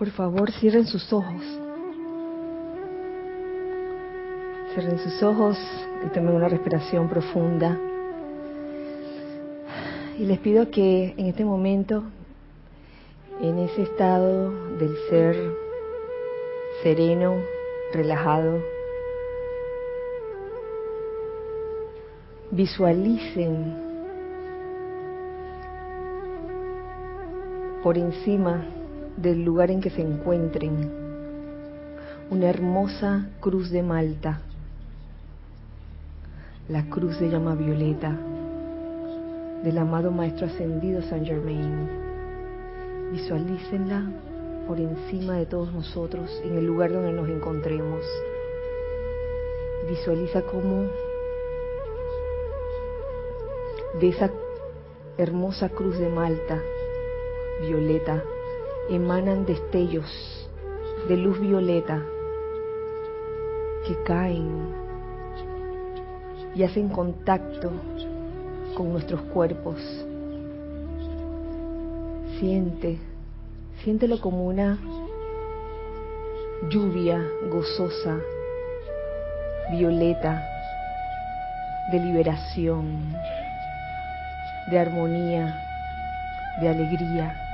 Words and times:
Por 0.00 0.08
favor, 0.12 0.50
cierren 0.52 0.86
sus 0.86 1.12
ojos. 1.12 1.42
Cierren 4.72 4.98
sus 4.98 5.22
ojos 5.22 5.58
y 6.06 6.08
tomen 6.08 6.36
una 6.36 6.48
respiración 6.48 7.06
profunda. 7.06 7.78
Y 10.18 10.24
les 10.24 10.38
pido 10.38 10.70
que 10.70 11.12
en 11.18 11.26
este 11.26 11.44
momento, 11.44 12.04
en 13.42 13.58
ese 13.58 13.82
estado 13.82 14.50
del 14.78 14.96
ser 15.10 15.36
sereno, 16.82 17.36
relajado, 17.92 18.58
visualicen 22.52 23.76
por 27.82 27.98
encima 27.98 28.64
del 29.20 29.44
lugar 29.44 29.70
en 29.70 29.80
que 29.80 29.90
se 29.90 30.00
encuentren 30.00 30.90
una 32.30 32.48
hermosa 32.48 33.28
cruz 33.40 33.70
de 33.70 33.82
Malta, 33.82 34.40
la 36.68 36.84
cruz 36.88 37.18
de 37.20 37.28
llama 37.28 37.54
violeta 37.54 38.16
del 39.62 39.76
amado 39.76 40.10
Maestro 40.10 40.46
Ascendido 40.46 41.02
San 41.02 41.26
Germain. 41.26 41.88
Visualícenla 43.12 44.10
por 44.66 44.78
encima 44.78 45.36
de 45.36 45.46
todos 45.46 45.72
nosotros 45.72 46.30
en 46.44 46.56
el 46.56 46.64
lugar 46.64 46.92
donde 46.92 47.12
nos 47.12 47.28
encontremos. 47.28 48.00
Visualiza 49.88 50.42
cómo 50.42 50.86
de 54.00 54.08
esa 54.08 54.30
hermosa 55.18 55.68
cruz 55.68 55.98
de 55.98 56.08
Malta, 56.08 56.62
violeta, 57.60 58.22
emanan 58.90 59.46
destellos 59.46 60.10
de 61.08 61.16
luz 61.16 61.40
violeta 61.40 62.02
que 63.86 63.96
caen 64.02 64.74
y 66.56 66.64
hacen 66.64 66.88
contacto 66.88 67.70
con 68.74 68.92
nuestros 68.92 69.20
cuerpos. 69.32 69.78
Siente, 72.38 72.98
siéntelo 73.84 74.20
como 74.20 74.46
una 74.46 74.78
lluvia 76.68 77.24
gozosa, 77.48 78.18
violeta, 79.70 80.42
de 81.92 82.00
liberación, 82.00 83.14
de 84.70 84.78
armonía, 84.78 85.54
de 86.60 86.68
alegría. 86.68 87.49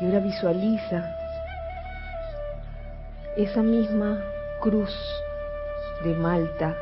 Y 0.00 0.04
ahora 0.04 0.20
visualiza 0.20 1.04
esa 3.36 3.62
misma 3.62 4.22
cruz 4.60 4.94
de 6.04 6.14
Malta, 6.14 6.76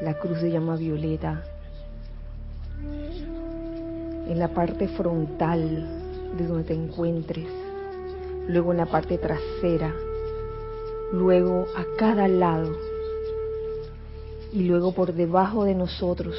la 0.00 0.14
cruz 0.14 0.40
de 0.40 0.50
llama 0.50 0.74
violeta, 0.74 1.42
en 4.28 4.38
la 4.38 4.48
parte 4.48 4.88
frontal 4.88 5.86
de 6.36 6.46
donde 6.46 6.64
te 6.64 6.74
encuentres, 6.74 7.46
luego 8.48 8.72
en 8.72 8.78
la 8.78 8.86
parte 8.86 9.16
trasera, 9.18 9.94
luego 11.12 11.66
a 11.76 11.84
cada 11.96 12.26
lado 12.26 12.76
y 14.52 14.64
luego 14.64 14.92
por 14.92 15.12
debajo 15.12 15.64
de 15.64 15.76
nosotros, 15.76 16.36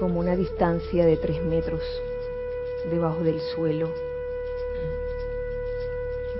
como 0.00 0.18
una 0.18 0.34
distancia 0.34 1.06
de 1.06 1.16
tres 1.16 1.40
metros 1.44 1.82
debajo 2.88 3.22
del 3.22 3.40
suelo. 3.54 3.90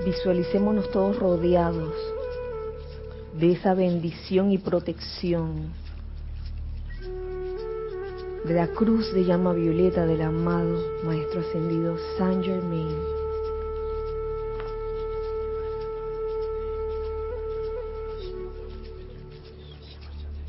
Visualicémonos 0.05 0.91
todos 0.91 1.19
rodeados 1.19 1.95
de 3.39 3.53
esa 3.53 3.75
bendición 3.75 4.53
y 4.53 4.58
protección 4.58 5.73
de 8.45 8.55
la 8.55 8.69
cruz 8.69 9.13
de 9.13 9.25
llama 9.25 9.53
violeta 9.53 10.07
del 10.07 10.23
amado 10.23 10.83
Maestro 11.05 11.41
Ascendido 11.41 11.97
Saint 12.17 12.45
Germain. 12.45 12.97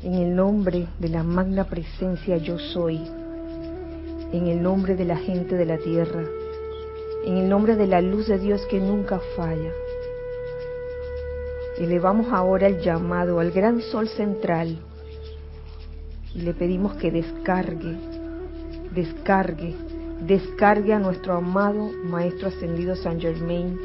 En 0.02 0.14
el 0.14 0.34
nombre 0.34 0.88
de 0.98 1.08
la 1.10 1.22
magna 1.22 1.64
presencia 1.64 2.38
yo 2.38 2.58
soy, 2.58 3.00
en 4.32 4.46
el 4.46 4.62
nombre 4.62 4.94
de 4.96 5.04
la 5.04 5.16
gente 5.16 5.56
de 5.56 5.66
la 5.66 5.78
tierra, 5.78 6.24
en 7.24 7.36
el 7.36 7.48
nombre 7.48 7.76
de 7.76 7.86
la 7.86 8.00
luz 8.00 8.28
de 8.28 8.38
Dios 8.38 8.64
que 8.66 8.80
nunca 8.80 9.20
falla. 9.36 9.72
Elevamos 11.78 12.32
ahora 12.32 12.66
el 12.66 12.80
llamado 12.80 13.40
al 13.40 13.50
gran 13.50 13.80
sol 13.80 14.08
central 14.08 14.78
y 16.34 16.42
le 16.42 16.54
pedimos 16.54 16.94
que 16.94 17.10
descargue, 17.10 17.96
descargue, 18.94 19.74
descargue 20.26 20.92
a 20.92 20.98
nuestro 20.98 21.34
amado 21.34 21.90
Maestro 22.04 22.48
Ascendido 22.48 22.94
San 22.96 23.20
Germain 23.20 23.78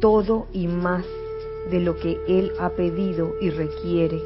todo 0.00 0.46
y 0.52 0.68
más 0.68 1.04
de 1.70 1.80
lo 1.80 1.96
que 1.96 2.20
Él 2.28 2.52
ha 2.60 2.70
pedido 2.70 3.34
y 3.40 3.50
requiere 3.50 4.22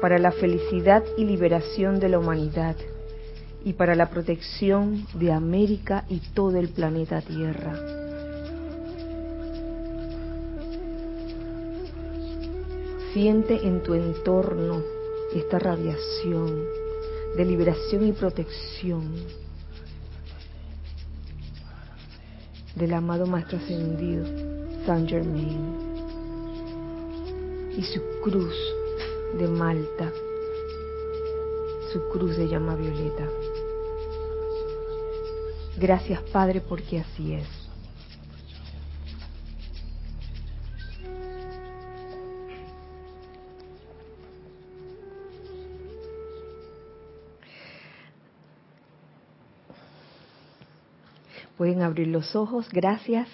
para 0.00 0.18
la 0.18 0.32
felicidad 0.32 1.02
y 1.16 1.24
liberación 1.24 1.98
de 1.98 2.08
la 2.10 2.18
humanidad 2.18 2.76
y 3.64 3.72
para 3.72 3.94
la 3.94 4.10
protección 4.10 5.06
de 5.14 5.32
América 5.32 6.04
y 6.08 6.20
todo 6.34 6.56
el 6.58 6.68
planeta 6.68 7.20
Tierra. 7.20 7.78
Siente 13.12 13.66
en 13.66 13.82
tu 13.82 13.94
entorno 13.94 14.82
esta 15.34 15.58
radiación 15.58 16.64
de 17.36 17.44
liberación 17.44 18.06
y 18.06 18.12
protección 18.12 19.02
del 22.74 22.94
amado 22.94 23.26
Maestro 23.26 23.58
Ascendido, 23.58 24.24
Saint 24.86 25.08
Germain, 25.08 25.58
y 27.76 27.82
su 27.82 28.00
cruz 28.22 28.54
de 29.38 29.48
Malta, 29.48 30.12
su 31.92 32.08
cruz 32.08 32.36
de 32.36 32.48
llama 32.48 32.76
violeta. 32.76 33.28
Gracias 35.80 36.20
Padre 36.32 36.60
porque 36.60 36.98
así 36.98 37.34
es. 37.34 37.46
Pueden 51.56 51.82
abrir 51.82 52.08
los 52.08 52.34
ojos, 52.34 52.68
gracias. 52.72 53.28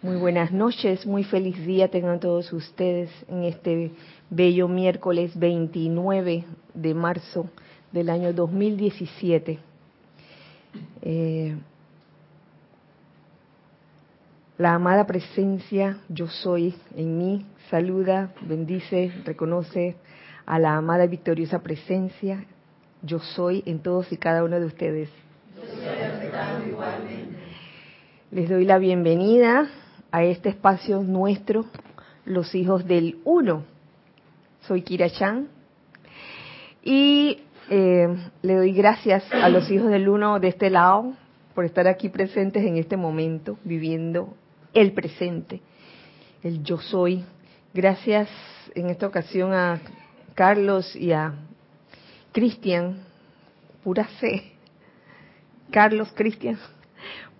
Muy 0.00 0.16
buenas 0.16 0.52
noches, 0.52 1.04
muy 1.06 1.24
feliz 1.24 1.56
día 1.66 1.88
tengan 1.88 2.20
todos 2.20 2.52
ustedes 2.52 3.10
en 3.26 3.42
este 3.42 3.90
bello 4.30 4.68
miércoles 4.68 5.36
29 5.36 6.44
de 6.74 6.94
marzo 6.94 7.50
del 7.96 8.10
año 8.10 8.34
2017. 8.34 9.58
Eh, 11.00 11.56
la 14.58 14.74
amada 14.74 15.06
presencia 15.06 15.98
yo 16.10 16.28
soy 16.28 16.74
en 16.94 17.16
mí 17.16 17.46
saluda, 17.70 18.34
bendice, 18.42 19.10
reconoce 19.24 19.96
a 20.44 20.58
la 20.58 20.76
amada 20.76 21.06
y 21.06 21.08
victoriosa 21.08 21.62
presencia 21.62 22.44
yo 23.00 23.18
soy 23.18 23.62
en 23.64 23.78
todos 23.78 24.12
y 24.12 24.18
cada 24.18 24.44
uno 24.44 24.60
de 24.60 24.66
ustedes. 24.66 25.08
Les 28.30 28.48
doy 28.50 28.66
la 28.66 28.76
bienvenida 28.76 29.70
a 30.12 30.22
este 30.22 30.50
espacio 30.50 31.02
nuestro, 31.02 31.64
los 32.26 32.54
hijos 32.54 32.86
del 32.86 33.20
uno. 33.24 33.64
Soy 34.66 34.82
Kira 34.82 35.08
Chan 35.08 35.48
y 36.84 37.40
eh, 37.68 38.08
le 38.42 38.54
doy 38.54 38.72
gracias 38.72 39.24
a 39.32 39.48
los 39.48 39.70
hijos 39.70 39.90
del 39.90 40.08
uno 40.08 40.38
de 40.38 40.48
este 40.48 40.70
lado 40.70 41.14
por 41.54 41.64
estar 41.64 41.88
aquí 41.88 42.08
presentes 42.08 42.64
en 42.64 42.76
este 42.76 42.96
momento, 42.96 43.58
viviendo 43.64 44.34
el 44.74 44.92
presente, 44.92 45.60
el 46.42 46.62
yo 46.62 46.78
soy. 46.78 47.24
Gracias 47.72 48.28
en 48.74 48.90
esta 48.90 49.06
ocasión 49.06 49.52
a 49.52 49.80
Carlos 50.34 50.94
y 50.94 51.12
a 51.12 51.34
Cristian, 52.32 53.00
pura 53.82 54.04
fe, 54.04 54.52
Carlos 55.70 56.12
Cristian, 56.14 56.58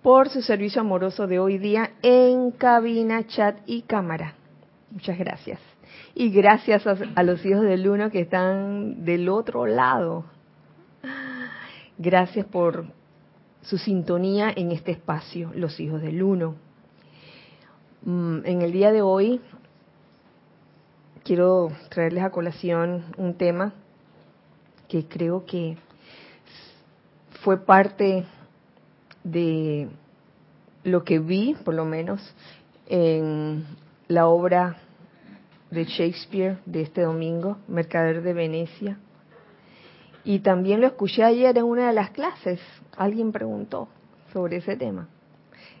por 0.01 0.29
su 0.29 0.41
servicio 0.41 0.81
amoroso 0.81 1.27
de 1.27 1.39
hoy 1.39 1.57
día 1.57 1.91
en 2.01 2.51
cabina, 2.51 3.25
chat 3.27 3.59
y 3.65 3.83
cámara. 3.83 4.33
Muchas 4.91 5.17
gracias. 5.17 5.59
Y 6.15 6.29
gracias 6.29 6.85
a, 6.87 7.23
los 7.23 7.45
hijos 7.45 7.61
del 7.63 7.87
uno 7.87 8.09
que 8.09 8.21
están 8.21 9.05
del 9.05 9.29
otro 9.29 9.65
lado 9.65 10.25
Gracias 11.99 12.45
por 12.45 12.85
su 13.63 13.79
sintonía 13.79 14.53
en 14.55 14.71
este 14.71 14.91
espacio, 14.91 15.51
los 15.55 15.79
hijos 15.79 15.99
del 15.99 16.21
uno. 16.21 16.53
Mm, 18.03 18.45
en 18.45 18.61
el 18.61 18.71
día 18.71 18.91
de 18.91 19.01
hoy 19.01 19.41
quiero 21.23 21.69
traerles 21.89 22.23
a 22.23 22.29
colación 22.29 23.03
un 23.17 23.33
tema 23.33 23.73
que 24.87 25.07
creo 25.07 25.43
que 25.43 25.75
fue 27.41 27.65
parte 27.65 28.25
de 29.23 29.89
lo 30.83 31.03
que 31.03 31.17
vi, 31.17 31.55
por 31.65 31.73
lo 31.73 31.83
menos, 31.83 32.21
en 32.85 33.65
la 34.07 34.27
obra 34.27 34.77
de 35.71 35.85
Shakespeare 35.85 36.57
de 36.65 36.81
este 36.81 37.01
domingo, 37.01 37.57
Mercader 37.67 38.21
de 38.21 38.33
Venecia. 38.33 38.97
Y 40.23 40.39
también 40.39 40.81
lo 40.81 40.87
escuché 40.87 41.23
ayer 41.23 41.57
en 41.57 41.63
una 41.63 41.87
de 41.87 41.93
las 41.93 42.11
clases. 42.11 42.59
Alguien 42.97 43.31
preguntó 43.31 43.87
sobre 44.33 44.57
ese 44.57 44.75
tema. 44.75 45.07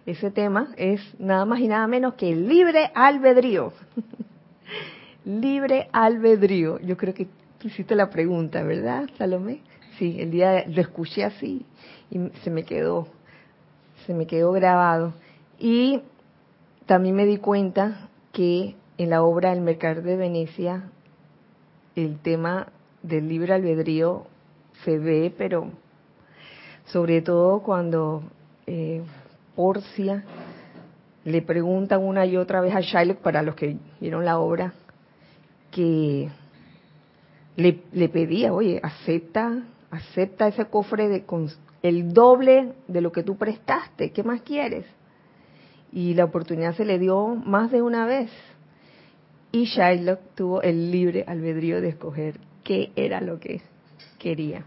Ese 0.05 0.31
tema 0.31 0.69
es 0.77 1.01
nada 1.19 1.43
más 1.45 1.59
y 1.59 1.67
nada 1.67 1.85
menos 1.87 2.13
que 2.13 2.33
libre 2.33 2.91
albedrío. 2.95 3.73
libre 5.25 5.89
albedrío. 5.91 6.79
Yo 6.79 6.95
creo 6.95 7.13
que 7.13 7.27
tú 7.57 7.67
hiciste 7.67 7.95
la 7.95 8.09
pregunta, 8.09 8.63
¿verdad, 8.63 9.09
Salomé? 9.17 9.59
Sí, 9.97 10.17
el 10.19 10.31
día 10.31 10.63
lo 10.67 10.79
escuché 10.79 11.23
así 11.23 11.65
y 12.09 12.19
se 12.43 12.49
me 12.49 12.63
quedó, 12.63 13.07
se 14.05 14.13
me 14.13 14.27
quedó 14.27 14.51
grabado. 14.53 15.13
Y 15.59 16.01
también 16.85 17.15
me 17.15 17.25
di 17.25 17.37
cuenta 17.37 18.09
que 18.31 18.75
en 18.97 19.09
la 19.09 19.23
obra 19.23 19.53
El 19.53 19.61
Mercader 19.61 20.03
de 20.03 20.15
Venecia 20.15 20.89
el 21.95 22.19
tema 22.19 22.67
del 23.01 23.27
libre 23.27 23.53
albedrío 23.53 24.27
se 24.83 24.99
ve, 24.99 25.33
pero 25.35 25.71
sobre 26.85 27.21
todo 27.21 27.61
cuando 27.61 28.23
eh, 28.67 29.01
Porcia 29.55 30.23
le 31.25 31.41
preguntan 31.41 32.03
una 32.03 32.25
y 32.25 32.37
otra 32.37 32.61
vez 32.61 32.75
a 32.75 32.81
Shylock, 32.81 33.17
para 33.17 33.41
los 33.41 33.55
que 33.55 33.77
vieron 33.99 34.23
la 34.23 34.37
obra, 34.39 34.73
que 35.71 36.29
le, 37.55 38.09
pedía, 38.09 38.53
oye, 38.53 38.79
acepta, 38.81 39.63
acepta 39.89 40.47
ese 40.47 40.65
cofre 40.65 41.09
de 41.09 41.25
con 41.25 41.49
el 41.81 42.13
doble 42.13 42.73
de 42.87 43.01
lo 43.01 43.11
que 43.11 43.23
tú 43.23 43.37
prestaste, 43.37 44.11
¿qué 44.11 44.23
más 44.23 44.41
quieres? 44.41 44.85
Y 45.91 46.13
la 46.13 46.25
oportunidad 46.25 46.75
se 46.75 46.85
le 46.85 46.99
dio 46.99 47.27
más 47.27 47.71
de 47.71 47.81
una 47.81 48.05
vez. 48.05 48.29
Y 49.51 49.65
Shylock 49.65 50.19
tuvo 50.35 50.61
el 50.61 50.91
libre 50.91 51.23
albedrío 51.27 51.81
de 51.81 51.89
escoger 51.89 52.39
qué 52.63 52.91
era 52.95 53.21
lo 53.21 53.39
que 53.39 53.61
quería. 54.19 54.65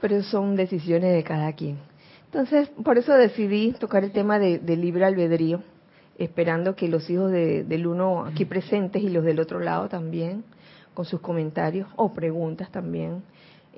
Pero 0.00 0.22
son 0.22 0.54
decisiones 0.54 1.12
de 1.12 1.24
cada 1.24 1.52
quien. 1.54 1.78
Entonces, 2.26 2.68
por 2.82 2.98
eso 2.98 3.14
decidí 3.14 3.72
tocar 3.72 4.04
el 4.04 4.12
tema 4.12 4.38
de, 4.38 4.58
libre 4.76 5.04
albedrío, 5.04 5.62
esperando 6.18 6.74
que 6.74 6.88
los 6.88 7.08
hijos 7.08 7.30
del 7.30 7.86
uno 7.86 8.24
aquí 8.26 8.44
presentes 8.44 9.02
y 9.02 9.08
los 9.08 9.24
del 9.24 9.40
otro 9.40 9.60
lado 9.60 9.88
también, 9.88 10.44
con 10.94 11.04
sus 11.04 11.20
comentarios 11.20 11.88
o 11.96 12.12
preguntas 12.12 12.70
también, 12.70 13.22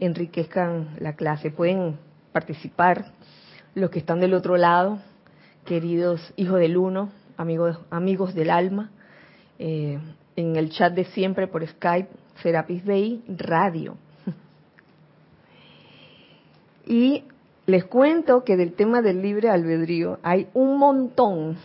enriquezcan 0.00 0.96
la 1.00 1.14
clase. 1.16 1.50
Pueden 1.50 1.96
participar 2.32 3.12
los 3.74 3.90
que 3.90 3.98
están 3.98 4.20
del 4.20 4.34
otro 4.34 4.56
lado, 4.56 4.98
queridos 5.64 6.32
hijos 6.36 6.58
del 6.58 6.76
uno, 6.76 7.10
amigos, 7.36 7.78
amigos 7.90 8.34
del 8.34 8.50
alma, 8.50 8.90
eh, 9.58 9.99
en 10.37 10.56
el 10.56 10.70
chat 10.70 10.93
de 10.94 11.05
siempre 11.05 11.47
por 11.47 11.67
Skype, 11.67 12.08
Serapis 12.43 12.85
Bay 12.85 13.23
Radio. 13.29 13.97
Y 16.87 17.25
les 17.67 17.85
cuento 17.85 18.44
que 18.44 18.56
del 18.56 18.75
tema 18.75 19.03
del 19.03 19.20
libre 19.20 19.50
albedrío 19.50 20.19
hay 20.23 20.47
un 20.55 20.79
montón. 20.79 21.56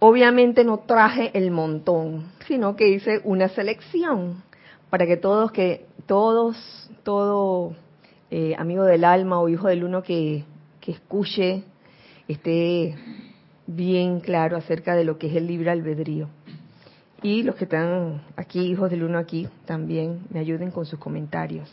Obviamente 0.00 0.64
no 0.64 0.78
traje 0.78 1.30
el 1.34 1.52
montón, 1.52 2.32
sino 2.48 2.74
que 2.74 2.88
hice 2.88 3.20
una 3.22 3.48
selección 3.48 4.42
para 4.88 5.06
que 5.06 5.16
todos, 5.16 5.52
que 5.52 5.86
todos, 6.06 6.90
todo 7.04 7.76
eh, 8.30 8.56
amigo 8.58 8.84
del 8.84 9.04
alma 9.04 9.40
o 9.40 9.48
hijo 9.48 9.68
del 9.68 9.84
uno 9.84 10.02
que, 10.02 10.44
que 10.80 10.92
escuche 10.92 11.62
esté 12.26 12.96
bien 13.76 14.20
claro 14.20 14.56
acerca 14.56 14.96
de 14.96 15.04
lo 15.04 15.18
que 15.18 15.28
es 15.28 15.36
el 15.36 15.46
libre 15.46 15.70
albedrío. 15.70 16.28
Y 17.22 17.42
los 17.42 17.54
que 17.54 17.64
están 17.64 18.22
aquí, 18.36 18.60
hijos 18.60 18.90
del 18.90 19.04
uno 19.04 19.18
aquí, 19.18 19.48
también 19.66 20.20
me 20.30 20.40
ayuden 20.40 20.70
con 20.70 20.86
sus 20.86 20.98
comentarios. 20.98 21.70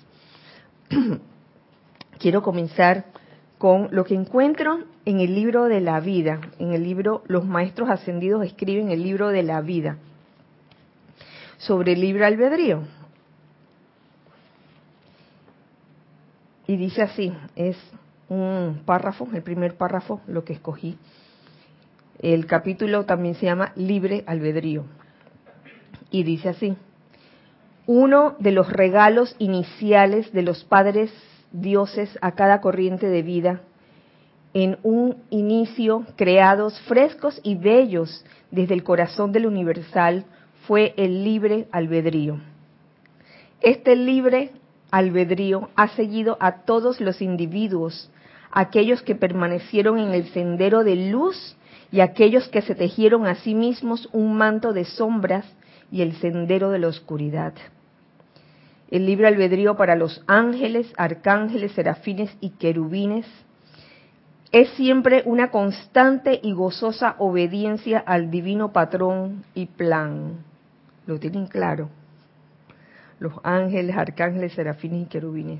Quiero 2.19 2.41
comenzar 2.41 3.05
con 3.57 3.87
lo 3.91 4.03
que 4.03 4.13
encuentro 4.13 4.83
en 5.05 5.19
el 5.19 5.33
libro 5.33 5.65
de 5.65 5.81
la 5.81 5.99
vida, 5.99 6.41
en 6.59 6.73
el 6.73 6.83
libro 6.83 7.23
Los 7.27 7.45
Maestros 7.45 7.89
Ascendidos 7.89 8.45
escriben 8.45 8.91
el 8.91 9.01
libro 9.01 9.29
de 9.29 9.43
la 9.43 9.61
vida, 9.61 9.97
sobre 11.57 11.93
el 11.93 12.01
libre 12.01 12.25
albedrío. 12.25 12.83
Y 16.67 16.75
dice 16.75 17.01
así, 17.01 17.33
es 17.55 17.77
un 18.27 18.81
párrafo, 18.85 19.27
el 19.33 19.41
primer 19.41 19.75
párrafo, 19.75 20.21
lo 20.27 20.43
que 20.43 20.53
escogí. 20.53 20.97
El 22.19 22.47
capítulo 22.47 23.05
también 23.05 23.35
se 23.35 23.45
llama 23.45 23.73
Libre 23.75 24.23
Albedrío. 24.25 24.85
Y 26.09 26.23
dice 26.23 26.49
así, 26.49 26.75
uno 27.85 28.35
de 28.39 28.51
los 28.51 28.71
regalos 28.71 29.35
iniciales 29.37 30.31
de 30.33 30.41
los 30.41 30.63
padres 30.63 31.11
dioses 31.51 32.17
a 32.21 32.31
cada 32.31 32.59
corriente 32.59 33.07
de 33.07 33.21
vida, 33.21 33.61
en 34.53 34.77
un 34.83 35.17
inicio 35.29 36.05
creados 36.15 36.79
frescos 36.81 37.39
y 37.43 37.55
bellos 37.55 38.25
desde 38.49 38.73
el 38.73 38.83
corazón 38.83 39.31
del 39.31 39.45
universal, 39.45 40.25
fue 40.65 40.93
el 40.97 41.23
libre 41.23 41.67
albedrío. 41.71 42.39
Este 43.61 43.95
libre 43.95 44.51
albedrío 44.91 45.69
ha 45.75 45.89
seguido 45.89 46.37
a 46.39 46.63
todos 46.63 46.99
los 46.99 47.21
individuos, 47.21 48.09
aquellos 48.51 49.03
que 49.03 49.15
permanecieron 49.15 49.99
en 49.99 50.13
el 50.13 50.27
sendero 50.29 50.83
de 50.83 50.95
luz 51.11 51.56
y 51.91 52.01
aquellos 52.01 52.47
que 52.49 52.61
se 52.61 52.75
tejieron 52.75 53.25
a 53.25 53.35
sí 53.35 53.55
mismos 53.55 54.09
un 54.11 54.35
manto 54.35 54.73
de 54.73 54.85
sombras 54.85 55.45
y 55.91 56.01
el 56.01 56.13
sendero 56.17 56.69
de 56.69 56.79
la 56.79 56.87
oscuridad. 56.87 57.53
El 58.89 59.05
libre 59.05 59.27
albedrío 59.27 59.75
para 59.75 59.95
los 59.95 60.23
ángeles, 60.27 60.91
arcángeles, 60.97 61.73
serafines 61.73 62.35
y 62.39 62.51
querubines 62.51 63.25
es 64.51 64.69
siempre 64.71 65.23
una 65.25 65.51
constante 65.51 66.39
y 66.41 66.53
gozosa 66.53 67.15
obediencia 67.19 67.99
al 67.99 68.31
divino 68.31 68.71
patrón 68.71 69.43
y 69.53 69.65
plan. 69.65 70.37
¿Lo 71.05 71.19
tienen 71.19 71.47
claro? 71.47 71.89
Los 73.19 73.33
ángeles, 73.43 73.95
arcángeles, 73.97 74.53
serafines 74.53 75.03
y 75.03 75.09
querubines. 75.09 75.59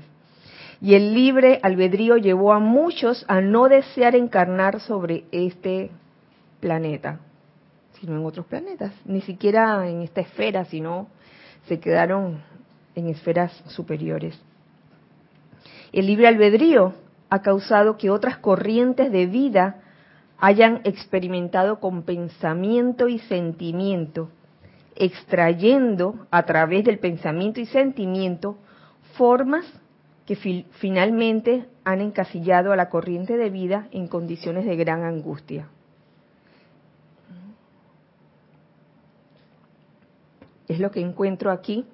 Y 0.80 0.94
el 0.94 1.12
libre 1.12 1.58
albedrío 1.62 2.16
llevó 2.16 2.52
a 2.52 2.60
muchos 2.60 3.24
a 3.28 3.40
no 3.40 3.68
desear 3.68 4.14
encarnar 4.14 4.80
sobre 4.80 5.24
este 5.32 5.90
planeta, 6.60 7.20
sino 8.00 8.16
en 8.16 8.24
otros 8.24 8.46
planetas, 8.46 8.92
ni 9.04 9.20
siquiera 9.20 9.88
en 9.88 10.02
esta 10.02 10.20
esfera, 10.20 10.64
sino 10.64 11.08
se 11.66 11.80
quedaron 11.80 12.40
en 12.94 13.08
esferas 13.08 13.52
superiores. 13.66 14.38
El 15.92 16.06
libre 16.06 16.28
albedrío 16.28 16.94
ha 17.30 17.42
causado 17.42 17.96
que 17.96 18.10
otras 18.10 18.38
corrientes 18.38 19.10
de 19.12 19.26
vida 19.26 19.82
hayan 20.38 20.80
experimentado 20.84 21.80
con 21.80 22.02
pensamiento 22.02 23.08
y 23.08 23.18
sentimiento, 23.18 24.30
extrayendo 24.94 26.26
a 26.30 26.44
través 26.44 26.84
del 26.84 26.98
pensamiento 26.98 27.60
y 27.60 27.66
sentimiento 27.66 28.56
formas 29.14 29.66
que 30.26 30.36
finalmente 30.72 31.66
han 31.84 32.00
encasillado 32.00 32.72
a 32.72 32.76
la 32.76 32.90
corriente 32.90 33.36
de 33.36 33.48
vida 33.48 33.88
en 33.92 34.08
condiciones 34.08 34.66
de 34.66 34.76
gran 34.76 35.02
angustia. 35.02 35.68
Es 40.68 40.78
lo 40.78 40.90
que 40.90 41.00
encuentro 41.00 41.50
aquí 41.50 41.86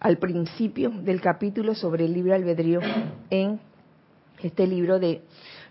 al 0.00 0.16
principio 0.16 0.90
del 0.90 1.20
capítulo 1.20 1.74
sobre 1.74 2.06
el 2.06 2.14
libre 2.14 2.34
albedrío 2.34 2.80
en 3.30 3.60
este 4.42 4.66
libro 4.66 4.98
de 4.98 5.22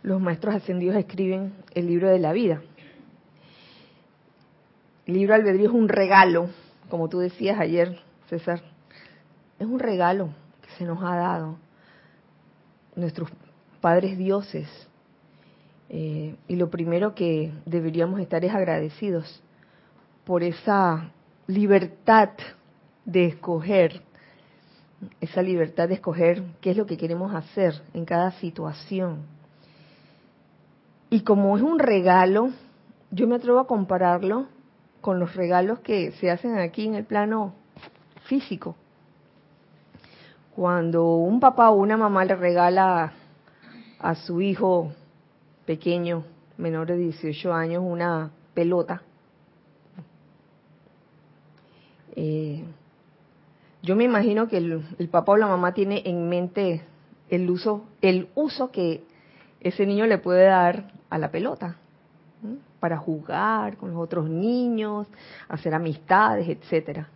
los 0.03 0.21
maestros 0.21 0.55
ascendidos 0.55 0.95
escriben 0.95 1.53
el 1.73 1.87
libro 1.87 2.09
de 2.09 2.19
la 2.19 2.31
vida. 2.31 2.61
El 5.05 5.15
libro 5.15 5.33
albedrío 5.33 5.67
es 5.69 5.73
un 5.73 5.89
regalo, 5.89 6.49
como 6.89 7.09
tú 7.09 7.19
decías 7.19 7.59
ayer, 7.59 7.99
César, 8.29 8.61
es 9.59 9.67
un 9.67 9.79
regalo 9.79 10.29
que 10.61 10.69
se 10.77 10.85
nos 10.85 11.03
ha 11.03 11.15
dado 11.15 11.57
nuestros 12.95 13.29
padres 13.81 14.17
dioses. 14.17 14.69
Eh, 15.89 16.35
y 16.47 16.55
lo 16.55 16.69
primero 16.69 17.15
que 17.15 17.51
deberíamos 17.65 18.21
estar 18.21 18.45
es 18.45 18.53
agradecidos 18.53 19.41
por 20.23 20.43
esa 20.43 21.11
libertad 21.53 22.29
de 23.05 23.25
escoger 23.25 24.01
esa 25.19 25.41
libertad 25.41 25.87
de 25.87 25.95
escoger 25.95 26.43
qué 26.61 26.71
es 26.71 26.77
lo 26.77 26.85
que 26.85 26.97
queremos 26.97 27.33
hacer 27.33 27.81
en 27.93 28.05
cada 28.05 28.31
situación. 28.33 29.23
Y 31.09 31.21
como 31.21 31.57
es 31.57 31.63
un 31.63 31.79
regalo, 31.79 32.51
yo 33.09 33.27
me 33.27 33.35
atrevo 33.35 33.59
a 33.59 33.67
compararlo 33.67 34.47
con 35.01 35.19
los 35.19 35.35
regalos 35.35 35.79
que 35.79 36.11
se 36.13 36.29
hacen 36.29 36.57
aquí 36.59 36.85
en 36.85 36.95
el 36.95 37.05
plano 37.05 37.53
físico. 38.25 38.75
Cuando 40.55 41.15
un 41.15 41.39
papá 41.39 41.69
o 41.71 41.75
una 41.75 41.97
mamá 41.97 42.23
le 42.25 42.35
regala 42.35 43.13
a 43.99 44.15
su 44.15 44.41
hijo 44.41 44.93
pequeño, 45.65 46.23
menor 46.57 46.87
de 46.87 46.97
18 46.97 47.53
años, 47.53 47.83
una 47.85 48.31
pelota, 48.53 49.01
eh, 52.15 52.63
yo 53.83 53.95
me 53.95 54.03
imagino 54.03 54.47
que 54.47 54.57
el, 54.57 55.09
papá 55.09 55.33
o 55.33 55.37
la 55.37 55.47
mamá 55.47 55.73
tiene 55.73 56.03
en 56.05 56.29
mente 56.29 56.83
el 57.29 57.49
uso, 57.49 57.85
el 58.01 58.29
uso 58.35 58.71
que 58.71 59.03
ese 59.59 59.85
niño 59.85 60.05
le 60.05 60.19
puede 60.19 60.45
dar 60.45 60.91
a 61.09 61.17
la 61.17 61.31
pelota 61.31 61.77
para 62.79 62.97
jugar 62.97 63.77
con 63.77 63.91
los 63.91 63.99
otros 63.99 64.29
niños, 64.29 65.07
hacer 65.47 65.73
amistades, 65.73 66.47
etcétera. 66.47 67.07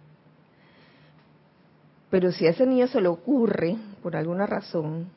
Pero 2.10 2.32
si 2.32 2.48
a 2.48 2.52
ese 2.52 2.66
niño 2.66 2.88
se 2.88 3.02
le 3.02 3.08
ocurre, 3.08 3.76
por 4.02 4.16
alguna 4.16 4.46
razón, 4.46 5.10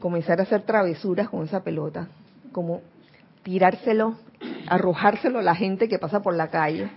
comenzar 0.00 0.40
a 0.40 0.44
hacer 0.44 0.62
travesuras 0.62 1.28
con 1.28 1.44
esa 1.44 1.62
pelota, 1.62 2.08
como 2.52 2.82
tirárselo, 3.42 4.16
arrojárselo 4.66 5.38
a 5.38 5.42
la 5.42 5.54
gente 5.54 5.88
que 5.88 5.98
pasa 5.98 6.22
por 6.22 6.34
la 6.34 6.48
calle, 6.48 6.90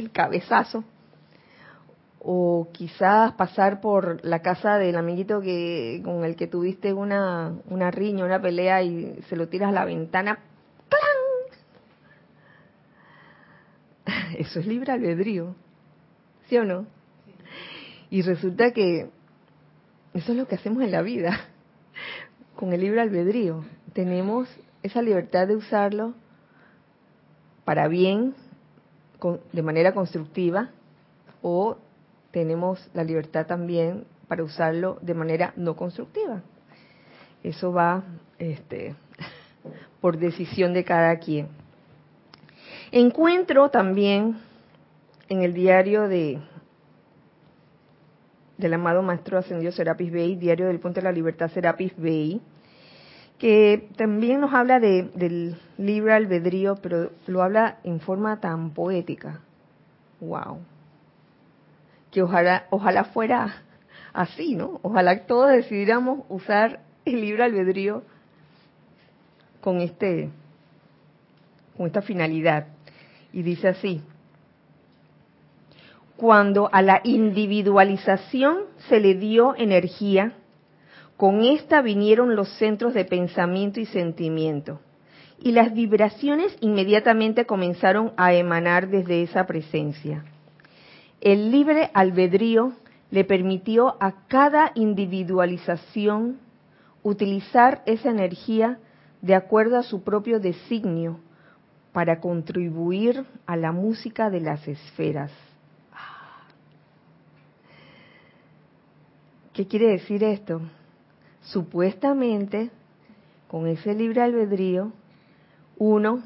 el 0.00 0.10
cabezazo. 0.10 0.84
O 2.18 2.68
quizás 2.72 3.32
pasar 3.32 3.80
por 3.80 4.22
la 4.24 4.42
casa 4.42 4.76
del 4.76 4.96
amiguito 4.96 5.40
que 5.40 6.02
con 6.04 6.24
el 6.24 6.36
que 6.36 6.46
tuviste 6.46 6.92
una, 6.92 7.54
una 7.66 7.90
riña, 7.90 8.24
una 8.24 8.42
pelea 8.42 8.82
y 8.82 9.22
se 9.28 9.36
lo 9.36 9.48
tiras 9.48 9.70
a 9.70 9.72
la 9.72 9.84
ventana. 9.86 10.38
Eso 14.38 14.60
es 14.60 14.66
libre 14.66 14.92
albedrío. 14.92 15.54
¿Sí 16.48 16.58
o 16.58 16.64
no? 16.64 16.86
Y 18.10 18.22
resulta 18.22 18.72
que 18.72 19.08
eso 20.12 20.32
es 20.32 20.38
lo 20.38 20.48
que 20.48 20.56
hacemos 20.56 20.82
en 20.82 20.90
la 20.90 21.02
vida. 21.02 21.38
Con 22.56 22.72
el 22.72 22.80
libre 22.80 23.00
albedrío. 23.00 23.64
Tenemos 23.92 24.48
esa 24.82 25.00
libertad 25.00 25.46
de 25.46 25.56
usarlo 25.56 26.14
para 27.64 27.86
bien 27.86 28.34
de 29.52 29.62
manera 29.62 29.92
constructiva 29.92 30.70
o 31.42 31.76
tenemos 32.30 32.88
la 32.94 33.04
libertad 33.04 33.46
también 33.46 34.04
para 34.28 34.44
usarlo 34.44 34.98
de 35.02 35.14
manera 35.14 35.52
no 35.56 35.76
constructiva. 35.76 36.42
Eso 37.42 37.72
va 37.72 38.04
este, 38.38 38.94
por 40.00 40.18
decisión 40.18 40.72
de 40.72 40.84
cada 40.84 41.18
quien. 41.18 41.48
Encuentro 42.92 43.70
también 43.70 44.38
en 45.28 45.42
el 45.42 45.54
diario 45.54 46.08
de 46.08 46.40
del 48.58 48.74
amado 48.74 49.02
Maestro 49.02 49.38
Ascendido 49.38 49.72
Serapis 49.72 50.12
Bey, 50.12 50.36
diario 50.36 50.66
del 50.66 50.80
Puente 50.80 51.00
de 51.00 51.04
la 51.04 51.12
Libertad 51.12 51.50
Serapis 51.50 51.96
Bey, 51.96 52.42
que 53.40 53.88
también 53.96 54.40
nos 54.40 54.52
habla 54.52 54.78
de, 54.80 55.04
del 55.14 55.56
libre 55.78 56.12
albedrío, 56.12 56.76
pero 56.76 57.10
lo 57.26 57.42
habla 57.42 57.78
en 57.84 57.98
forma 58.00 58.38
tan 58.38 58.72
poética. 58.74 59.40
¡Wow! 60.20 60.58
Que 62.10 62.22
ojalá, 62.22 62.66
ojalá 62.68 63.04
fuera 63.04 63.62
así, 64.12 64.54
¿no? 64.54 64.78
Ojalá 64.82 65.24
todos 65.24 65.52
decidiéramos 65.52 66.26
usar 66.28 66.80
el 67.06 67.22
libre 67.22 67.44
albedrío 67.44 68.02
con 69.62 69.80
este 69.80 70.28
con 71.78 71.86
esta 71.86 72.02
finalidad. 72.02 72.66
Y 73.32 73.40
dice 73.40 73.68
así: 73.68 74.02
Cuando 76.18 76.68
a 76.70 76.82
la 76.82 77.00
individualización 77.04 78.64
se 78.90 79.00
le 79.00 79.14
dio 79.14 79.54
energía, 79.56 80.34
con 81.20 81.44
esta 81.44 81.82
vinieron 81.82 82.34
los 82.34 82.48
centros 82.56 82.94
de 82.94 83.04
pensamiento 83.04 83.78
y 83.78 83.84
sentimiento. 83.84 84.80
Y 85.38 85.52
las 85.52 85.74
vibraciones 85.74 86.56
inmediatamente 86.62 87.44
comenzaron 87.44 88.14
a 88.16 88.32
emanar 88.32 88.88
desde 88.88 89.22
esa 89.22 89.44
presencia. 89.44 90.24
El 91.20 91.50
libre 91.50 91.90
albedrío 91.92 92.72
le 93.10 93.24
permitió 93.24 94.02
a 94.02 94.26
cada 94.28 94.72
individualización 94.74 96.38
utilizar 97.02 97.82
esa 97.84 98.08
energía 98.08 98.78
de 99.20 99.34
acuerdo 99.34 99.76
a 99.76 99.82
su 99.82 100.02
propio 100.02 100.40
designio 100.40 101.20
para 101.92 102.18
contribuir 102.18 103.26
a 103.44 103.56
la 103.56 103.72
música 103.72 104.30
de 104.30 104.40
las 104.40 104.66
esferas. 104.66 105.32
¿Qué 109.52 109.66
quiere 109.66 109.88
decir 109.88 110.24
esto? 110.24 110.62
Supuestamente, 111.52 112.70
con 113.48 113.66
ese 113.66 113.94
libre 113.94 114.22
albedrío, 114.22 114.92
uno, 115.78 116.22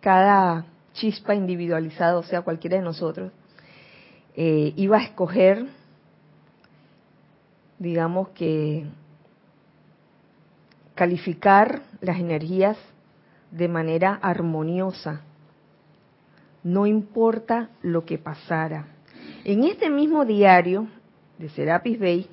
cada 0.00 0.66
chispa 0.92 1.34
individualizada, 1.34 2.18
o 2.18 2.22
sea, 2.22 2.42
cualquiera 2.42 2.76
de 2.76 2.82
nosotros, 2.82 3.32
eh, 4.36 4.72
iba 4.76 4.98
a 4.98 5.02
escoger, 5.02 5.66
digamos 7.78 8.28
que, 8.30 8.86
calificar 10.94 11.82
las 12.00 12.18
energías 12.18 12.78
de 13.50 13.68
manera 13.68 14.14
armoniosa, 14.22 15.22
no 16.62 16.86
importa 16.86 17.68
lo 17.82 18.04
que 18.04 18.18
pasara. 18.18 18.86
En 19.44 19.64
este 19.64 19.90
mismo 19.90 20.24
diario 20.24 20.88
de 21.38 21.48
Serapis 21.50 22.00
Bay, 22.00 22.28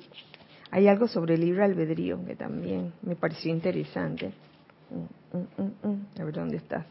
hay 0.74 0.88
algo 0.88 1.06
sobre 1.06 1.34
el 1.34 1.42
libre 1.42 1.62
albedrío 1.62 2.24
que 2.26 2.34
también 2.34 2.92
me 3.02 3.14
pareció 3.14 3.52
interesante. 3.52 4.32
Mm, 4.90 5.62
mm, 5.62 5.88
mm, 5.88 6.20
a 6.20 6.24
ver 6.24 6.34
dónde 6.34 6.56
estás. 6.56 6.84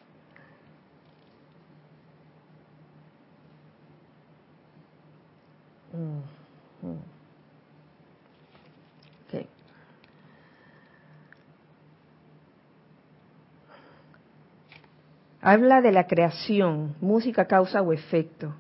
Habla 15.42 15.82
de 15.82 15.92
la 15.92 16.08
creación, 16.08 16.96
música, 17.02 17.48
causa 17.48 17.82
o 17.82 17.92
efecto. 17.92 18.56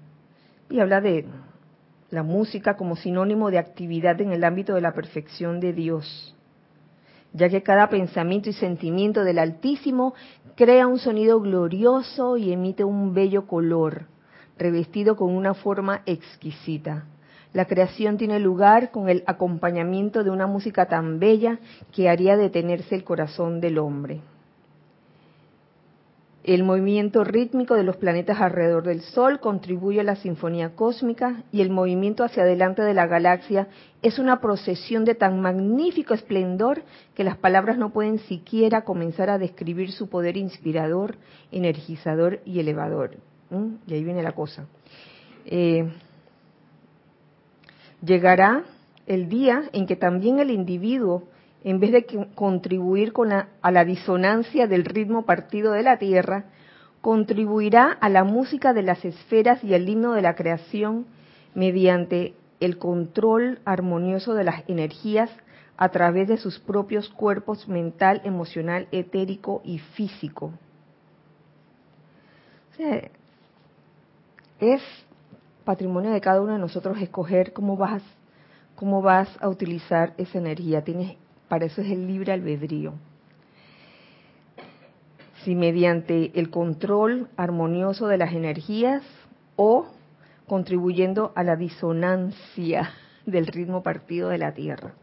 Y 0.69 0.81
habla 0.81 0.99
de 0.99 1.25
la 2.13 2.22
música 2.22 2.77
como 2.77 2.96
sinónimo 2.96 3.50
de 3.50 3.58
actividad 3.58 4.22
en 4.22 4.32
el 4.32 4.43
ámbito 4.43 4.75
de 4.75 4.82
la 4.82 4.93
perfección 4.93 5.60
de 5.60 5.74
Dios, 5.74 6.36
ya 7.34 7.50
que 7.50 7.63
cada 7.63 7.89
pensamiento 7.89 8.51
y 8.51 8.53
sentimiento 8.53 9.24
del 9.24 9.39
Altísimo 9.39 10.13
crea 10.55 10.86
un 10.86 11.00
sonido 11.00 11.41
glorioso 11.41 12.38
y 12.38 12.53
emite 12.53 12.84
un 12.84 13.15
bello 13.15 13.48
color, 13.48 14.05
revestido 14.60 15.15
con 15.15 15.36
una 15.36 15.55
forma 15.55 16.03
exquisita. 16.05 17.05
La 17.51 17.65
creación 17.65 18.17
tiene 18.17 18.39
lugar 18.39 18.91
con 18.91 19.10
el 19.10 19.24
acompañamiento 19.25 20.24
de 20.24 20.29
una 20.29 20.46
música 20.46 20.86
tan 20.86 21.20
bella 21.20 21.58
que 21.91 22.10
haría 22.10 22.38
detenerse 22.38 22.93
el 22.93 23.03
corazón 23.03 23.60
del 23.60 23.79
hombre. 23.79 24.22
El 26.43 26.63
movimiento 26.63 27.23
rítmico 27.23 27.75
de 27.75 27.83
los 27.83 27.95
planetas 27.95 28.41
alrededor 28.41 28.83
del 28.83 29.00
Sol 29.01 29.39
contribuye 29.39 30.01
a 30.01 30.03
la 30.03 30.17
sinfonía 30.17 30.75
cósmica 30.75 31.43
y 31.53 31.62
el 31.62 31.69
movimiento 31.69 32.25
hacia 32.25 32.43
adelante 32.43 32.81
de 32.81 32.93
la 32.93 33.07
galaxia 33.07 33.69
es 34.01 34.19
una 34.19 34.41
procesión 34.41 35.05
de 35.05 35.15
tan 35.15 35.39
magnífico 35.39 36.13
esplendor 36.13 36.83
que 37.15 37.23
las 37.23 37.38
palabras 37.38 37.77
no 37.77 37.93
pueden 37.93 38.19
siquiera 38.19 38.83
comenzar 38.83 39.29
a 39.29 39.38
describir 39.38 39.93
su 39.93 40.09
poder 40.09 40.35
inspirador, 40.35 41.15
energizador 41.53 42.41
y 42.43 42.59
elevador. 42.59 43.12
¿Mm? 43.50 43.75
Y 43.88 43.93
ahí 43.93 44.03
viene 44.03 44.21
la 44.21 44.33
cosa. 44.33 44.65
Eh, 45.45 45.89
llegará 48.05 48.65
el 49.05 49.29
día 49.29 49.69
en 49.71 49.85
que 49.85 49.95
también 49.95 50.39
el 50.39 50.51
individuo 50.51 51.23
en 51.63 51.79
vez 51.79 51.91
de 51.91 52.05
contribuir 52.36 53.13
con 53.13 53.32
a 53.32 53.72
la 53.72 53.86
disonancia 53.86 54.67
del 54.67 54.86
ritmo 54.86 55.25
partido 55.25 55.72
de 55.72 55.84
la 55.84 55.98
Tierra, 55.98 56.46
contribuirá 57.01 57.98
a 58.00 58.10
la 58.10 58.24
música 58.24 58.74
de 58.74 58.84
las 58.84 59.03
esferas 59.03 59.63
y 59.63 59.74
al 59.74 59.88
himno 59.88 60.13
de 60.13 60.22
la 60.22 60.36
creación 60.36 61.05
mediante 61.53 62.34
el 62.60 62.77
control 62.77 63.60
armonioso 63.65 64.34
de 64.34 64.43
las 64.43 64.67
energías 64.70 65.29
a 65.77 65.89
través 65.89 66.27
de 66.27 66.38
sus 66.38 66.60
propios 66.60 67.10
cuerpos 67.10 67.67
mental, 67.67 68.22
emocional, 68.24 68.88
etérico 68.91 69.62
y 69.65 69.79
físico. 69.79 70.53
es 74.60 74.82
patrimonio 75.65 76.12
de 76.12 76.22
cada 76.22 76.41
uno 76.41 76.53
de 76.53 76.60
nosotros 76.60 76.98
escoger 77.00 77.53
cómo 77.53 77.77
vas, 77.77 78.01
cómo 78.75 79.01
vas 79.01 79.29
a 79.41 79.50
utilizar 79.50 80.13
esa 80.17 80.38
energía. 80.38 80.84
Tienes, 80.84 81.17
para 81.53 81.67
eso 81.67 81.81
es 81.81 81.91
el 81.91 82.07
libre 82.07 82.31
albedrío. 82.31 82.95
Si 85.43 85.53
mediante 85.53 86.31
el 86.33 86.50
control 86.50 87.29
armonioso 87.38 88.07
de 88.07 88.17
las 88.17 88.33
energías 88.33 89.03
o 89.55 89.86
contribuyendo 90.48 91.31
a 91.36 91.43
la 91.43 91.55
disonancia 91.55 92.93
del 93.27 93.45
ritmo 93.45 93.83
partido 93.83 94.29
de 94.29 94.39
la 94.39 94.55
Tierra. 94.55 94.95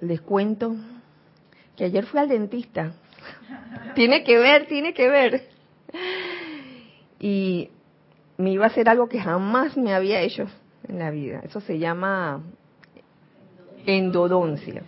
Les 0.00 0.20
cuento 0.20 0.76
que 1.76 1.86
ayer 1.86 2.06
fui 2.06 2.20
al 2.20 2.28
dentista. 2.28 2.92
tiene 3.96 4.22
que 4.22 4.38
ver, 4.38 4.68
tiene 4.68 4.94
que 4.94 5.08
ver. 5.08 5.48
Y 7.18 7.70
me 8.36 8.52
iba 8.52 8.66
a 8.66 8.68
hacer 8.68 8.88
algo 8.88 9.08
que 9.08 9.18
jamás 9.20 9.76
me 9.76 9.92
había 9.92 10.20
hecho 10.20 10.46
en 10.88 10.98
la 10.98 11.10
vida. 11.10 11.40
Eso 11.44 11.60
se 11.60 11.78
llama 11.78 12.42
endodoncia, 13.86 14.82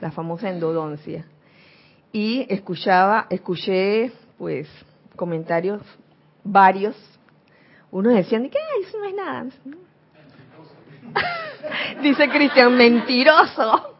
la 0.00 0.10
famosa 0.10 0.50
endodoncia. 0.50 1.26
Y 2.12 2.46
escuchaba, 2.48 3.26
escuché 3.30 4.12
pues 4.38 4.68
comentarios 5.16 5.82
varios. 6.42 6.96
Unos 7.90 8.14
decían, 8.14 8.48
¿qué? 8.50 8.58
Eso 8.82 8.98
no 8.98 9.04
es 9.04 9.14
nada. 9.14 9.46
Dice 12.02 12.28
Cristian, 12.28 12.76
mentiroso. 12.76 13.96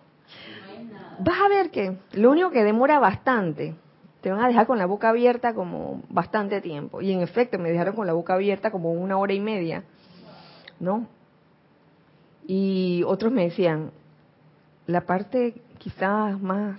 Vas 1.21 1.41
a 1.41 1.49
ver 1.49 1.71
que 1.71 1.97
lo 2.13 2.31
único 2.31 2.51
que 2.51 2.65
demora 2.65 2.99
bastante, 2.99 3.75
te 4.21 4.31
van 4.31 4.43
a 4.43 4.49
dejar 4.49 4.67
con 4.67 4.79
la 4.79 4.87
boca 4.87 5.11
abierta 5.11 5.55
como 5.55 6.03
bastante 6.09 6.61
tiempo. 6.61 7.01
Y 7.01 7.13
en 7.13 7.21
efecto, 7.21 7.59
me 7.59 7.71
dejaron 7.71 7.95
con 7.95 8.07
la 8.07 8.13
boca 8.13 8.35
abierta 8.35 8.71
como 8.71 8.93
una 8.93 9.17
hora 9.17 9.33
y 9.33 9.41
media, 9.41 9.85
¿no? 10.81 11.09
Y 12.47 13.03
otros 13.07 13.33
me 13.33 13.45
decían, 13.45 13.91
la 14.87 15.03
parte 15.03 15.55
quizás 15.79 16.41
más 16.41 16.79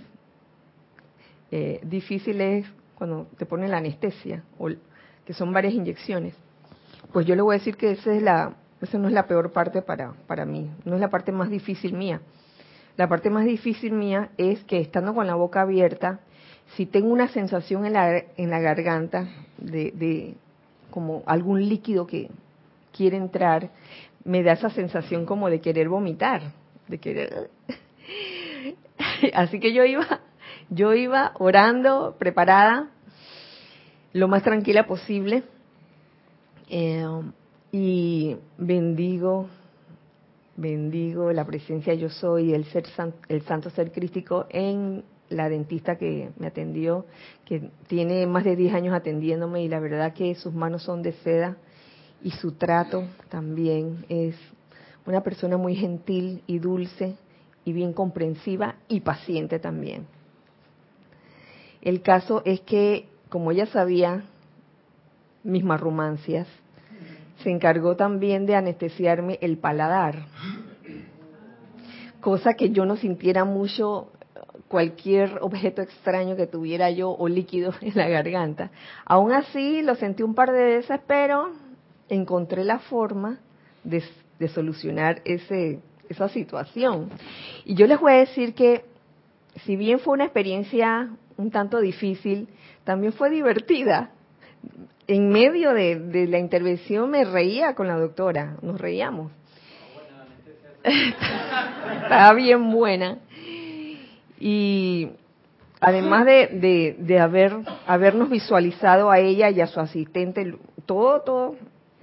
eh, 1.51 1.79
difícil 1.83 2.39
es 2.41 2.65
cuando 2.95 3.27
te 3.37 3.45
ponen 3.45 3.71
la 3.71 3.77
anestesia, 3.77 4.43
o 4.57 4.69
que 5.25 5.33
son 5.33 5.51
varias 5.51 5.73
inyecciones. 5.73 6.33
Pues 7.11 7.25
yo 7.25 7.35
le 7.35 7.41
voy 7.41 7.55
a 7.55 7.59
decir 7.59 7.77
que 7.77 7.91
esa, 7.91 8.13
es 8.13 8.21
la, 8.21 8.55
no 8.93 9.07
es 9.07 9.13
la 9.13 9.27
peor 9.27 9.51
parte 9.51 9.81
para, 9.81 10.13
para 10.27 10.45
mí, 10.45 10.69
no 10.85 10.95
es 10.95 11.01
la 11.01 11.09
parte 11.09 11.31
más 11.31 11.49
difícil 11.49 11.93
mía. 11.93 12.21
La 12.97 13.09
parte 13.09 13.29
más 13.29 13.45
difícil 13.45 13.91
mía 13.91 14.29
es 14.37 14.63
que 14.63 14.79
estando 14.79 15.13
con 15.13 15.27
la 15.27 15.35
boca 15.35 15.61
abierta, 15.61 16.19
si 16.75 16.85
tengo 16.85 17.09
una 17.09 17.27
sensación 17.27 17.85
en 17.85 17.93
la, 17.93 18.23
en 18.37 18.49
la 18.49 18.59
garganta 18.59 19.27
de, 19.57 19.91
de 19.91 20.35
como 20.91 21.23
algún 21.25 21.67
líquido 21.67 22.07
que 22.07 22.29
quiere 22.95 23.17
entrar, 23.17 23.71
me 24.23 24.43
da 24.43 24.53
esa 24.53 24.69
sensación 24.69 25.25
como 25.25 25.49
de 25.49 25.61
querer 25.61 25.89
vomitar, 25.89 26.41
de 26.87 26.97
querer... 26.97 27.49
Así 29.33 29.59
que 29.59 29.73
yo 29.73 29.83
iba 29.85 30.21
yo 30.69 30.93
iba 30.93 31.33
orando, 31.39 32.15
preparada, 32.17 32.89
lo 34.13 34.27
más 34.27 34.43
tranquila 34.43 34.87
posible, 34.87 35.43
eh, 36.69 37.05
y 37.71 38.37
bendigo, 38.57 39.47
bendigo 40.55 41.31
la 41.33 41.45
presencia 41.45 41.93
yo 41.93 42.09
soy, 42.09 42.53
el 42.53 42.65
ser 42.65 42.85
el 43.27 43.41
santo 43.43 43.69
ser 43.69 43.91
crístico 43.91 44.47
en 44.49 45.03
la 45.29 45.49
dentista 45.49 45.97
que 45.97 46.29
me 46.39 46.47
atendió, 46.47 47.05
que 47.45 47.69
tiene 47.87 48.25
más 48.25 48.43
de 48.43 48.55
10 48.55 48.73
años 48.73 48.95
atendiéndome 48.95 49.63
y 49.63 49.67
la 49.67 49.79
verdad 49.79 50.13
que 50.13 50.33
sus 50.35 50.53
manos 50.53 50.83
son 50.83 51.01
de 51.01 51.11
seda 51.11 51.57
y 52.25 52.31
su 52.31 52.53
trato 52.53 53.03
también 53.29 54.03
es 54.09 54.35
una 55.05 55.21
persona 55.21 55.57
muy 55.57 55.75
gentil 55.75 56.41
y 56.47 56.57
dulce 56.57 57.17
y 57.63 57.71
bien 57.71 57.93
comprensiva 57.93 58.77
y 58.87 59.01
paciente 59.01 59.59
también. 59.59 60.07
El 61.83 62.01
caso 62.01 62.41
es 62.43 62.61
que, 62.61 63.07
como 63.29 63.51
ella 63.51 63.67
sabía 63.67 64.23
mis 65.43 65.63
marrumancias, 65.63 66.47
se 67.43 67.51
encargó 67.51 67.95
también 67.95 68.47
de 68.47 68.55
anestesiarme 68.55 69.37
el 69.41 69.59
paladar, 69.59 70.25
cosa 72.21 72.55
que 72.55 72.71
yo 72.71 72.87
no 72.87 72.95
sintiera 72.95 73.45
mucho 73.45 74.09
cualquier 74.67 75.37
objeto 75.41 75.83
extraño 75.83 76.35
que 76.35 76.47
tuviera 76.47 76.89
yo 76.89 77.11
o 77.11 77.27
líquido 77.27 77.71
en 77.81 77.93
la 77.93 78.09
garganta. 78.09 78.71
Aún 79.05 79.31
así, 79.31 79.83
lo 79.83 79.93
sentí 79.93 80.23
un 80.23 80.33
par 80.33 80.51
de 80.51 80.63
veces, 80.63 80.99
pero 81.05 81.64
encontré 82.09 82.63
la 82.63 82.79
forma 82.79 83.39
de, 83.83 84.03
de 84.39 84.47
solucionar 84.47 85.21
ese, 85.25 85.79
esa 86.09 86.29
situación. 86.29 87.09
Y 87.63 87.75
yo 87.75 87.87
les 87.87 87.99
voy 87.99 88.13
a 88.13 88.17
decir 88.17 88.53
que, 88.53 88.85
si 89.65 89.75
bien 89.75 89.99
fue 89.99 90.13
una 90.13 90.25
experiencia 90.25 91.09
un 91.37 91.51
tanto 91.51 91.79
difícil, 91.79 92.47
también 92.83 93.13
fue 93.13 93.29
divertida. 93.29 94.11
En 95.07 95.29
medio 95.29 95.73
de, 95.73 96.27
la 96.27 96.39
intervención 96.39 97.09
me 97.09 97.25
reía 97.25 97.75
con 97.75 97.87
la 97.87 97.97
doctora, 97.97 98.57
nos 98.61 98.79
reíamos. 98.79 99.31
Estaba 100.83 102.33
bien 102.33 102.71
buena. 102.71 103.19
Y 104.39 105.09
además 105.79 106.25
de, 106.25 106.95
de, 106.97 107.19
haber 107.19 107.57
habernos 107.85 108.29
visualizado 108.29 109.11
a 109.11 109.19
ella 109.19 109.49
y 109.49 109.61
a 109.61 109.67
su 109.67 109.79
asistente, 109.79 110.55
todo, 110.85 111.21
todo, 111.21 111.55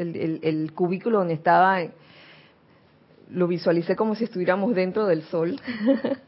el, 0.03 0.73
cubículo 0.75 1.19
donde 1.19 1.35
estaba, 1.35 1.81
lo 3.31 3.49
visualicé 3.49 3.97
como 3.97 4.15
si 4.15 4.25
estuviéramos 4.25 4.75
dentro 4.75 5.07
del 5.07 5.23
sol. 5.23 5.59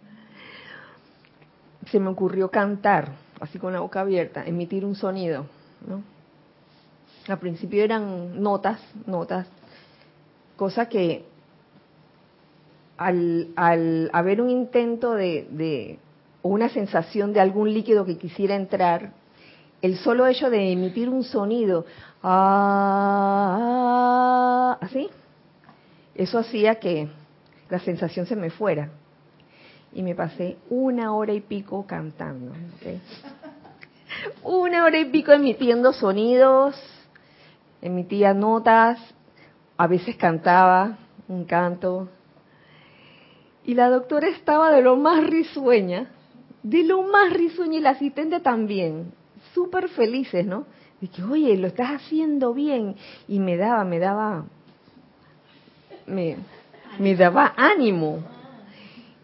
se 1.91 2.01
me 2.01 2.09
ocurrió 2.09 2.51
cantar, 2.51 3.13
así 3.41 3.59
con 3.59 3.73
la 3.73 3.81
boca 3.81 4.01
abierta, 4.01 4.45
emitir 4.45 4.85
un 4.85 4.95
sonido. 4.95 5.47
¿no? 5.87 6.03
Al 7.29 7.39
principio 7.39 7.83
eran 7.85 8.43
notas, 8.43 8.81
notas, 9.07 9.47
cosa 10.57 10.89
que 10.89 11.25
al, 12.97 13.49
al 13.57 14.11
haber 14.13 14.41
un 14.41 14.51
intento 14.51 15.15
de, 15.15 15.47
de, 15.51 15.99
o 16.43 16.49
una 16.49 16.69
sensación 16.69 17.33
de 17.33 17.41
algún 17.41 17.73
líquido 17.73 18.05
que 18.05 18.19
quisiera 18.19 18.55
entrar, 18.55 19.13
el 19.83 19.97
solo 19.97 20.27
hecho 20.27 20.49
de 20.49 20.73
emitir 20.73 21.09
un 21.09 21.25
sonido, 21.25 21.85
ah, 22.25 23.59
así, 24.81 25.11
eso 26.15 26.39
hacía 26.39 26.77
que 26.77 27.09
la 27.69 27.79
sensación 27.81 28.27
se 28.27 28.37
me 28.37 28.51
fuera 28.51 28.91
y 29.93 30.03
me 30.03 30.15
pasé 30.15 30.57
una 30.71 31.15
hora 31.15 31.33
y 31.33 31.41
pico 31.41 31.87
cantando. 31.87 32.53
Una 34.43 34.85
hora 34.85 34.99
y 34.99 35.07
pico 35.07 35.33
emitiendo 35.33 35.93
sonidos, 35.93 36.77
emitía 37.81 38.35
notas, 38.35 38.99
a 39.77 39.87
veces 39.87 40.17
cantaba 40.17 40.99
un 41.29 41.45
canto. 41.45 42.09
Y 43.65 43.75
la 43.75 43.89
doctora 43.89 44.29
estaba 44.29 44.71
de 44.73 44.83
lo 44.83 44.97
más 44.97 45.25
risueña, 45.25 46.11
de 46.63 46.85
lo 46.85 47.03
más 47.03 47.33
risueña 47.33 47.79
y 47.79 47.81
la 47.81 47.91
asistente 47.91 48.41
también, 48.41 49.13
súper 49.55 49.89
felices, 49.89 50.45
¿no? 50.45 50.67
De 51.05 51.11
que, 51.11 51.23
oye, 51.23 51.55
lo 51.59 51.67
estás 51.67 51.91
haciendo 51.91 52.55
bien. 52.55 52.97
Y 53.29 53.39
me 53.39 53.59
daba, 53.59 53.85
me 53.85 53.99
daba, 53.99 54.47
me, 56.07 56.39
me 56.99 57.15
daba 57.15 57.53
ánimo, 57.59 58.23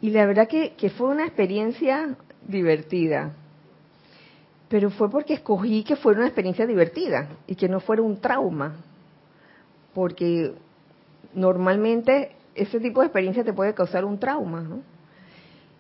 y 0.03 0.11
la 0.11 0.27
verdad 0.27 0.47
que, 0.47 0.91
fue 0.91 1.09
una 1.09 1.25
experiencia 1.25 2.17
divertida. 2.47 3.33
Pero 4.69 4.91
fue 4.91 5.11
porque 5.11 5.33
escogí 5.33 5.83
que 5.83 5.97
fuera 5.97 6.19
una 6.19 6.29
experiencia 6.29 6.67
divertida 6.67 7.31
y 7.47 7.55
que 7.55 7.67
no 7.67 7.81
fuera 7.81 8.03
un 8.03 8.21
trauma. 8.21 8.77
Porque 9.95 10.53
normalmente 11.33 12.33
ese 12.55 12.79
tipo 12.79 13.01
de 13.01 13.07
experiencia 13.07 13.43
te 13.43 13.55
puede 13.55 13.73
causar 13.73 14.05
un 14.05 14.19
trauma, 14.19 14.61
¿no? 14.61 14.83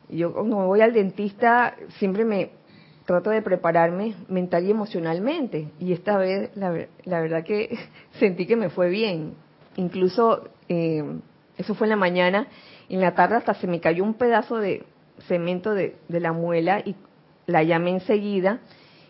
Yo 0.08 0.32
cuando 0.32 0.56
voy 0.64 0.80
al 0.80 0.94
dentista 0.94 1.76
siempre 1.98 2.24
me 2.24 2.59
trato 3.10 3.30
de 3.30 3.42
prepararme 3.42 4.14
mental 4.28 4.64
y 4.64 4.70
emocionalmente. 4.70 5.72
Y 5.80 5.92
esta 5.92 6.16
vez 6.16 6.50
la, 6.54 6.70
verdad 6.70 7.42
que 7.42 7.76
sentí 8.20 8.46
que 8.46 8.54
me 8.54 8.70
fue 8.70 8.88
bien. 8.88 9.34
Incluso 9.74 10.48
eh, 10.68 11.02
eso 11.58 11.74
fue 11.74 11.86
en 11.86 11.90
la 11.90 11.96
mañana 11.96 12.46
en 12.88 13.00
la 13.00 13.16
tarde 13.16 13.34
hasta 13.36 13.54
se 13.54 13.66
me 13.66 13.80
cayó 13.80 14.04
un 14.04 14.14
pedazo 14.14 14.58
de 14.58 14.84
cemento 15.26 15.74
de, 15.74 15.96
la 16.08 16.32
muela 16.32 16.80
y 16.80 16.94
la 17.46 17.64
llamé 17.64 17.90
enseguida 17.90 18.60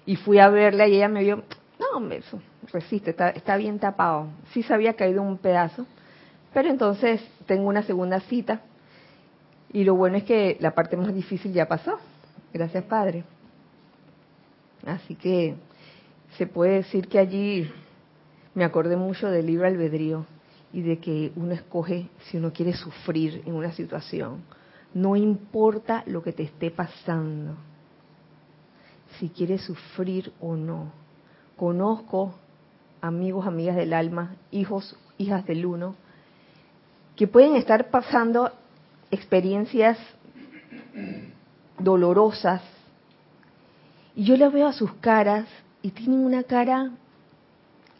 y 0.07 0.17
fui 0.17 0.39
a 0.39 0.49
verla 0.49 0.89
y 0.89 0.97
ella 0.97 1.09
me 1.09 1.23
vio, 1.23 1.45
no, 1.79 2.11
eso 2.13 2.41
resiste, 2.73 3.11
está, 3.11 3.31
está 3.31 3.57
bien 3.57 3.79
tapado. 3.79 4.29
Sí 4.53 4.63
se 4.63 4.73
había 4.73 4.95
caído 4.95 5.23
un 5.23 5.37
pedazo, 5.37 5.87
pero 6.55 6.71
entonces 6.71 7.23
tengo 7.47 7.69
una 7.69 7.83
segunda 7.83 8.21
cita 8.21 8.63
y 9.73 9.85
lo 9.85 9.95
bueno 9.95 10.17
es 10.17 10.25
que 10.25 10.57
la 10.61 10.75
parte 10.75 10.97
más 10.97 11.15
difícil 11.15 11.53
ya 11.53 11.69
pasó. 11.69 11.99
Gracias, 12.53 12.85
Padre. 12.85 13.25
Así 14.87 15.14
que 15.14 15.57
se 16.37 16.47
puede 16.47 16.77
decir 16.77 17.09
que 17.09 17.19
allí 17.19 17.71
me 18.55 18.64
acordé 18.64 18.97
mucho 18.97 19.29
del 19.29 19.47
libro 19.47 19.66
albedrío 19.66 20.27
y 20.73 20.83
de 20.83 20.99
que 20.99 21.33
uno 21.37 21.53
escoge 21.53 22.09
si 22.25 22.37
uno 22.37 22.53
quiere 22.53 22.73
sufrir 22.75 23.43
en 23.47 23.55
una 23.55 23.73
situación. 23.73 24.43
No 24.95 25.16
importa 25.16 26.03
lo 26.07 26.23
que 26.23 26.33
te 26.33 26.45
esté 26.45 26.71
pasando, 26.71 27.55
si 29.19 29.29
quieres 29.29 29.62
sufrir 29.62 30.33
o 30.40 30.57
no. 30.57 30.93
Conozco 31.57 32.35
amigos, 33.01 33.47
amigas 33.47 33.77
del 33.77 33.93
alma, 33.93 34.37
hijos, 34.51 34.97
hijas 35.19 35.45
del 35.47 35.66
uno, 35.66 35.95
que 37.16 37.27
pueden 37.27 37.57
estar 37.57 37.90
pasando 37.90 38.51
experiencias 39.11 39.99
dolorosas 41.79 42.62
y 44.14 44.25
yo 44.25 44.37
les 44.37 44.53
veo 44.53 44.66
a 44.66 44.73
sus 44.73 44.92
caras 44.94 45.46
y 45.83 45.90
tienen 45.90 46.25
una 46.25 46.42
cara 46.42 46.90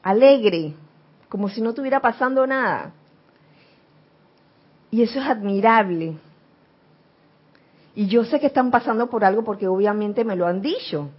alegre, 0.03 0.75
como 1.29 1.49
si 1.49 1.61
no 1.61 1.71
estuviera 1.71 2.01
pasando 2.01 2.47
nada. 2.47 2.93
Y 4.91 5.03
eso 5.03 5.21
es 5.21 5.27
admirable. 5.27 6.17
Y 7.95 8.07
yo 8.07 8.25
sé 8.25 8.41
que 8.41 8.47
están 8.47 8.71
pasando 8.71 9.09
por 9.09 9.25
algo 9.25 9.45
porque 9.45 9.69
obviamente 9.69 10.25
me 10.25 10.37
lo 10.37 10.47
han 10.47 10.63
dicho. 10.63 11.11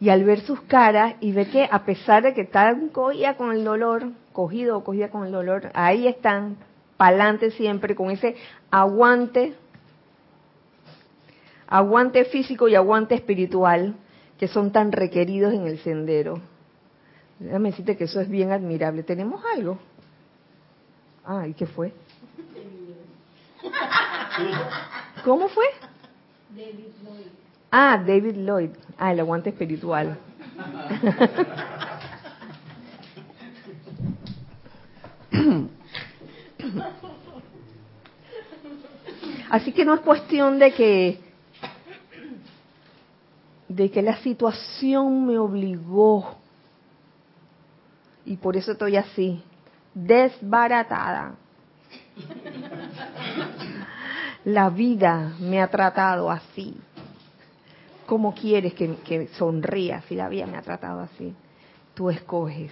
Y 0.00 0.10
al 0.10 0.22
ver 0.22 0.40
sus 0.42 0.60
caras 0.62 1.14
y 1.20 1.32
ver 1.32 1.50
que 1.50 1.68
a 1.70 1.84
pesar 1.84 2.22
de 2.22 2.34
que 2.34 2.42
están 2.42 2.88
cogida 2.90 3.36
con 3.36 3.50
el 3.52 3.64
dolor, 3.64 4.12
cogido 4.32 4.76
o 4.78 4.84
cogida 4.84 5.10
con 5.10 5.26
el 5.26 5.32
dolor, 5.32 5.70
ahí 5.74 6.06
están, 6.06 6.56
pa'lante 6.96 7.50
siempre, 7.50 7.96
con 7.96 8.10
ese 8.10 8.36
aguante, 8.70 9.54
aguante 11.68 12.24
físico 12.24 12.66
y 12.68 12.74
aguante 12.74 13.14
espiritual 13.14 13.94
que 14.38 14.48
son 14.48 14.72
tan 14.72 14.90
requeridos 14.90 15.52
en 15.52 15.66
el 15.66 15.78
sendero. 15.80 16.40
Déjame 17.38 17.70
decirte 17.70 17.96
que 17.96 18.04
eso 18.04 18.20
es 18.20 18.28
bien 18.28 18.52
admirable. 18.52 19.02
¿Tenemos 19.02 19.42
algo? 19.54 19.78
Ah, 21.24 21.46
¿y 21.46 21.54
qué 21.54 21.66
fue? 21.66 21.92
¿Cómo 25.24 25.48
fue? 25.48 25.66
David 26.50 26.86
Lloyd. 27.04 27.26
Ah, 27.70 28.02
David 28.04 28.36
Lloyd. 28.36 28.70
Ah, 28.96 29.12
el 29.12 29.20
aguante 29.20 29.50
espiritual. 29.50 30.18
Así 39.50 39.72
que 39.72 39.84
no 39.84 39.94
es 39.94 40.00
cuestión 40.00 40.58
de 40.58 40.72
que 40.72 41.27
de 43.68 43.90
que 43.90 44.02
la 44.02 44.16
situación 44.18 45.26
me 45.26 45.38
obligó 45.38 46.36
y 48.24 48.36
por 48.36 48.56
eso 48.56 48.72
estoy 48.72 48.96
así, 48.96 49.42
desbaratada. 49.94 51.34
La 54.44 54.70
vida 54.70 55.34
me 55.40 55.60
ha 55.60 55.68
tratado 55.68 56.30
así. 56.30 56.76
¿Cómo 58.06 58.34
quieres 58.34 58.74
que, 58.74 58.96
que 58.96 59.28
sonría 59.28 60.02
si 60.02 60.14
la 60.14 60.28
vida 60.28 60.46
me 60.46 60.56
ha 60.56 60.62
tratado 60.62 61.00
así? 61.00 61.34
Tú 61.94 62.10
escoges. 62.10 62.70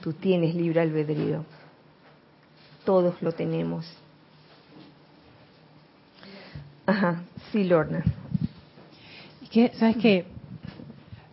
Tú 0.00 0.12
tienes 0.12 0.54
libre 0.54 0.80
albedrío. 0.80 1.44
Todos 2.84 3.20
lo 3.20 3.32
tenemos. 3.32 3.86
Ajá, 6.86 7.22
sí, 7.52 7.64
Lorna. 7.64 8.04
¿Sabes 9.52 9.96
qué? 9.96 10.24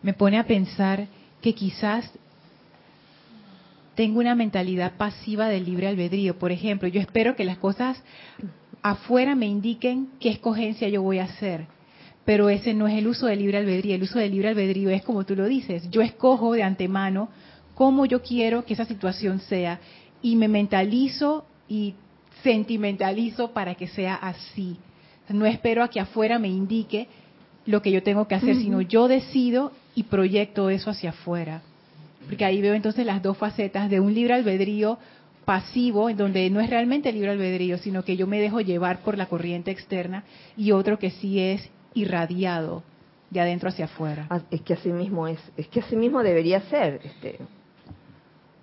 Me 0.02 0.14
pone 0.14 0.40
a 0.40 0.48
pensar 0.48 1.08
que 1.42 1.54
quizás 1.54 2.12
tengo 3.94 4.20
una 4.20 4.34
mentalidad 4.34 4.94
pasiva 4.98 5.48
del 5.50 5.66
libre 5.66 5.88
albedrío. 5.88 6.38
Por 6.40 6.52
ejemplo, 6.52 6.88
yo 6.88 7.00
espero 7.00 7.36
que 7.36 7.46
las 7.46 7.58
cosas 7.58 8.02
afuera 8.82 9.36
me 9.36 9.46
indiquen 9.46 10.10
qué 10.20 10.30
escogencia 10.30 10.90
yo 10.90 11.04
voy 11.04 11.20
a 11.20 11.26
hacer. 11.26 11.68
Pero 12.26 12.50
ese 12.50 12.74
no 12.74 12.88
es 12.88 12.96
el 12.98 13.08
uso 13.08 13.28
del 13.28 13.40
libre 13.40 13.60
albedrío. 13.60 13.96
El 13.96 14.04
uso 14.04 14.18
del 14.20 14.32
libre 14.32 14.50
albedrío 14.50 14.90
es 14.90 15.04
como 15.04 15.26
tú 15.26 15.36
lo 15.36 15.46
dices. 15.46 15.90
Yo 15.92 16.02
escojo 16.02 16.54
de 16.54 16.64
antemano 16.64 17.30
cómo 17.76 18.06
yo 18.06 18.24
quiero 18.24 18.66
que 18.66 18.74
esa 18.74 18.86
situación 18.86 19.40
sea 19.42 19.80
y 20.24 20.36
me 20.36 20.48
mentalizo 20.48 21.46
y 21.68 21.94
sentimentalizo 22.42 23.52
para 23.52 23.76
que 23.76 23.88
sea 23.88 24.16
así. 24.16 24.78
No 25.30 25.46
espero 25.46 25.84
a 25.84 25.90
que 25.90 26.00
afuera 26.00 26.40
me 26.40 26.48
indique 26.48 27.08
lo 27.68 27.84
que 27.84 27.92
yo 27.92 28.02
tengo 28.02 28.28
que 28.28 28.34
hacer, 28.34 28.56
sino 28.56 28.82
yo 28.82 29.08
decido 29.08 29.72
y 29.94 30.04
proyecto 30.04 30.72
eso 30.72 30.90
hacia 30.90 31.12
afuera 31.12 31.62
porque 32.28 32.46
ahí 32.46 32.62
veo 32.62 32.74
entonces 32.74 33.06
las 33.06 33.24
dos 33.24 33.38
facetas 33.38 33.90
de 33.90 34.00
un 34.00 34.14
libre 34.14 34.34
albedrío 34.34 35.00
pasivo, 35.46 36.10
en 36.10 36.18
donde 36.18 36.50
no 36.50 36.60
es 36.60 36.70
realmente 36.70 37.12
libre 37.14 37.32
albedrío, 37.32 37.78
sino 37.78 38.04
que 38.04 38.18
yo 38.18 38.28
me 38.28 38.40
dejo 38.42 38.60
llevar 38.60 39.00
por 39.00 39.18
la 39.18 39.28
corriente 39.28 39.72
externa, 39.72 40.26
y 40.58 40.74
otro 40.74 41.00
que 41.00 41.10
sí 41.10 41.40
es 41.40 41.70
irradiado 41.94 42.84
de 43.30 43.40
adentro 43.40 43.70
hacia 43.70 43.86
afuera. 43.86 44.28
Ah, 44.30 44.42
es 44.52 44.62
que 44.62 44.74
así 44.74 44.90
mismo 44.90 45.28
es, 45.28 45.40
es 45.56 45.70
que 45.70 45.80
así 45.80 45.96
mismo 45.96 46.22
debería 46.22 46.60
ser. 46.62 47.00
Este, 47.02 47.40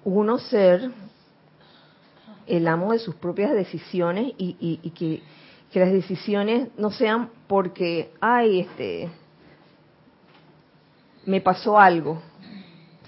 uno 0.05 0.38
ser 0.38 0.90
el 2.47 2.69
amo 2.69 2.93
de 2.93 2.99
sus 2.99 3.14
propias 3.14 3.53
decisiones 3.55 4.35
y, 4.37 4.57
y, 4.61 4.90
que, 4.90 5.23
que, 5.75 5.81
las 5.81 5.93
decisiones 5.93 6.69
no 6.79 6.91
sean 6.91 7.31
porque, 7.49 8.13
ay, 8.21 8.61
este, 8.61 9.11
me 11.27 11.41
pasó 11.41 11.79
algo, 11.79 12.23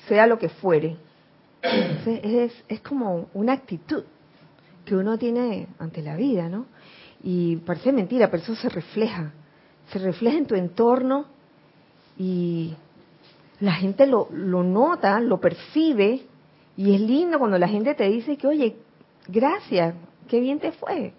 sea 0.09 0.27
lo 0.27 0.37
que 0.39 0.49
fuere. 0.49 0.97
es, 2.07 2.53
es 2.69 2.81
como 2.81 3.29
una 3.35 3.53
actitud 3.53 4.03
que 4.85 4.97
uno 4.97 5.17
tiene 5.17 5.69
ante 5.79 6.03
la 6.03 6.17
vida, 6.17 6.49
¿no? 6.49 6.67
Y 7.23 7.57
parece 7.57 7.93
mentira, 7.93 8.31
pero 8.31 8.43
eso 8.43 8.57
se 8.57 8.69
refleja. 8.69 9.33
Se 9.93 10.01
refleja 10.01 10.39
en 10.39 10.47
tu 10.47 10.57
entorno 10.57 11.27
y 12.19 12.75
la 13.61 13.73
gente 13.73 14.07
lo, 14.07 14.29
lo 14.33 14.65
nota, 14.65 15.21
lo 15.21 15.41
percibe 15.41 16.23
y 16.77 16.95
es 16.95 17.01
lindo 17.01 17.39
cuando 17.39 17.59
la 17.59 17.69
gente 17.69 17.95
te 17.95 18.09
dice 18.09 18.37
que, 18.37 18.47
oye, 18.47 18.77
gracias, 19.29 19.95
qué 20.29 20.41
bien 20.41 20.59
te 20.59 20.73
fue. 20.73 21.15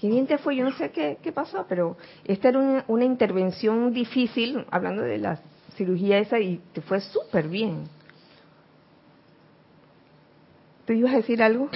Qué 0.00 0.08
bien 0.08 0.26
te 0.26 0.38
fue, 0.38 0.56
yo 0.56 0.64
no 0.64 0.72
sé 0.72 0.90
qué, 0.90 1.18
qué 1.22 1.30
pasó, 1.30 1.66
pero 1.68 1.96
esta 2.24 2.48
era 2.48 2.58
una, 2.58 2.84
una 2.88 3.04
intervención 3.04 3.92
difícil, 3.92 4.64
hablando 4.70 5.02
de 5.02 5.18
las 5.18 5.40
cirugía 5.76 6.18
esa 6.18 6.38
y 6.38 6.60
te 6.72 6.80
fue 6.80 7.00
súper 7.00 7.48
bien. 7.48 7.84
¿Te 10.86 10.94
ibas 10.94 11.14
a 11.14 11.16
decir 11.16 11.42
algo? 11.42 11.70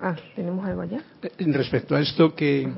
Ah, 0.00 0.16
tenemos 0.34 0.64
algo 0.66 0.82
allá. 0.82 1.02
Respecto 1.38 1.96
a 1.96 2.00
esto 2.00 2.34
que 2.34 2.68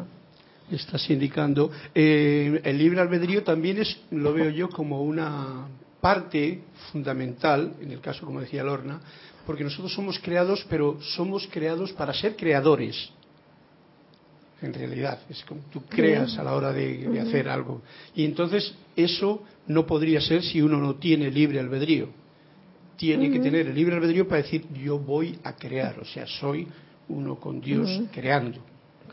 estás 0.70 1.08
indicando, 1.10 1.70
eh, 1.94 2.60
el 2.64 2.78
libre 2.78 3.00
albedrío 3.00 3.42
también 3.42 3.78
es, 3.78 4.00
lo 4.10 4.32
veo 4.32 4.50
yo 4.50 4.68
como 4.68 5.02
una 5.02 5.66
parte 6.00 6.62
fundamental, 6.92 7.74
en 7.80 7.90
el 7.90 8.00
caso, 8.00 8.24
como 8.24 8.40
decía 8.40 8.62
Lorna, 8.62 9.00
porque 9.46 9.64
nosotros 9.64 9.92
somos 9.92 10.18
creados, 10.18 10.64
pero 10.70 11.00
somos 11.00 11.48
creados 11.50 11.92
para 11.92 12.12
ser 12.12 12.36
creadores 12.36 13.12
en 14.62 14.74
realidad. 14.74 15.20
Es 15.28 15.44
como 15.44 15.60
tú 15.72 15.82
creas 15.82 16.38
a 16.38 16.42
la 16.42 16.54
hora 16.54 16.72
de, 16.72 17.20
hacer 17.20 17.48
algo. 17.48 17.82
Y 18.14 18.24
entonces 18.24 18.74
eso 18.96 19.44
no 19.66 19.86
podría 19.86 20.20
ser 20.20 20.42
si 20.42 20.60
uno 20.60 20.78
no 20.78 20.96
tiene 20.96 21.30
libre 21.30 21.60
albedrío. 21.60 22.08
Tiene 22.96 23.30
que 23.30 23.38
tener 23.38 23.68
el 23.68 23.74
libre 23.74 23.96
albedrío 23.96 24.26
para 24.26 24.42
decir 24.42 24.66
yo 24.82 24.98
voy 24.98 25.38
a 25.44 25.54
crear, 25.54 26.00
o 26.00 26.04
sea, 26.04 26.26
soy 26.26 26.66
uno 27.08 27.36
con 27.36 27.60
Dios 27.60 27.88
creando. 28.12 28.58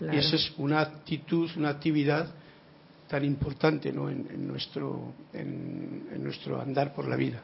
Y 0.02 0.18
esa 0.18 0.36
es 0.36 0.52
una 0.58 0.82
actitud, 0.82 1.50
una 1.56 1.70
actividad 1.70 2.34
tan 3.08 3.24
importante 3.24 3.94
¿no? 3.94 4.10
en, 4.10 4.48
nuestro, 4.48 5.14
en, 5.32 6.08
en 6.14 6.24
nuestro 6.24 6.60
andar 6.60 6.94
por 6.94 7.08
la 7.08 7.16
vida. 7.16 7.42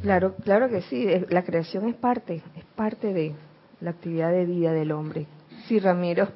Claro, 0.00 0.34
claro 0.36 0.68
que 0.68 0.82
sí, 0.82 1.06
la 1.28 1.44
creación 1.44 1.88
es 1.88 1.94
parte, 1.94 2.42
es 2.56 2.64
parte 2.74 3.12
de 3.12 3.34
la 3.80 3.90
actividad 3.90 4.32
de 4.32 4.46
vida 4.46 4.72
del 4.72 4.92
hombre. 4.92 5.26
Sí, 5.66 5.78
Ramiro. 5.78 6.28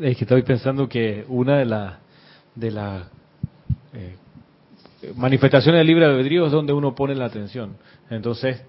Es 0.00 0.16
que 0.16 0.24
estoy 0.24 0.42
pensando 0.42 0.88
que 0.88 1.24
una 1.28 1.58
de 1.58 1.64
las 1.66 1.94
de 2.54 2.70
la, 2.70 3.08
eh, 3.94 4.16
manifestaciones 5.16 5.80
del 5.80 5.86
libre 5.86 6.04
albedrío 6.04 6.46
es 6.46 6.52
donde 6.52 6.72
uno 6.72 6.94
pone 6.94 7.14
la 7.14 7.26
atención. 7.26 7.76
Entonces, 8.10 8.62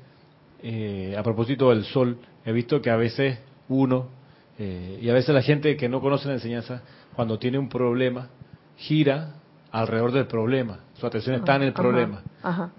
eh, 0.61 1.15
a 1.17 1.23
propósito 1.23 1.69
del 1.69 1.83
sol, 1.85 2.17
he 2.45 2.51
visto 2.51 2.81
que 2.81 2.89
a 2.89 2.95
veces 2.95 3.39
uno, 3.69 4.07
eh, 4.57 4.99
y 5.01 5.09
a 5.09 5.13
veces 5.13 5.33
la 5.33 5.41
gente 5.41 5.75
que 5.75 5.89
no 5.89 6.01
conoce 6.01 6.27
la 6.27 6.35
enseñanza, 6.35 6.81
cuando 7.15 7.37
tiene 7.37 7.57
un 7.57 7.69
problema, 7.69 8.29
gira 8.77 9.35
alrededor 9.71 10.11
del 10.11 10.27
problema. 10.27 10.79
Su 10.93 11.05
atención 11.05 11.35
está 11.35 11.55
en 11.55 11.63
el 11.63 11.73
problema, 11.73 12.21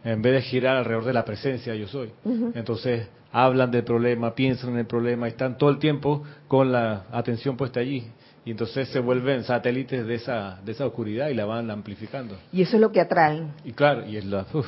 en 0.05 0.23
vez 0.23 0.35
de 0.35 0.43
girar 0.43 0.77
alrededor 0.77 1.05
de 1.05 1.13
la 1.13 1.25
presencia 1.25 1.75
yo 1.75 1.89
soy. 1.89 2.11
Entonces, 2.55 3.09
hablan 3.33 3.71
del 3.71 3.85
problema, 3.85 4.35
piensan 4.35 4.71
en 4.71 4.79
el 4.79 4.87
problema, 4.87 5.27
están 5.27 5.59
todo 5.59 5.71
el 5.71 5.79
tiempo 5.79 6.23
con 6.47 6.71
la 6.73 7.05
atención 7.11 7.57
puesta 7.57 7.81
allí. 7.81 8.05
Y 8.45 8.51
entonces 8.51 8.89
se 8.89 9.01
vuelven 9.01 9.45
satélites 9.45 10.07
de 10.07 10.15
esa 10.15 10.59
de 10.65 10.73
esa 10.73 10.87
oscuridad 10.87 11.29
y 11.29 11.35
la 11.35 11.47
van 11.47 11.71
amplificando. 11.71 12.37
Y 12.53 12.63
eso 12.63 12.77
es 12.77 12.81
lo 12.81 12.93
que 12.93 13.01
atraen. 13.01 13.53
Y 13.65 13.73
claro, 13.73 14.07
y 14.07 14.17
es 14.17 14.25
la 14.25 14.47
uf. 14.53 14.67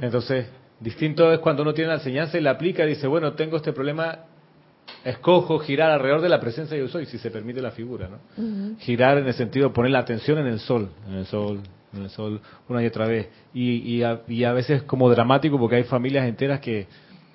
Entonces, 0.00 0.46
distinto 0.80 1.30
es 1.32 1.40
cuando 1.40 1.62
uno 1.62 1.74
tiene 1.74 1.88
la 1.88 1.96
enseñanza 1.96 2.38
y 2.38 2.40
la 2.40 2.52
aplica 2.52 2.84
y 2.84 2.90
dice, 2.90 3.06
bueno, 3.06 3.34
tengo 3.34 3.58
este 3.58 3.74
problema, 3.74 4.20
escojo 5.04 5.58
girar 5.58 5.90
alrededor 5.90 6.22
de 6.22 6.30
la 6.30 6.40
presencia 6.40 6.76
yo 6.76 6.88
soy, 6.88 7.04
si 7.04 7.18
se 7.18 7.30
permite 7.30 7.60
la 7.60 7.70
figura, 7.70 8.08
¿no? 8.08 8.76
Girar 8.78 9.18
en 9.18 9.26
el 9.26 9.34
sentido 9.34 9.68
de 9.68 9.74
poner 9.74 9.90
la 9.90 9.98
atención 9.98 10.38
en 10.38 10.46
el 10.46 10.58
sol, 10.60 10.90
en 11.06 11.14
el 11.16 11.26
sol, 11.26 11.60
en 11.92 12.02
el 12.02 12.10
sol, 12.10 12.40
una 12.68 12.82
y 12.82 12.86
otra 12.86 13.06
vez. 13.06 13.28
Y, 13.52 13.96
y, 13.96 14.02
a, 14.02 14.22
y 14.26 14.44
a 14.44 14.52
veces 14.52 14.82
como 14.84 15.10
dramático 15.10 15.58
porque 15.58 15.76
hay 15.76 15.84
familias 15.84 16.26
enteras 16.26 16.60
que 16.60 16.86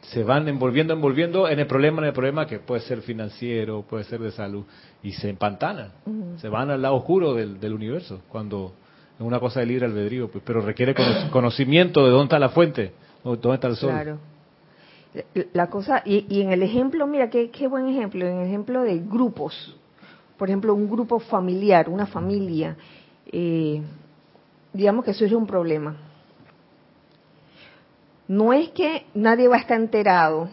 se 0.03 0.23
van 0.23 0.47
envolviendo, 0.47 0.93
envolviendo 0.93 1.47
en 1.47 1.59
el 1.59 1.67
problema, 1.67 2.01
en 2.01 2.07
el 2.07 2.13
problema 2.13 2.45
que 2.45 2.59
puede 2.59 2.81
ser 2.81 3.01
financiero, 3.01 3.83
puede 3.83 4.03
ser 4.03 4.19
de 4.19 4.31
salud, 4.31 4.65
y 5.01 5.11
se 5.11 5.29
empantanan, 5.29 5.91
se 6.37 6.49
van 6.49 6.69
al 6.69 6.81
lado 6.81 6.95
oscuro 6.95 7.33
del, 7.33 7.59
del 7.59 7.73
universo, 7.73 8.21
cuando 8.29 8.73
es 9.15 9.21
una 9.21 9.39
cosa 9.39 9.61
de 9.61 9.67
libre 9.67 9.85
albedrío, 9.85 10.29
pues, 10.29 10.43
pero 10.45 10.61
requiere 10.61 10.93
conocimiento 11.31 12.03
de 12.05 12.11
dónde 12.11 12.25
está 12.25 12.39
la 12.39 12.49
fuente, 12.49 12.91
dónde 13.23 13.53
está 13.53 13.67
el 13.67 13.75
sol. 13.75 13.91
Claro. 13.91 14.19
La 15.53 15.69
cosa, 15.69 16.01
y, 16.05 16.25
y 16.27 16.41
en 16.41 16.51
el 16.51 16.63
ejemplo, 16.63 17.05
mira, 17.05 17.29
qué, 17.29 17.51
qué 17.51 17.67
buen 17.67 17.87
ejemplo, 17.87 18.25
en 18.25 18.39
el 18.39 18.47
ejemplo 18.47 18.81
de 18.81 18.97
grupos, 18.97 19.75
por 20.37 20.49
ejemplo, 20.49 20.73
un 20.73 20.89
grupo 20.89 21.19
familiar, 21.19 21.87
una 21.87 22.07
familia, 22.07 22.75
eh, 23.31 23.81
digamos 24.73 25.05
que 25.05 25.11
eso 25.11 25.23
es 25.23 25.31
un 25.31 25.45
problema. 25.45 25.95
No 28.27 28.53
es 28.53 28.69
que 28.69 29.05
nadie 29.13 29.47
va 29.47 29.57
a 29.57 29.59
estar 29.59 29.79
enterado, 29.79 30.49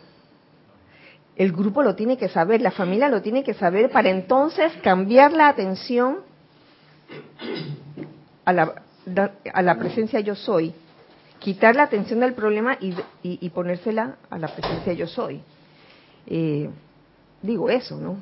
el 1.41 1.53
grupo 1.53 1.83
lo 1.83 1.95
tiene 1.95 2.19
que 2.19 2.29
saber, 2.29 2.61
la 2.61 2.71
familia 2.71 3.09
lo 3.09 3.23
tiene 3.23 3.43
que 3.43 3.55
saber 3.55 3.91
para 3.91 4.11
entonces 4.11 4.73
cambiar 4.83 5.33
la 5.33 5.49
atención 5.49 6.19
a 8.45 8.53
la, 8.53 8.75
a 9.55 9.63
la 9.63 9.79
presencia 9.79 10.21
yo 10.21 10.35
soy, 10.35 10.75
quitar 11.39 11.77
la 11.77 11.85
atención 11.85 12.21
del 12.21 12.35
problema 12.35 12.77
y, 12.79 12.95
y, 13.23 13.49
ponérsela 13.49 14.17
a 14.29 14.39
la 14.39 14.49
presencia 14.49 14.93
yo 14.93 15.07
soy. 15.07 15.41
Eh, 16.27 16.69
digo 17.41 17.71
eso, 17.71 17.97
¿no? 17.97 18.19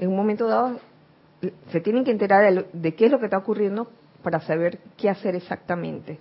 En 0.00 0.08
un 0.08 0.16
momento 0.16 0.48
dado 0.48 0.80
se 1.70 1.80
tienen 1.80 2.04
que 2.04 2.10
enterar 2.10 2.44
de, 2.44 2.50
lo, 2.50 2.64
de 2.72 2.94
qué 2.96 3.06
es 3.06 3.12
lo 3.12 3.20
que 3.20 3.26
está 3.26 3.38
ocurriendo 3.38 3.88
para 4.24 4.40
saber 4.40 4.80
qué 4.96 5.08
hacer 5.08 5.36
exactamente. 5.36 6.18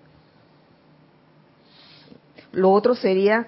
Lo 2.57 2.71
otro 2.71 2.95
sería 2.95 3.45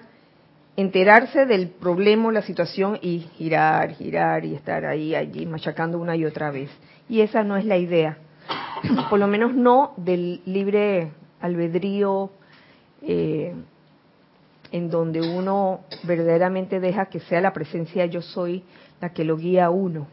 enterarse 0.76 1.44
del 1.44 1.66
problema 1.66 2.30
la 2.30 2.42
situación 2.42 2.96
y 3.02 3.18
girar, 3.36 3.90
girar 3.94 4.44
y 4.44 4.54
estar 4.54 4.84
ahí, 4.84 5.16
allí, 5.16 5.46
machacando 5.46 5.98
una 5.98 6.14
y 6.14 6.24
otra 6.24 6.52
vez. 6.52 6.70
Y 7.08 7.20
esa 7.20 7.42
no 7.42 7.56
es 7.56 7.64
la 7.64 7.76
idea. 7.76 8.18
Por 9.10 9.18
lo 9.18 9.26
menos 9.26 9.52
no 9.52 9.94
del 9.96 10.42
libre 10.46 11.10
albedrío 11.40 12.30
eh, 13.02 13.52
en 14.70 14.90
donde 14.90 15.22
uno 15.22 15.80
verdaderamente 16.04 16.78
deja 16.78 17.06
que 17.06 17.18
sea 17.18 17.40
la 17.40 17.52
presencia 17.52 18.06
yo 18.06 18.22
soy 18.22 18.62
la 19.00 19.12
que 19.12 19.24
lo 19.24 19.36
guía 19.36 19.64
a 19.64 19.70
uno. 19.70 20.06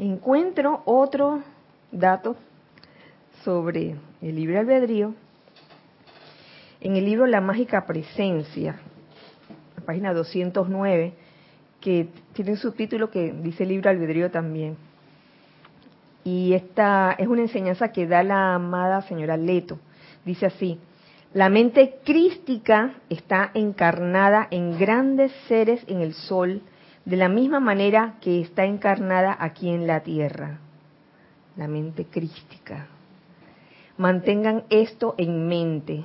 Encuentro 0.00 0.82
otro 0.84 1.44
dato 1.92 2.36
sobre 3.44 3.96
el 4.20 4.34
libre 4.34 4.58
albedrío 4.58 5.14
en 6.80 6.96
el 6.96 7.04
libro 7.04 7.26
La 7.26 7.40
mágica 7.40 7.84
presencia, 7.84 8.76
la 9.76 9.84
página 9.84 10.14
209, 10.14 11.12
que 11.80 12.08
tiene 12.32 12.52
un 12.52 12.56
subtítulo 12.56 13.10
que 13.10 13.32
dice 13.32 13.66
libre 13.66 13.90
albedrío 13.90 14.30
también. 14.30 14.76
Y 16.24 16.52
esta 16.54 17.14
es 17.18 17.28
una 17.28 17.42
enseñanza 17.42 17.92
que 17.92 18.06
da 18.06 18.22
la 18.22 18.54
amada 18.54 19.02
señora 19.02 19.36
Leto. 19.36 19.78
Dice 20.24 20.46
así, 20.46 20.78
la 21.32 21.48
mente 21.48 21.98
crística 22.04 22.94
está 23.08 23.50
encarnada 23.54 24.48
en 24.50 24.78
grandes 24.78 25.32
seres 25.48 25.82
en 25.86 26.00
el 26.00 26.14
sol, 26.14 26.62
de 27.04 27.16
la 27.16 27.28
misma 27.28 27.60
manera 27.60 28.16
que 28.20 28.40
está 28.40 28.64
encarnada 28.64 29.36
aquí 29.38 29.70
en 29.70 29.86
la 29.86 30.00
tierra. 30.00 30.58
La 31.60 31.68
mente 31.68 32.06
crística. 32.06 32.86
Mantengan 33.98 34.64
esto 34.70 35.14
en 35.18 35.46
mente. 35.46 36.04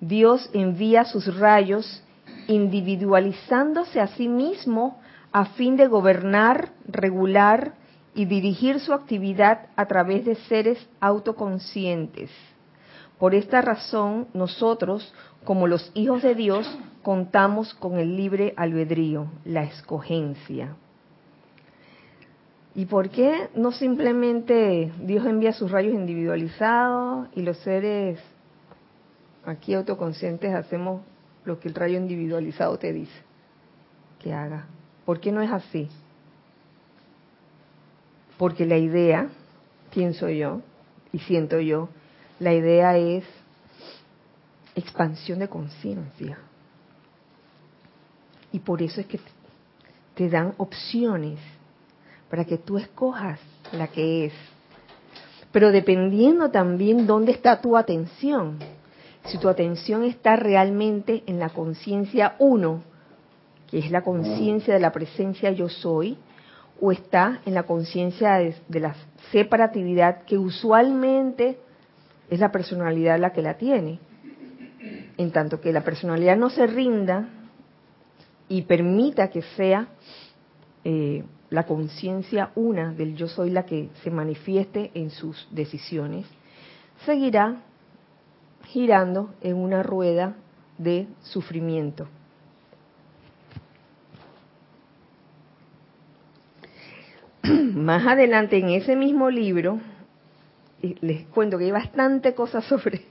Dios 0.00 0.48
envía 0.52 1.04
sus 1.04 1.36
rayos 1.36 2.04
individualizándose 2.46 4.00
a 4.00 4.06
sí 4.06 4.28
mismo 4.28 5.00
a 5.32 5.46
fin 5.46 5.76
de 5.76 5.88
gobernar, 5.88 6.68
regular 6.86 7.74
y 8.14 8.26
dirigir 8.26 8.78
su 8.78 8.92
actividad 8.92 9.66
a 9.74 9.86
través 9.86 10.24
de 10.24 10.36
seres 10.36 10.78
autoconscientes. 11.00 12.30
Por 13.18 13.34
esta 13.34 13.62
razón, 13.62 14.28
nosotros, 14.32 15.12
como 15.42 15.66
los 15.66 15.90
hijos 15.94 16.22
de 16.22 16.36
Dios, 16.36 16.70
contamos 17.02 17.74
con 17.74 17.98
el 17.98 18.16
libre 18.16 18.54
albedrío, 18.56 19.26
la 19.44 19.64
escogencia. 19.64 20.76
¿Y 22.74 22.86
por 22.86 23.10
qué 23.10 23.50
no 23.54 23.70
simplemente 23.70 24.92
Dios 25.00 25.24
envía 25.26 25.52
sus 25.52 25.70
rayos 25.70 25.94
individualizados 25.94 27.28
y 27.34 27.42
los 27.42 27.58
seres 27.58 28.18
aquí 29.44 29.74
autoconscientes 29.74 30.52
hacemos 30.54 31.02
lo 31.44 31.60
que 31.60 31.68
el 31.68 31.74
rayo 31.74 31.98
individualizado 31.98 32.76
te 32.78 32.92
dice 32.92 33.12
que 34.20 34.32
haga? 34.32 34.66
¿Por 35.04 35.20
qué 35.20 35.30
no 35.30 35.40
es 35.40 35.52
así? 35.52 35.88
Porque 38.38 38.66
la 38.66 38.76
idea, 38.76 39.28
pienso 39.92 40.28
yo 40.28 40.60
y 41.12 41.20
siento 41.20 41.60
yo, 41.60 41.88
la 42.40 42.52
idea 42.52 42.96
es 42.96 43.24
expansión 44.74 45.38
de 45.38 45.48
conciencia. 45.48 46.38
Y 48.50 48.58
por 48.58 48.82
eso 48.82 49.00
es 49.00 49.06
que 49.06 49.20
te 50.16 50.28
dan 50.28 50.54
opciones 50.56 51.38
para 52.34 52.46
que 52.46 52.58
tú 52.58 52.78
escojas 52.78 53.38
la 53.70 53.86
que 53.86 54.24
es. 54.24 54.32
Pero 55.52 55.70
dependiendo 55.70 56.50
también 56.50 57.06
dónde 57.06 57.30
está 57.30 57.60
tu 57.60 57.76
atención. 57.76 58.58
Si 59.26 59.38
tu 59.38 59.48
atención 59.48 60.02
está 60.02 60.34
realmente 60.34 61.22
en 61.26 61.38
la 61.38 61.50
conciencia 61.50 62.34
uno, 62.40 62.82
que 63.70 63.78
es 63.78 63.88
la 63.92 64.02
conciencia 64.02 64.74
de 64.74 64.80
la 64.80 64.90
presencia 64.90 65.52
yo 65.52 65.68
soy, 65.68 66.18
o 66.80 66.90
está 66.90 67.40
en 67.46 67.54
la 67.54 67.62
conciencia 67.62 68.32
de, 68.32 68.80
la 68.80 68.96
separatividad 69.30 70.24
que 70.24 70.36
usualmente 70.36 71.60
es 72.30 72.40
la 72.40 72.50
personalidad 72.50 73.16
la 73.20 73.32
que 73.32 73.42
la 73.42 73.54
tiene. 73.58 74.00
En 75.18 75.30
tanto 75.30 75.60
que 75.60 75.72
la 75.72 75.84
personalidad 75.84 76.36
no 76.36 76.50
se 76.50 76.66
rinda 76.66 77.28
y 78.48 78.62
permita 78.62 79.30
que 79.30 79.42
sea 79.56 79.86
eh, 80.82 81.22
la 81.54 81.64
conciencia 81.66 82.50
una 82.56 82.92
del 82.92 83.14
yo 83.14 83.28
soy 83.28 83.50
la 83.50 83.64
que 83.64 83.88
se 84.02 84.10
manifieste 84.10 84.90
en 84.94 85.10
sus 85.10 85.46
decisiones, 85.52 86.26
seguirá 87.06 87.62
girando 88.64 89.32
en 89.40 89.54
una 89.54 89.84
rueda 89.84 90.34
de 90.78 91.06
sufrimiento. 91.22 92.08
Más 97.44 98.04
adelante 98.04 98.58
en 98.58 98.70
ese 98.70 98.96
mismo 98.96 99.30
libro, 99.30 99.78
les 100.82 101.24
cuento 101.26 101.56
que 101.56 101.66
hay 101.66 101.70
bastante 101.70 102.34
cosas 102.34 102.64
sobre, 102.64 103.02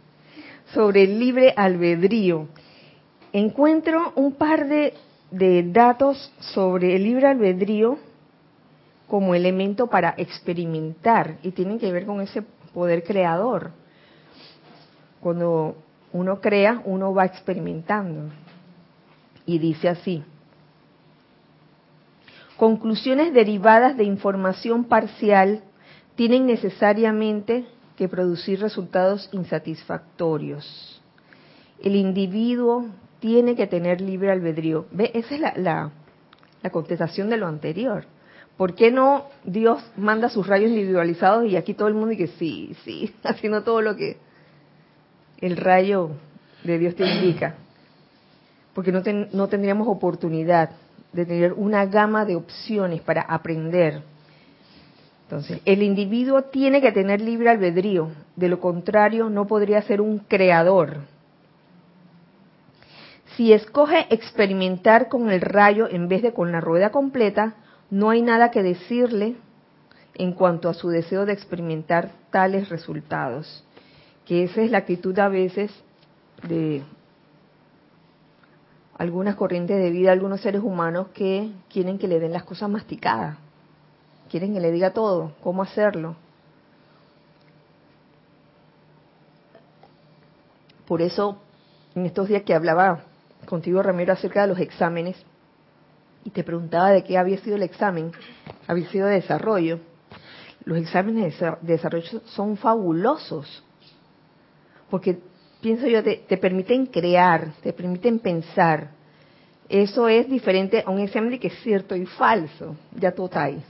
sobre 0.73 1.03
el 1.03 1.17
libre 1.17 1.53
albedrío. 1.55 2.49
Encuentro 3.31 4.11
un 4.17 4.33
par 4.33 4.67
de, 4.67 4.95
de 5.31 5.63
datos 5.63 6.33
sobre 6.39 6.97
el 6.97 7.05
libre 7.05 7.27
albedrío 7.27 7.99
como 9.07 9.35
elemento 9.35 9.87
para 9.87 10.13
experimentar 10.17 11.37
y 11.43 11.51
tienen 11.51 11.79
que 11.79 11.91
ver 11.91 12.05
con 12.05 12.21
ese 12.21 12.43
poder 12.73 13.03
creador. 13.03 13.71
Cuando 15.19 15.75
uno 16.11 16.41
crea, 16.41 16.81
uno 16.85 17.13
va 17.13 17.25
experimentando. 17.25 18.31
Y 19.45 19.59
dice 19.59 19.89
así, 19.89 20.23
conclusiones 22.57 23.33
derivadas 23.33 23.97
de 23.97 24.05
información 24.05 24.85
parcial 24.85 25.63
tienen 26.15 26.45
necesariamente 26.45 27.65
que 27.97 28.07
producir 28.07 28.59
resultados 28.61 29.29
insatisfactorios. 29.31 31.01
El 31.81 31.95
individuo 31.95 32.85
tiene 33.19 33.55
que 33.55 33.67
tener 33.67 34.01
libre 34.01 34.31
albedrío. 34.31 34.85
¿Ve? 34.91 35.11
Esa 35.13 35.35
es 35.35 35.41
la, 35.41 35.53
la, 35.55 35.91
la 36.61 36.69
contestación 36.69 37.29
de 37.29 37.37
lo 37.37 37.47
anterior. 37.47 38.05
¿Por 38.57 38.75
qué 38.75 38.91
no 38.91 39.25
Dios 39.43 39.83
manda 39.97 40.29
sus 40.29 40.47
rayos 40.47 40.69
individualizados 40.69 41.45
y 41.45 41.55
aquí 41.55 41.73
todo 41.73 41.87
el 41.87 41.95
mundo 41.95 42.09
dice 42.09 42.27
sí, 42.37 42.75
sí, 42.83 43.13
haciendo 43.23 43.63
todo 43.63 43.81
lo 43.81 43.95
que 43.95 44.17
el 45.39 45.57
rayo 45.57 46.11
de 46.63 46.77
Dios 46.77 46.95
te 46.95 47.05
indica? 47.05 47.55
porque 48.73 48.91
no, 48.91 49.01
no 49.31 49.47
tendríamos 49.47 49.87
oportunidad 49.87 50.71
de 51.11 51.25
tener 51.25 51.53
una 51.53 51.85
gama 51.85 52.25
de 52.25 52.35
opciones 52.35 53.01
para 53.01 53.21
aprender. 53.21 54.01
Entonces, 55.23 55.61
el 55.65 55.83
individuo 55.83 56.43
tiene 56.43 56.81
que 56.81 56.91
tener 56.91 57.21
libre 57.21 57.49
albedrío, 57.49 58.09
de 58.35 58.49
lo 58.49 58.59
contrario 58.59 59.29
no 59.29 59.45
podría 59.47 59.81
ser 59.83 60.01
un 60.01 60.19
creador. 60.19 60.97
Si 63.35 63.53
escoge 63.53 64.07
experimentar 64.09 65.07
con 65.07 65.31
el 65.31 65.41
rayo 65.41 65.87
en 65.89 66.07
vez 66.07 66.21
de 66.21 66.33
con 66.33 66.51
la 66.51 66.61
rueda 66.61 66.91
completa, 66.91 67.55
no 67.93 68.09
hay 68.09 68.23
nada 68.23 68.49
que 68.49 68.63
decirle 68.63 69.35
en 70.15 70.33
cuanto 70.33 70.67
a 70.67 70.73
su 70.73 70.89
deseo 70.89 71.27
de 71.27 71.33
experimentar 71.33 72.09
tales 72.31 72.69
resultados. 72.69 73.63
Que 74.25 74.45
esa 74.45 74.63
es 74.63 74.71
la 74.71 74.79
actitud 74.79 75.17
a 75.19 75.29
veces 75.29 75.71
de 76.41 76.81
algunas 78.97 79.35
corrientes 79.35 79.77
de 79.77 79.91
vida, 79.91 80.11
algunos 80.11 80.41
seres 80.41 80.63
humanos 80.63 81.09
que 81.13 81.51
quieren 81.71 81.99
que 81.99 82.07
le 82.07 82.19
den 82.19 82.33
las 82.33 82.45
cosas 82.45 82.67
masticadas, 82.67 83.37
quieren 84.27 84.55
que 84.55 84.59
le 84.59 84.71
diga 84.71 84.91
todo, 84.91 85.33
cómo 85.43 85.61
hacerlo. 85.61 86.15
Por 90.87 91.03
eso, 91.03 91.37
en 91.93 92.07
estos 92.07 92.27
días 92.27 92.41
que 92.41 92.55
hablaba 92.55 93.01
contigo, 93.45 93.83
Ramiro, 93.83 94.13
acerca 94.13 94.41
de 94.41 94.47
los 94.47 94.57
exámenes, 94.57 95.23
y 96.23 96.29
te 96.29 96.43
preguntaba 96.43 96.91
de 96.91 97.03
qué 97.03 97.17
había 97.17 97.37
sido 97.39 97.55
el 97.55 97.63
examen, 97.63 98.11
había 98.67 98.89
sido 98.89 99.07
de 99.07 99.15
desarrollo. 99.15 99.79
Los 100.65 100.77
exámenes 100.77 101.37
de 101.39 101.57
desarrollo 101.61 102.21
son 102.25 102.55
fabulosos, 102.55 103.63
porque 104.89 105.19
pienso 105.61 105.87
yo, 105.87 106.03
te, 106.03 106.37
permiten 106.37 106.85
crear, 106.85 107.53
te 107.61 107.73
permiten 107.73 108.19
pensar. 108.19 108.91
Eso 109.67 110.07
es 110.07 110.29
diferente 110.29 110.83
a 110.85 110.89
un 110.89 110.99
examen 110.99 111.31
de 111.31 111.39
que 111.39 111.47
es 111.47 111.59
cierto 111.63 111.95
y 111.95 112.05
falso. 112.05 112.75
Ya 112.95 113.11
tú 113.11 113.25
estás 113.25 113.43
ahí. 113.43 113.63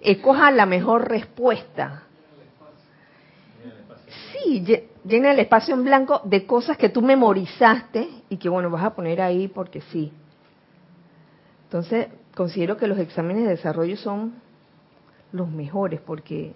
Escoja 0.00 0.50
la 0.50 0.66
mejor 0.66 1.08
respuesta. 1.08 2.04
Sí, 4.32 4.64
llena 5.04 5.32
el 5.32 5.40
espacio 5.40 5.74
en 5.74 5.84
blanco 5.84 6.20
de 6.24 6.46
cosas 6.46 6.76
que 6.76 6.88
tú 6.88 7.02
memorizaste 7.02 8.08
y 8.28 8.36
que, 8.36 8.48
bueno, 8.48 8.70
vas 8.70 8.84
a 8.84 8.94
poner 8.94 9.20
ahí 9.20 9.48
porque 9.48 9.80
sí. 9.92 10.12
Entonces, 11.66 12.08
considero 12.34 12.76
que 12.76 12.86
los 12.86 12.98
exámenes 12.98 13.44
de 13.44 13.50
desarrollo 13.50 13.96
son 13.96 14.34
los 15.32 15.50
mejores 15.50 16.00
porque 16.00 16.54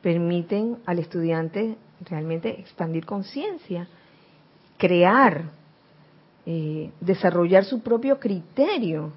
permiten 0.00 0.78
al 0.86 0.98
estudiante 0.98 1.76
realmente 2.08 2.60
expandir 2.60 3.04
conciencia 3.04 3.88
crear, 4.82 5.44
eh, 6.44 6.90
desarrollar 7.00 7.64
su 7.64 7.82
propio 7.82 8.18
criterio 8.18 9.12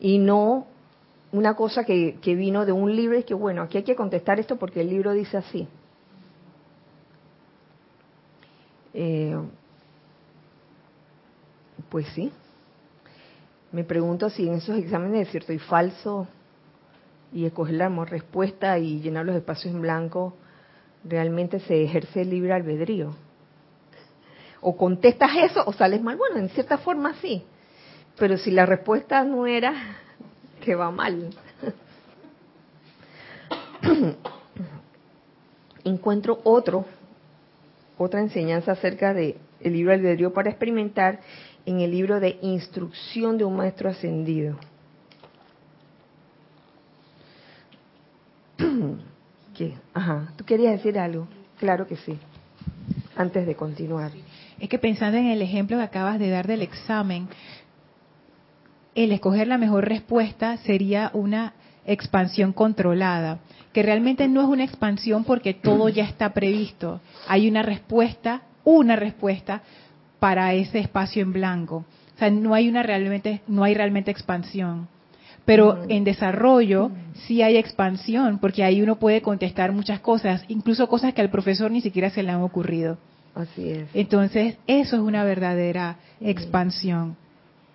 y 0.00 0.16
no 0.16 0.66
una 1.30 1.54
cosa 1.56 1.84
que, 1.84 2.16
vino 2.24 2.64
de 2.64 2.72
un 2.72 2.96
libro 2.96 3.18
y 3.18 3.24
que 3.24 3.34
bueno, 3.34 3.60
aquí 3.60 3.76
hay 3.76 3.84
que 3.84 3.96
contestar 3.96 4.40
esto 4.40 4.56
porque 4.56 4.80
el 4.80 4.88
libro 4.88 5.12
dice 5.12 5.36
así. 5.36 5.68
Eh, 8.94 9.36
pues 11.90 12.06
sí. 12.14 12.32
Me 13.74 13.82
pregunto 13.82 14.30
si 14.30 14.46
en 14.46 14.54
esos 14.54 14.78
exámenes 14.78 15.26
de 15.26 15.32
cierto 15.32 15.52
y 15.52 15.58
falso 15.58 16.28
y 17.32 17.44
escoger 17.44 17.74
la 17.74 17.88
respuesta 18.04 18.78
y 18.78 19.00
llenar 19.00 19.26
los 19.26 19.34
espacios 19.34 19.74
en 19.74 19.82
blanco, 19.82 20.36
realmente 21.02 21.58
se 21.58 21.82
ejerce 21.82 22.22
el 22.22 22.30
libre 22.30 22.52
albedrío 22.52 23.16
o 24.60 24.76
contestas 24.76 25.32
eso 25.42 25.64
o 25.66 25.72
sales 25.72 26.00
mal. 26.00 26.16
Bueno, 26.16 26.36
en 26.36 26.50
cierta 26.50 26.78
forma 26.78 27.14
sí, 27.14 27.42
pero 28.16 28.38
si 28.38 28.52
la 28.52 28.64
respuesta 28.64 29.24
no 29.24 29.44
era, 29.44 29.74
que 30.60 30.76
va 30.76 30.92
mal. 30.92 31.30
Encuentro 35.82 36.38
otro, 36.44 36.84
otra 37.98 38.20
enseñanza 38.20 38.70
acerca 38.70 39.12
de 39.12 39.36
el 39.58 39.72
libro 39.72 39.92
albedrío 39.92 40.32
para 40.32 40.50
experimentar 40.50 41.18
en 41.66 41.80
el 41.80 41.90
libro 41.90 42.20
de 42.20 42.38
instrucción 42.42 43.38
de 43.38 43.44
un 43.44 43.56
maestro 43.56 43.88
ascendido. 43.90 44.56
¿Qué? 49.54 49.74
Ajá, 49.92 50.32
¿tú 50.36 50.44
querías 50.44 50.72
decir 50.72 50.98
algo? 50.98 51.26
Claro 51.58 51.86
que 51.86 51.96
sí, 51.96 52.18
antes 53.16 53.46
de 53.46 53.54
continuar. 53.54 54.12
Es 54.58 54.68
que 54.68 54.78
pensando 54.78 55.18
en 55.18 55.26
el 55.26 55.42
ejemplo 55.42 55.76
que 55.76 55.82
acabas 55.82 56.18
de 56.18 56.30
dar 56.30 56.46
del 56.46 56.62
examen, 56.62 57.28
el 58.94 59.12
escoger 59.12 59.48
la 59.48 59.58
mejor 59.58 59.88
respuesta 59.88 60.56
sería 60.58 61.10
una 61.14 61.54
expansión 61.86 62.52
controlada, 62.52 63.38
que 63.72 63.82
realmente 63.82 64.28
no 64.28 64.42
es 64.42 64.48
una 64.48 64.64
expansión 64.64 65.24
porque 65.24 65.54
todo 65.54 65.88
ya 65.88 66.04
está 66.04 66.32
previsto. 66.32 67.00
Hay 67.28 67.48
una 67.48 67.62
respuesta, 67.62 68.42
una 68.64 68.96
respuesta 68.96 69.62
para 70.24 70.54
ese 70.54 70.78
espacio 70.78 71.22
en 71.22 71.34
blanco. 71.34 71.84
O 72.14 72.18
sea, 72.18 72.30
no 72.30 72.54
hay 72.54 72.66
una 72.66 72.82
realmente 72.82 73.42
no 73.46 73.62
hay 73.62 73.74
realmente 73.74 74.10
expansión. 74.10 74.88
Pero 75.44 75.84
en 75.86 76.02
desarrollo 76.02 76.90
sí 77.26 77.42
hay 77.42 77.58
expansión, 77.58 78.38
porque 78.38 78.64
ahí 78.64 78.80
uno 78.80 78.96
puede 78.96 79.20
contestar 79.20 79.72
muchas 79.72 80.00
cosas, 80.00 80.42
incluso 80.48 80.88
cosas 80.88 81.12
que 81.12 81.20
al 81.20 81.28
profesor 81.28 81.70
ni 81.70 81.82
siquiera 81.82 82.08
se 82.08 82.22
le 82.22 82.30
han 82.30 82.40
ocurrido. 82.40 82.96
Así 83.34 83.68
es. 83.68 83.86
Entonces, 83.92 84.56
eso 84.66 84.96
es 84.96 85.02
una 85.02 85.24
verdadera 85.24 85.96
expansión. 86.22 87.18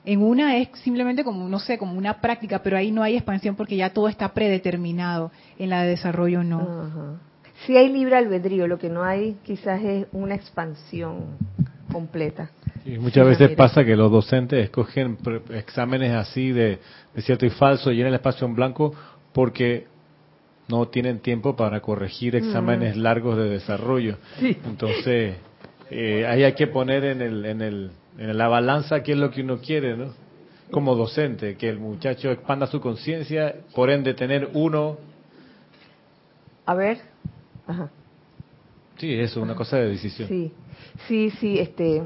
En 0.03 0.23
una 0.23 0.57
es 0.57 0.69
simplemente 0.79 1.23
como, 1.23 1.47
no 1.47 1.59
sé, 1.59 1.77
como 1.77 1.99
una 1.99 2.19
práctica, 2.19 2.63
pero 2.63 2.77
ahí 2.77 2.89
no 2.89 3.03
hay 3.03 3.15
expansión 3.15 3.55
porque 3.55 3.75
ya 3.75 3.91
todo 3.91 4.07
está 4.07 4.33
predeterminado. 4.33 5.31
En 5.59 5.69
la 5.69 5.83
de 5.83 5.89
desarrollo 5.89 6.43
no. 6.43 7.19
Sí 7.67 7.77
hay 7.77 7.89
libre 7.89 8.15
albedrío, 8.15 8.65
lo 8.65 8.79
que 8.79 8.89
no 8.89 9.03
hay 9.03 9.37
quizás 9.43 9.83
es 9.83 10.07
una 10.13 10.33
expansión 10.33 11.37
completa. 11.91 12.51
Y 12.85 12.97
muchas 12.97 13.25
veces 13.25 13.51
pasa 13.51 13.83
que 13.83 13.95
los 13.95 14.11
docentes 14.11 14.63
escogen 14.63 15.17
exámenes 15.53 16.13
así 16.13 16.51
de, 16.51 16.79
cierto 17.17 17.45
y 17.45 17.49
falso, 17.49 17.91
llenan 17.91 18.09
el 18.09 18.15
espacio 18.15 18.47
en 18.47 18.55
blanco 18.55 18.93
porque 19.33 19.87
no 20.69 20.87
tienen 20.87 21.19
tiempo 21.19 21.55
para 21.55 21.81
corregir 21.81 22.35
exámenes 22.35 22.95
largos 22.95 23.37
de 23.37 23.49
desarrollo. 23.49 24.17
Entonces, 24.39 25.35
eh, 25.89 26.25
ahí 26.27 26.43
hay 26.43 26.53
que 26.53 26.67
poner 26.67 27.03
en, 27.03 27.21
el, 27.21 27.45
en, 27.45 27.61
el, 27.61 27.91
en 28.17 28.37
la 28.37 28.47
balanza 28.47 29.01
qué 29.01 29.13
es 29.13 29.17
lo 29.17 29.31
que 29.31 29.41
uno 29.41 29.59
quiere, 29.59 29.97
¿no? 29.97 30.13
Como 30.71 30.95
docente, 30.95 31.57
que 31.57 31.67
el 31.67 31.79
muchacho 31.79 32.29
expanda 32.31 32.67
su 32.67 32.79
conciencia, 32.79 33.55
por 33.73 33.89
ende 33.89 34.13
tener 34.13 34.51
uno. 34.53 34.97
A 36.67 36.75
ver. 36.75 36.99
Ajá. 37.65 37.89
Sí, 38.97 39.13
eso, 39.13 39.41
una 39.41 39.55
cosa 39.55 39.77
de 39.77 39.89
decisión. 39.89 40.27
Sí, 40.27 40.51
sí, 41.07 41.31
sí, 41.31 41.59
este. 41.59 42.03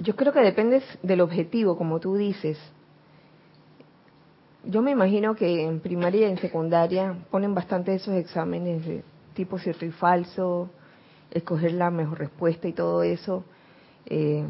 Yo 0.00 0.14
creo 0.14 0.32
que 0.32 0.40
depende 0.40 0.82
del 1.02 1.20
objetivo, 1.20 1.76
como 1.76 2.00
tú 2.00 2.16
dices. 2.16 2.58
Yo 4.64 4.82
me 4.82 4.90
imagino 4.90 5.34
que 5.36 5.64
en 5.64 5.80
primaria 5.80 6.26
y 6.26 6.30
en 6.30 6.38
secundaria 6.38 7.16
ponen 7.30 7.54
bastante 7.54 7.94
esos 7.94 8.14
exámenes 8.14 8.84
de 8.84 9.02
tipo 9.34 9.58
cierto 9.58 9.84
y 9.84 9.90
falso, 9.90 10.70
escoger 11.30 11.72
la 11.72 11.90
mejor 11.90 12.18
respuesta 12.18 12.66
y 12.66 12.72
todo 12.72 13.02
eso, 13.02 13.44
eh, 14.06 14.44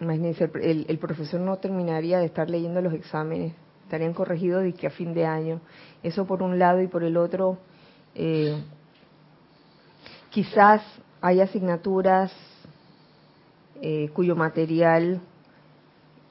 imagínense, 0.00 0.50
el, 0.60 0.98
profesor 0.98 1.40
no 1.40 1.56
terminaría 1.58 2.18
de 2.18 2.26
estar 2.26 2.50
leyendo 2.50 2.80
los 2.80 2.92
exámenes, 2.92 3.54
estarían 3.84 4.12
corregidos 4.12 4.66
y 4.66 4.72
que 4.72 4.86
a 4.86 4.90
fin 4.90 5.14
de 5.14 5.26
año. 5.26 5.60
Eso 6.02 6.26
por 6.26 6.42
un 6.42 6.58
lado 6.58 6.80
y 6.80 6.88
por 6.88 7.04
el 7.04 7.16
otro, 7.16 7.58
eh, 8.14 8.62
quizás 10.30 10.82
hay 11.24 11.40
asignaturas 11.40 12.30
eh, 13.80 14.10
cuyo 14.12 14.36
material 14.36 15.22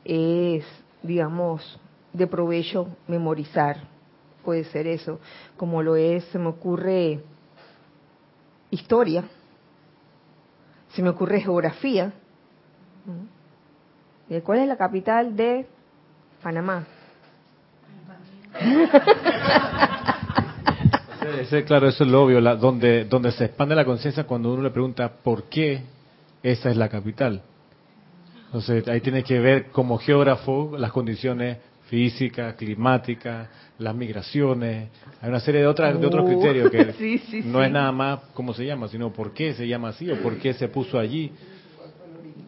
es, 0.05 0.63
digamos, 1.01 1.79
de 2.13 2.27
provecho 2.27 2.89
memorizar. 3.07 3.77
Puede 4.45 4.65
ser 4.65 4.85
eso, 4.85 5.19
como 5.57 5.81
lo 5.81 5.95
es, 5.95 6.23
se 6.25 6.37
me 6.37 6.49
ocurre 6.49 7.23
historia, 8.69 9.23
se 10.89 11.01
me 11.01 11.09
ocurre 11.09 11.41
geografía. 11.41 12.13
¿Cuál 14.43 14.59
es 14.59 14.67
la 14.67 14.77
capital 14.77 15.35
de 15.35 15.65
Panamá? 16.43 16.85
Ese, 21.39 21.63
claro, 21.63 21.87
eso 21.87 22.03
es 22.03 22.09
lo 22.09 22.23
obvio, 22.23 22.41
donde, 22.57 23.05
donde 23.05 23.31
se 23.31 23.45
expande 23.45 23.75
la 23.75 23.85
conciencia 23.85 24.25
cuando 24.25 24.53
uno 24.53 24.63
le 24.63 24.69
pregunta 24.69 25.11
por 25.23 25.43
qué 25.43 25.81
esa 26.41 26.69
es 26.69 26.77
la 26.77 26.89
capital. 26.89 27.41
Entonces 28.45 28.87
ahí 28.87 29.01
tiene 29.01 29.23
que 29.23 29.39
ver 29.39 29.71
como 29.71 29.97
geógrafo 29.97 30.75
las 30.77 30.91
condiciones 30.91 31.57
físicas, 31.89 32.55
climáticas, 32.55 33.47
las 33.79 33.95
migraciones, 33.95 34.89
hay 35.21 35.29
una 35.29 35.39
serie 35.39 35.61
de, 35.61 35.67
otras, 35.67 35.99
de 35.99 36.05
otros 36.05 36.25
criterios 36.25 36.71
que 36.71 37.43
no 37.45 37.63
es 37.63 37.71
nada 37.71 37.91
más 37.91 38.19
cómo 38.33 38.53
se 38.53 38.65
llama, 38.65 38.87
sino 38.87 39.11
por 39.11 39.33
qué 39.33 39.53
se 39.53 39.67
llama 39.67 39.89
así 39.89 40.09
o 40.09 40.21
por 40.21 40.37
qué 40.37 40.53
se 40.53 40.67
puso 40.67 40.97
allí. 40.97 41.31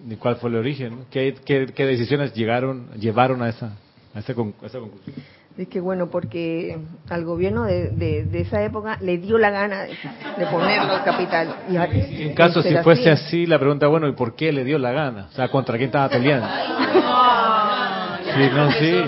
ni 0.06 0.16
cuál 0.16 0.38
fue 0.38 0.50
el 0.50 0.58
origen, 0.58 1.06
¿Qué, 1.10 1.36
qué, 1.46 1.86
decisiones 1.86 2.34
llegaron, 2.34 2.88
llevaron 3.00 3.42
a 3.42 3.50
esa, 3.50 3.78
a 4.14 4.20
esa, 4.20 4.34
conclusión. 4.34 5.16
Es 5.58 5.70
que 5.70 5.80
bueno, 5.80 6.08
porque 6.08 6.78
al 7.10 7.24
gobierno 7.24 7.64
de, 7.64 7.90
de, 7.92 8.42
esa 8.42 8.62
época 8.62 8.98
le 9.00 9.18
dio 9.20 9.38
la 9.38 9.52
gana 9.52 9.84
de, 9.84 10.46
ponerlo 10.52 11.02
capital. 11.06 11.56
Y, 11.70 12.24
en 12.24 12.34
caso 12.34 12.62
si 12.62 12.76
fuese 12.78 13.10
así. 13.10 13.46
la 13.46 13.58
pregunta, 13.58 13.88
bueno, 13.88 14.10
¿y 14.10 14.12
por 14.12 14.36
qué 14.36 14.52
le 14.52 14.66
dio 14.66 14.78
la 14.78 14.92
gana? 14.92 15.28
O 15.32 15.34
sea, 15.34 15.48
¿contra 15.48 15.78
quién 15.78 15.88
estaba 15.88 16.10
peleando? 16.10 16.48
Sí, 18.36 18.50
no, 18.54 18.72
sí. 18.74 19.04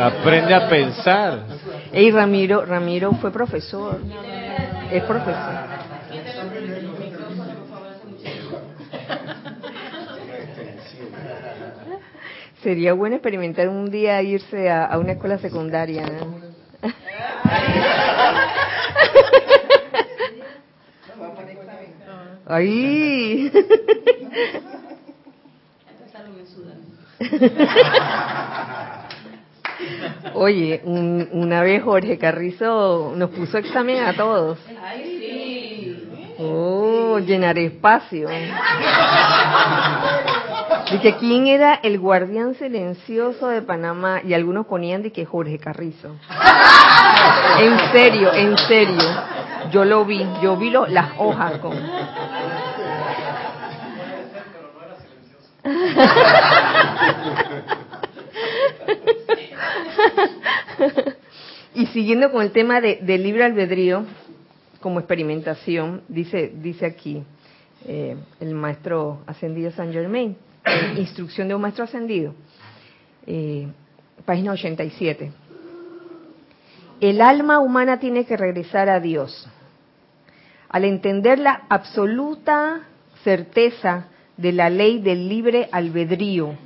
Aprende 0.00 0.54
a 0.54 0.68
pensar. 0.70 1.40
Ey, 1.92 2.10
Ramiro, 2.10 2.64
Ramiro 2.64 3.12
fue 3.12 3.30
profesor. 3.30 3.98
Es 4.90 5.02
profesor. 5.02 5.77
Sería 12.62 12.92
bueno 12.92 13.16
experimentar 13.16 13.68
un 13.68 13.90
día 13.90 14.20
irse 14.22 14.70
a, 14.70 14.98
una 14.98 15.12
escuela 15.12 15.38
secundaria. 15.38 16.04
Ahí. 22.46 23.52
Oye, 30.34 30.80
una 30.84 31.62
vez 31.62 31.82
Jorge 31.82 32.18
Carrizo 32.18 33.12
nos 33.16 33.30
puso 33.30 33.58
examen 33.58 34.02
a 34.02 34.14
todos. 34.14 34.58
Oh, 36.38 37.18
llenar 37.18 37.58
espacio. 37.58 38.28
Dice, 40.92 41.16
¿quién 41.18 41.48
era 41.48 41.74
el 41.82 41.98
guardián 41.98 42.54
silencioso 42.54 43.48
de 43.48 43.62
Panamá? 43.62 44.20
Y 44.24 44.34
algunos 44.34 44.66
ponían 44.66 45.02
de 45.02 45.10
que 45.12 45.26
Jorge 45.26 45.58
Carrizo. 45.58 46.14
En 47.60 47.76
serio, 47.90 48.32
en 48.32 48.56
serio. 48.56 49.02
Yo 49.72 49.84
lo 49.84 50.04
vi, 50.04 50.24
yo 50.40 50.56
vi 50.56 50.70
lo, 50.70 50.86
las 50.86 51.10
hojas 51.18 51.58
con... 51.58 51.76
y 61.74 61.86
siguiendo 61.86 62.30
con 62.30 62.42
el 62.42 62.52
tema 62.52 62.80
de, 62.80 63.00
del 63.02 63.24
libre 63.24 63.44
albedrío 63.44 64.04
como 64.80 65.00
experimentación, 65.00 66.02
dice, 66.08 66.52
dice 66.54 66.86
aquí 66.86 67.22
eh, 67.86 68.16
el 68.40 68.54
maestro 68.54 69.20
ascendido 69.26 69.70
San 69.72 69.92
Germain, 69.92 70.36
instrucción 70.96 71.48
de 71.48 71.54
un 71.54 71.62
maestro 71.62 71.84
ascendido, 71.84 72.34
eh, 73.26 73.68
página 74.24 74.52
87. 74.52 75.32
El 77.00 77.20
alma 77.20 77.60
humana 77.60 78.00
tiene 78.00 78.24
que 78.24 78.36
regresar 78.36 78.88
a 78.88 79.00
Dios. 79.00 79.48
Al 80.68 80.84
entender 80.84 81.38
la 81.38 81.62
absoluta 81.68 82.82
certeza 83.22 84.08
de 84.36 84.52
la 84.52 84.68
ley 84.68 85.00
del 85.00 85.28
libre 85.28 85.68
albedrío, 85.72 86.56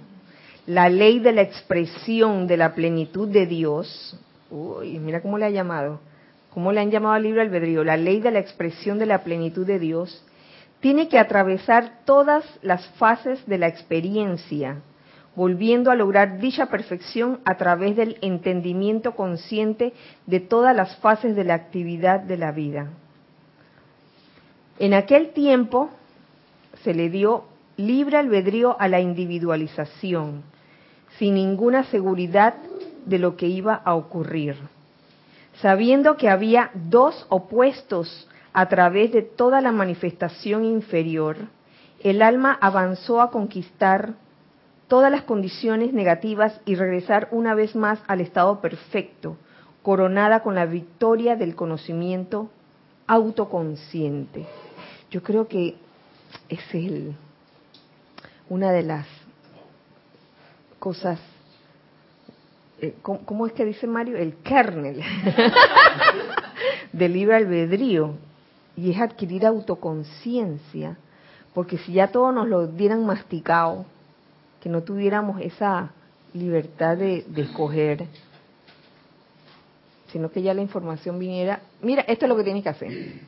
la 0.66 0.88
ley 0.88 1.18
de 1.18 1.32
la 1.32 1.42
expresión 1.42 2.46
de 2.46 2.56
la 2.56 2.74
plenitud 2.74 3.28
de 3.28 3.46
Dios, 3.46 4.18
uy, 4.50 4.98
mira 4.98 5.20
cómo 5.20 5.38
le 5.38 5.46
ha 5.46 5.50
llamado, 5.50 6.00
cómo 6.53 6.72
le 6.72 6.80
han 6.80 6.90
llamado 6.90 7.14
al 7.14 7.22
libre 7.22 7.40
albedrío, 7.40 7.82
la 7.82 7.96
ley 7.96 8.20
de 8.20 8.30
la 8.30 8.38
expresión 8.38 8.98
de 8.98 9.07
la 9.07 9.24
plenitud 9.24 9.66
de 9.66 9.78
Dios, 9.78 10.24
tiene 10.80 11.09
que 11.09 11.18
atravesar 11.18 12.00
todas 12.05 12.44
las 12.61 12.86
fases 12.98 13.46
de 13.46 13.57
la 13.57 13.68
experiencia, 13.68 14.82
volviendo 15.34 15.90
a 15.90 15.94
lograr 15.94 16.40
dicha 16.40 16.66
perfección 16.66 17.40
a 17.44 17.57
través 17.57 17.96
del 17.96 18.18
entendimiento 18.20 19.12
consciente 19.12 19.94
de 20.26 20.40
todas 20.40 20.76
las 20.76 20.96
fases 20.96 21.34
de 21.36 21.44
la 21.44 21.55
actividad 21.55 22.20
de 22.20 22.36
la 22.36 22.53
vida. 22.53 22.90
En 24.78 24.92
aquel 24.92 25.30
tiempo 25.30 25.90
se 26.82 26.92
le 26.92 27.09
dio 27.09 27.44
libre 27.76 28.18
albedrío 28.18 28.76
a 28.78 28.88
la 28.88 29.00
individualización, 29.00 30.42
sin 31.18 31.34
ninguna 31.34 31.84
seguridad 31.84 32.55
de 33.07 33.18
lo 33.18 33.36
que 33.36 33.46
iba 33.46 33.74
a 33.74 33.94
ocurrir, 33.94 34.57
sabiendo 35.62 36.16
que 36.16 36.28
había 36.28 36.70
dos 36.74 37.24
opuestos 37.28 38.28
a 38.52 38.68
través 38.68 39.12
de 39.12 39.22
toda 39.22 39.60
la 39.60 39.70
manifestación 39.70 40.64
inferior, 40.64 41.36
el 42.00 42.20
alma 42.20 42.58
avanzó 42.60 43.20
a 43.20 43.30
conquistar 43.30 44.14
todas 44.88 45.10
las 45.10 45.22
condiciones 45.22 45.92
negativas 45.92 46.60
y 46.66 46.74
regresar 46.74 47.28
una 47.30 47.54
vez 47.54 47.76
más 47.76 48.00
al 48.08 48.20
estado 48.20 48.60
perfecto, 48.60 49.36
coronada 49.82 50.42
con 50.42 50.56
la 50.56 50.66
victoria 50.66 51.36
del 51.36 51.54
conocimiento 51.54 52.50
autoconsciente. 53.06 54.44
Yo 55.10 55.22
creo 55.22 55.46
que 55.46 55.76
es 56.48 56.74
el, 56.74 57.14
una 58.48 58.72
de 58.72 58.82
las 58.82 59.06
cosas, 60.80 61.20
eh, 62.83 62.97
¿cómo, 63.01 63.47
es 63.47 63.53
que 63.53 63.64
dice 63.64 63.87
Mario? 63.87 64.16
El 64.16 64.35
kernel 64.39 65.01
del 66.93 67.12
libre 67.12 67.37
albedrío 67.37 68.16
y 68.76 68.91
es 68.91 69.01
adquirir 69.01 69.47
autoconciencia, 69.47 70.97
porque 71.55 71.78
si 71.78 71.93
ya 71.93 72.09
todos 72.09 72.35
nos 72.35 72.49
lo 72.49 72.66
dieran 72.66 73.07
masticado, 73.07 73.87
que 74.61 74.68
no 74.68 74.83
tuviéramos 74.83 75.41
esa 75.41 75.93
libertad 76.35 76.97
de, 76.97 77.24
de 77.28 77.43
escoger, 77.43 78.07
sino 80.09 80.33
que 80.33 80.43
ya 80.43 80.53
la 80.53 80.62
información 80.62 81.20
viniera, 81.20 81.61
mira, 81.83 82.03
esto 82.03 82.24
es 82.24 82.28
lo 82.28 82.37
que 82.37 82.45
tienes 82.45 82.64
que 82.64 82.68
hacer. 82.68 83.20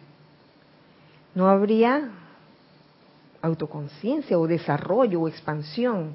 No 1.37 1.49
habría 1.49 2.11
autoconciencia 3.41 4.37
o 4.37 4.49
desarrollo 4.49 5.21
o 5.21 5.29
expansión 5.29 6.15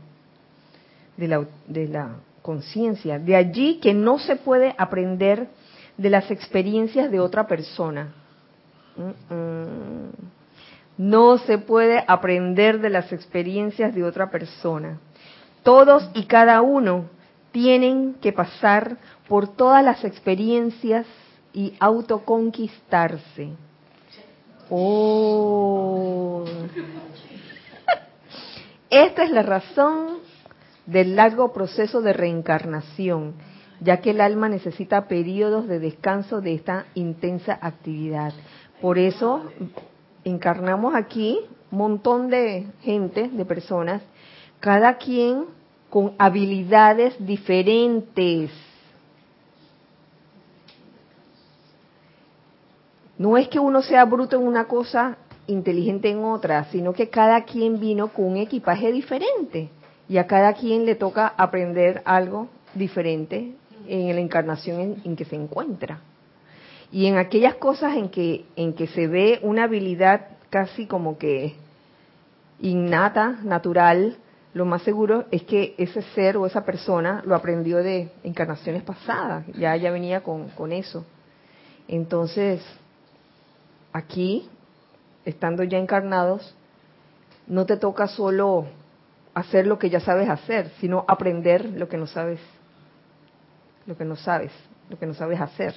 de 1.16 1.28
la, 1.30 1.46
de 1.68 1.88
la 1.88 2.16
conciencia. 2.50 3.20
De 3.20 3.36
allí 3.36 3.80
que 3.80 3.94
no 3.94 4.18
se 4.18 4.36
puede 4.36 4.74
aprender 4.76 5.50
de 5.98 6.10
las 6.10 6.32
experiencias 6.32 7.12
de 7.12 7.20
otra 7.20 7.46
persona. 7.46 8.12
No 10.98 11.38
se 11.38 11.60
puede 11.60 12.04
aprender 12.08 12.82
de 12.82 12.90
las 12.90 13.14
experiencias 13.14 13.94
de 13.94 14.04
otra 14.04 14.32
persona. 14.32 15.00
Todos 15.62 16.10
y 16.16 16.26
cada 16.26 16.64
uno 16.64 17.06
tienen 17.52 18.16
que 18.16 18.34
pasar 18.34 18.98
por 19.28 19.56
todas 19.56 19.86
las 19.86 20.04
experiencias 20.04 21.06
y 21.54 21.76
autoconquistarse. 21.80 23.50
Oh. 24.72 26.46
Esta 28.90 29.24
es 29.24 29.30
la 29.30 29.44
razón 29.44 30.29
del 30.90 31.16
largo 31.16 31.54
proceso 31.54 32.02
de 32.02 32.14
reencarnación, 32.14 33.34
ya 33.80 33.98
que 34.02 34.12
el 34.12 34.22
alma 34.22 34.50
necesita 34.50 35.08
periodos 35.08 35.68
de 35.68 35.80
descanso 35.80 36.42
de 36.42 36.56
esta 36.56 36.86
intensa 36.96 37.58
actividad. 37.62 38.34
Por 38.82 38.98
eso 38.98 39.44
encarnamos 40.24 40.96
aquí 40.96 41.40
un 41.72 41.78
montón 41.78 42.30
de 42.30 42.66
gente, 42.82 43.30
de 43.30 43.46
personas, 43.46 44.02
cada 44.60 44.98
quien 44.98 45.46
con 45.90 46.14
habilidades 46.18 47.16
diferentes. 47.20 48.52
No 53.18 53.38
es 53.38 53.48
que 53.48 53.60
uno 53.60 53.82
sea 53.82 54.06
bruto 54.06 54.38
en 54.38 54.48
una 54.48 54.66
cosa, 54.66 55.18
inteligente 55.46 56.10
en 56.10 56.24
otra, 56.24 56.66
sino 56.66 56.94
que 56.94 57.10
cada 57.10 57.44
quien 57.44 57.80
vino 57.80 58.10
con 58.10 58.26
un 58.26 58.38
equipaje 58.38 58.92
diferente 58.92 59.70
y 60.10 60.18
a 60.18 60.26
cada 60.26 60.54
quien 60.54 60.88
le 60.88 60.96
toca 60.96 61.28
aprender 61.38 62.02
algo 62.04 62.50
diferente 62.74 63.54
en 63.88 64.16
la 64.16 64.20
encarnación 64.20 65.02
en, 65.06 65.16
que 65.16 65.24
se 65.24 65.36
encuentra. 65.36 66.02
Y 66.92 67.06
en 67.06 67.18
aquellas 67.18 67.56
cosas 67.56 67.96
en 67.96 68.10
que, 68.10 68.46
en 68.56 68.74
que 68.74 68.88
se 68.88 69.08
ve 69.08 69.40
una 69.44 69.66
habilidad 69.66 70.28
casi 70.50 70.88
como 70.88 71.20
que 71.20 71.54
innata, 72.60 73.40
natural, 73.44 74.18
lo 74.56 74.66
más 74.66 74.82
seguro 74.82 75.26
es 75.30 75.44
que 75.44 75.76
ese 75.78 76.02
ser 76.02 76.38
o 76.38 76.48
esa 76.48 76.66
persona 76.66 77.22
lo 77.24 77.36
aprendió 77.36 77.78
de 77.78 78.12
encarnaciones 78.24 78.82
pasadas, 78.82 79.46
ya, 79.56 79.76
ya 79.76 79.92
venía 79.92 80.22
con, 80.22 80.50
con 80.50 80.72
eso. 80.72 81.06
Entonces, 81.88 82.64
aquí, 83.94 84.50
estando 85.24 85.64
ya 85.64 85.78
encarnados, 85.78 86.56
no 87.46 87.68
te 87.68 87.78
toca 87.78 88.08
solo 88.08 88.66
hacer 89.34 89.68
lo 89.68 89.80
que 89.80 89.90
ya 89.90 90.00
sabes 90.00 90.30
hacer, 90.30 90.72
sino 90.80 91.06
aprender 91.08 91.66
lo 91.66 91.88
que 91.88 91.98
no 91.98 92.08
sabes, 92.08 92.40
lo 93.86 93.98
que 93.98 94.06
no 94.06 94.16
sabes, 94.16 94.52
lo 94.90 94.98
que 94.98 95.06
no 95.06 95.14
sabes 95.14 95.40
hacer. 95.40 95.76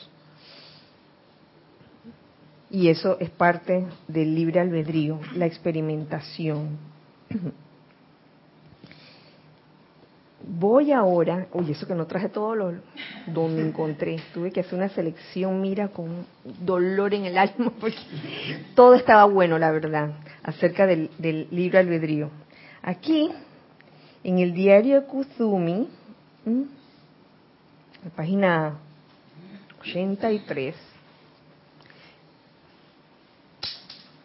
Y 2.70 2.88
eso 2.88 3.18
es 3.20 3.28
parte 3.28 3.86
del 4.08 4.34
libre 4.34 4.58
albedrío, 4.60 5.20
la 5.34 5.44
experimentación. 5.46 6.78
Voy 10.44 10.90
ahora, 10.90 11.46
oye, 11.52 11.72
eso 11.72 11.86
que 11.86 11.94
no 11.94 12.06
traje 12.06 12.28
todo 12.28 12.54
lo 12.54 12.72
donde 13.26 13.62
encontré, 13.62 14.16
tuve 14.34 14.50
que 14.50 14.60
hacer 14.60 14.74
una 14.74 14.88
selección, 14.88 15.60
mira, 15.60 15.88
con 15.88 16.26
dolor 16.60 17.14
en 17.14 17.26
el 17.26 17.38
alma, 17.38 17.72
porque 17.78 17.98
todo 18.74 18.94
estaba 18.94 19.24
bueno, 19.26 19.58
la 19.58 19.70
verdad, 19.70 20.12
acerca 20.42 20.86
del, 20.86 21.10
libro 21.50 21.78
albedrío. 21.78 22.30
Aquí, 22.84 23.30
en 24.24 24.40
el 24.40 24.54
diario 24.54 25.00
de 25.00 25.06
Kuzumi, 25.06 25.88
la 26.44 28.10
página 28.16 28.76
83, 29.82 30.74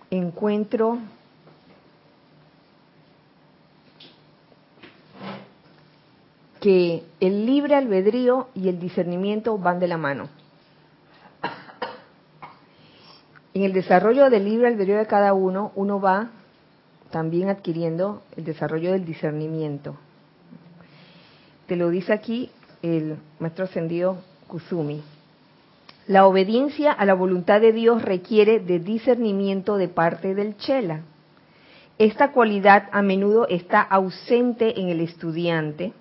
encuentro 0.09 0.97
que 6.59 7.03
el 7.19 7.45
libre 7.45 7.75
albedrío 7.75 8.47
y 8.55 8.69
el 8.69 8.79
discernimiento 8.79 9.59
van 9.59 9.79
de 9.79 9.87
la 9.87 9.97
mano. 9.97 10.29
En 13.53 13.61
el 13.61 13.73
desarrollo 13.73 14.31
del 14.31 14.45
libre 14.45 14.67
albedrío 14.67 14.97
de 14.97 15.05
cada 15.05 15.33
uno, 15.33 15.71
uno 15.75 16.01
va 16.01 16.31
también 17.11 17.49
adquiriendo 17.49 18.23
el 18.35 18.43
desarrollo 18.43 18.91
del 18.91 19.05
discernimiento. 19.05 19.95
Te 21.67 21.75
lo 21.75 21.89
dice 21.89 22.13
aquí 22.13 22.49
el 22.81 23.17
maestro 23.39 23.65
ascendido 23.65 24.17
Kusumi. 24.47 25.01
La 26.07 26.25
obediencia 26.25 26.91
a 26.91 27.05
la 27.05 27.13
voluntad 27.13 27.59
de 27.59 27.73
Dios 27.73 28.01
requiere 28.01 28.59
de 28.59 28.79
discernimiento 28.79 29.77
de 29.77 29.89
parte 29.89 30.33
del 30.35 30.55
Chela. 30.57 31.01
Esta 31.97 32.31
cualidad 32.31 32.87
a 32.91 33.01
menudo 33.01 33.47
está 33.49 33.81
ausente 33.81 34.79
en 34.79 34.89
el 34.89 35.01
estudiante 35.01 35.93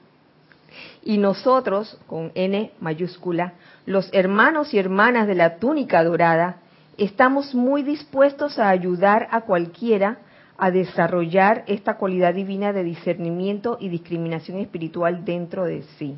y 1.03 1.19
nosotros, 1.19 1.99
con 2.07 2.33
N 2.35 2.73
mayúscula, 2.81 3.55
los 3.87 4.09
hermanos 4.13 4.75
y 4.75 4.79
hermanas 4.79 5.27
de 5.27 5.35
la 5.35 5.57
túnica 5.57 6.05
dorada, 6.05 6.57
estamos 6.99 7.55
muy 7.55 7.83
dispuestos 7.83 8.59
a 8.59 8.69
ayudar 8.69 9.29
a 9.31 9.43
cualquiera 9.43 10.19
a 10.59 10.71
desarrollar 10.71 11.65
esta 11.67 11.97
cualidad 11.99 12.35
divina 12.35 12.73
de 12.73 12.85
discernimiento 12.85 13.77
y 13.81 13.89
discriminación 13.89 14.59
espiritual 14.59 15.25
dentro 15.25 15.65
de 15.65 15.83
sí. 15.99 16.17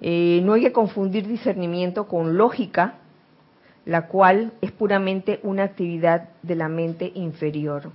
Eh, 0.00 0.40
no 0.44 0.54
hay 0.54 0.62
que 0.62 0.72
confundir 0.72 1.26
discernimiento 1.26 2.08
con 2.08 2.36
lógica, 2.36 2.94
la 3.84 4.08
cual 4.08 4.52
es 4.60 4.72
puramente 4.72 5.40
una 5.42 5.64
actividad 5.64 6.30
de 6.42 6.56
la 6.56 6.68
mente 6.68 7.12
inferior, 7.14 7.90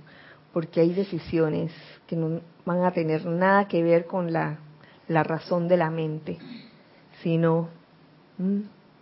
porque 0.52 0.80
hay 0.80 0.92
decisiones 0.92 1.72
que 2.06 2.16
no 2.16 2.40
van 2.64 2.84
a 2.84 2.92
tener 2.92 3.26
nada 3.26 3.68
que 3.68 3.82
ver 3.82 4.06
con 4.06 4.32
la, 4.32 4.58
la 5.08 5.22
razón 5.22 5.68
de 5.68 5.76
la 5.76 5.90
mente, 5.90 6.38
sino 7.22 7.68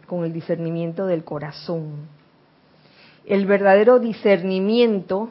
con 0.07 0.25
el 0.25 0.33
discernimiento 0.33 1.07
del 1.07 1.25
corazón. 1.25 2.09
El 3.27 3.47
verdadero 3.47 3.99
discernimiento 3.99 5.31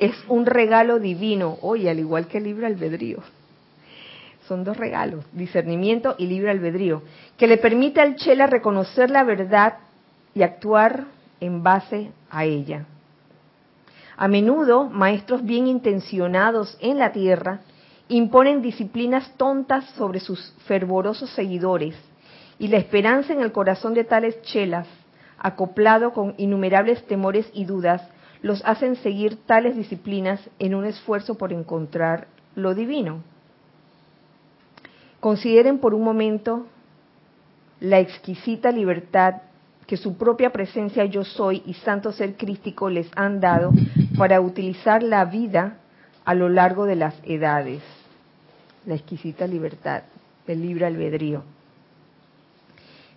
es 0.00 0.14
un 0.28 0.46
regalo 0.46 0.98
divino, 0.98 1.58
oye, 1.60 1.90
al 1.90 1.98
igual 1.98 2.26
que 2.26 2.38
el 2.38 2.44
libre 2.44 2.66
albedrío. 2.66 3.18
Son 4.48 4.64
dos 4.64 4.76
regalos, 4.78 5.24
discernimiento 5.32 6.16
y 6.18 6.26
libre 6.26 6.50
albedrío, 6.50 7.02
que 7.36 7.46
le 7.46 7.58
permite 7.58 8.00
al 8.00 8.16
Chela 8.16 8.46
reconocer 8.46 9.10
la 9.10 9.22
verdad 9.22 9.74
y 10.34 10.42
actuar 10.42 11.04
en 11.38 11.62
base 11.62 12.10
a 12.30 12.46
ella. 12.46 12.86
A 14.16 14.26
menudo, 14.26 14.88
maestros 14.88 15.44
bien 15.44 15.66
intencionados 15.66 16.76
en 16.80 16.98
la 16.98 17.12
tierra 17.12 17.60
imponen 18.08 18.62
disciplinas 18.62 19.32
tontas 19.36 19.84
sobre 19.90 20.18
sus 20.18 20.52
fervorosos 20.66 21.30
seguidores 21.30 21.94
y 22.58 22.68
la 22.68 22.78
esperanza 22.78 23.32
en 23.32 23.40
el 23.40 23.52
corazón 23.52 23.94
de 23.94 24.04
tales 24.04 24.40
chelas, 24.42 24.88
acoplado 25.38 26.12
con 26.12 26.34
innumerables 26.38 27.06
temores 27.06 27.48
y 27.52 27.66
dudas, 27.66 28.02
los 28.42 28.62
hacen 28.64 28.96
seguir 28.96 29.36
tales 29.46 29.76
disciplinas 29.76 30.40
en 30.58 30.74
un 30.74 30.84
esfuerzo 30.84 31.36
por 31.36 31.52
encontrar 31.52 32.28
lo 32.54 32.74
divino. 32.74 33.22
Consideren 35.20 35.78
por 35.78 35.94
un 35.94 36.02
momento 36.02 36.66
la 37.80 37.98
exquisita 37.98 38.70
libertad 38.70 39.42
que 39.86 39.96
su 39.96 40.16
propia 40.16 40.50
presencia 40.50 41.04
yo 41.04 41.24
soy 41.24 41.62
y 41.66 41.74
santo 41.74 42.12
ser 42.12 42.36
crístico 42.36 42.88
les 42.88 43.10
han 43.16 43.40
dado 43.40 43.72
para 44.16 44.40
utilizar 44.40 45.02
la 45.02 45.24
vida 45.24 45.78
a 46.24 46.34
lo 46.34 46.48
largo 46.48 46.86
de 46.86 46.96
las 46.96 47.14
edades. 47.24 47.82
La 48.86 48.94
exquisita 48.94 49.46
libertad, 49.46 50.04
el 50.46 50.62
libre 50.62 50.86
albedrío. 50.86 51.42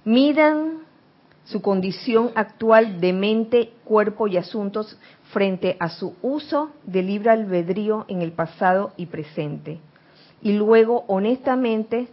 Midan 0.04 0.80
su 1.46 1.62
condición 1.62 2.32
actual 2.36 3.02
de 3.02 3.14
mente, 3.14 3.74
cuerpo 3.84 4.28
y 4.28 4.38
asuntos 4.38 4.98
frente 5.32 5.76
a 5.80 5.90
su 5.90 6.16
uso 6.22 6.72
de 6.86 7.04
libre 7.04 7.32
albedrío 7.32 8.06
en 8.08 8.22
el 8.22 8.32
pasado 8.32 8.94
y 8.98 9.08
presente. 9.08 9.80
Y 10.42 10.54
luego, 10.54 11.04
honestamente, 11.08 12.08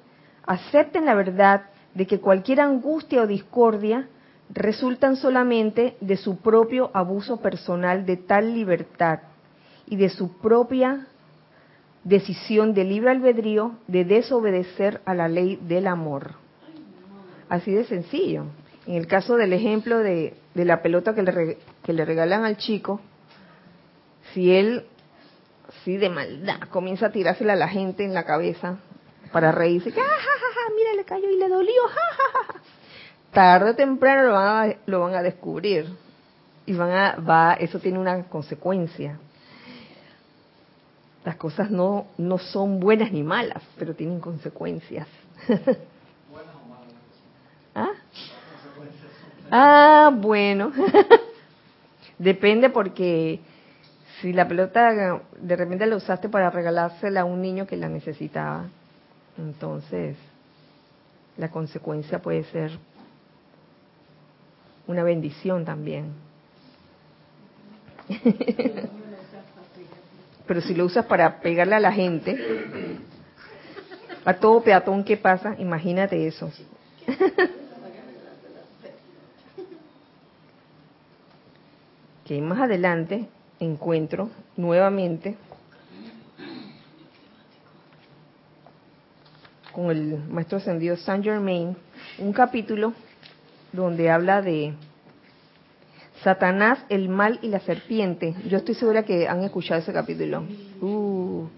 acepten 0.44 1.06
la 1.06 1.14
verdad 1.14 1.66
de 1.94 2.06
que 2.06 2.20
cualquier 2.20 2.60
angustia 2.60 3.22
o 3.22 3.26
discordia 3.26 4.08
resultan 4.52 5.16
solamente 5.16 5.96
de 6.00 6.16
su 6.16 6.38
propio 6.38 6.90
abuso 6.92 7.38
personal 7.40 8.06
de 8.06 8.16
tal 8.16 8.54
libertad 8.54 9.20
y 9.86 9.96
de 9.96 10.08
su 10.08 10.38
propia 10.38 11.06
decisión 12.02 12.74
de 12.74 12.84
libre 12.84 13.10
albedrío 13.10 13.72
de 13.86 14.04
desobedecer 14.04 15.00
a 15.04 15.14
la 15.14 15.28
ley 15.28 15.56
del 15.56 15.86
amor. 15.86 16.32
Así 17.48 17.72
de 17.72 17.84
sencillo. 17.84 18.46
En 18.90 18.96
el 18.96 19.06
caso 19.06 19.36
del 19.36 19.52
ejemplo 19.52 20.00
de, 20.00 20.34
la 20.54 20.82
pelota 20.82 21.14
que 21.14 21.22
le, 21.22 21.58
que 21.84 21.92
le 21.92 22.04
regalan 22.04 22.44
al 22.44 22.56
chico, 22.56 23.00
si 24.34 24.50
él, 24.50 24.84
sí 25.84 25.96
de 25.96 26.08
maldad, 26.08 26.58
comienza 26.70 27.06
a 27.06 27.12
tirársela 27.12 27.52
a 27.52 27.56
la 27.56 27.68
gente 27.68 28.04
en 28.04 28.14
la 28.14 28.24
cabeza 28.24 28.78
para 29.30 29.52
reírse, 29.52 29.92
que, 29.92 30.00
ah, 30.00 30.72
mira, 30.74 30.94
le 30.96 31.04
cayó 31.04 31.30
y 31.30 31.38
le 31.38 31.48
dolió, 31.48 31.82
tarde 33.32 33.70
o 33.70 33.76
temprano 33.76 34.24
lo 34.24 34.32
van 34.32 34.70
a, 34.70 34.76
lo 34.86 34.98
van 34.98 35.14
a 35.14 35.22
descubrir 35.22 35.86
y 36.66 36.72
van 36.72 36.90
a, 36.90 37.14
va, 37.14 37.54
eso 37.54 37.78
tiene 37.78 38.00
una 38.00 38.24
consecuencia. 38.24 39.20
Las 41.24 41.36
cosas 41.36 41.70
no, 41.70 42.08
no 42.18 42.38
son 42.38 42.80
buenas 42.80 43.12
ni 43.12 43.22
malas, 43.22 43.62
pero 43.78 43.94
tienen 43.94 44.18
consecuencias. 44.18 45.06
¿Ah? 47.72 47.92
Ah, 49.50 50.10
bueno. 50.14 50.72
Depende 52.18 52.70
porque 52.70 53.40
si 54.20 54.32
la 54.32 54.46
pelota 54.46 55.20
de 55.40 55.56
repente 55.56 55.86
la 55.86 55.96
usaste 55.96 56.28
para 56.28 56.50
regalársela 56.50 57.22
a 57.22 57.24
un 57.24 57.40
niño 57.40 57.66
que 57.66 57.76
la 57.76 57.88
necesitaba, 57.88 58.66
entonces 59.38 60.16
la 61.36 61.50
consecuencia 61.50 62.20
puede 62.20 62.44
ser 62.44 62.72
una 64.86 65.02
bendición 65.02 65.64
también. 65.64 66.12
Pero 70.46 70.60
si 70.60 70.74
lo 70.74 70.84
usas 70.84 71.06
para 71.06 71.40
pegarle 71.40 71.76
a 71.76 71.80
la 71.80 71.92
gente, 71.92 72.36
a 74.24 74.34
todo 74.34 74.62
peatón 74.62 75.04
que 75.04 75.16
pasa, 75.16 75.54
imagínate 75.58 76.26
eso. 76.26 76.50
Que 82.30 82.40
más 82.40 82.60
adelante 82.60 83.26
encuentro 83.58 84.30
nuevamente 84.56 85.36
con 89.72 89.90
el 89.90 90.16
maestro 90.28 90.58
ascendido 90.58 90.96
Saint 90.96 91.24
Germain 91.24 91.76
un 92.20 92.32
capítulo 92.32 92.92
donde 93.72 94.12
habla 94.12 94.42
de 94.42 94.74
Satanás, 96.22 96.78
el 96.88 97.08
mal 97.08 97.40
y 97.42 97.48
la 97.48 97.58
serpiente. 97.58 98.36
Yo 98.46 98.58
estoy 98.58 98.76
segura 98.76 99.02
que 99.02 99.26
han 99.26 99.42
escuchado 99.42 99.80
ese 99.80 99.92
capítulo. 99.92 100.44
Uh. 100.80 101.48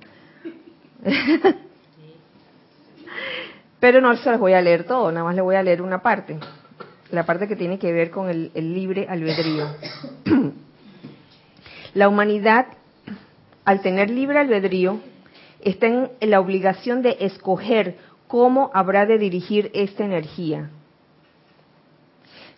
Pero 3.78 4.00
no 4.00 4.16
se 4.16 4.30
los 4.30 4.40
voy 4.40 4.54
a 4.54 4.62
leer 4.62 4.84
todo, 4.84 5.12
nada 5.12 5.24
más 5.24 5.34
le 5.34 5.42
voy 5.42 5.56
a 5.56 5.62
leer 5.62 5.82
una 5.82 6.00
parte, 6.00 6.38
la 7.12 7.26
parte 7.26 7.46
que 7.46 7.56
tiene 7.56 7.78
que 7.78 7.92
ver 7.92 8.10
con 8.10 8.28
el, 8.28 8.50
libre 8.54 9.06
albedrío. 9.08 9.66
La 11.94 12.08
humanidad, 12.08 12.68
al 13.66 13.82
tener 13.82 14.08
libre 14.08 14.38
albedrío, 14.38 14.98
está 15.60 15.88
en 15.88 16.10
la 16.22 16.40
obligación 16.40 17.02
de 17.02 17.18
escoger 17.20 17.98
cómo 18.28 18.70
habrá 18.72 19.04
de 19.04 19.18
dirigir 19.18 19.70
esta 19.74 20.06
energía. 20.06 20.70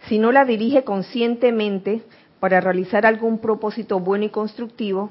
Si 0.07 0.21
no 0.21 0.31
la 0.31 0.45
dirige 0.45 0.85
conscientemente 0.85 2.03
para 2.39 2.61
realizar 2.61 3.07
algún 3.07 3.39
propósito 3.39 3.99
bueno 3.99 4.27
y 4.27 4.29
constructivo, 4.29 5.11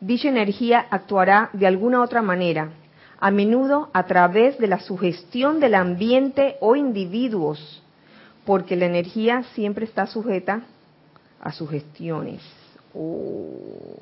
dicha 0.00 0.28
energía 0.28 0.86
actuará 0.90 1.48
de 1.54 1.66
alguna 1.66 2.02
otra 2.02 2.20
manera, 2.20 2.72
a 3.18 3.30
menudo 3.30 3.88
a 3.94 4.04
través 4.04 4.58
de 4.58 4.66
la 4.66 4.80
sugestión 4.80 5.60
del 5.60 5.76
ambiente 5.76 6.56
o 6.60 6.76
individuos, 6.76 7.81
porque 8.44 8.76
la 8.76 8.86
energía 8.86 9.44
siempre 9.54 9.84
está 9.84 10.06
sujeta 10.06 10.62
a 11.40 11.52
sugestiones. 11.52 12.42
Oh. 12.94 13.96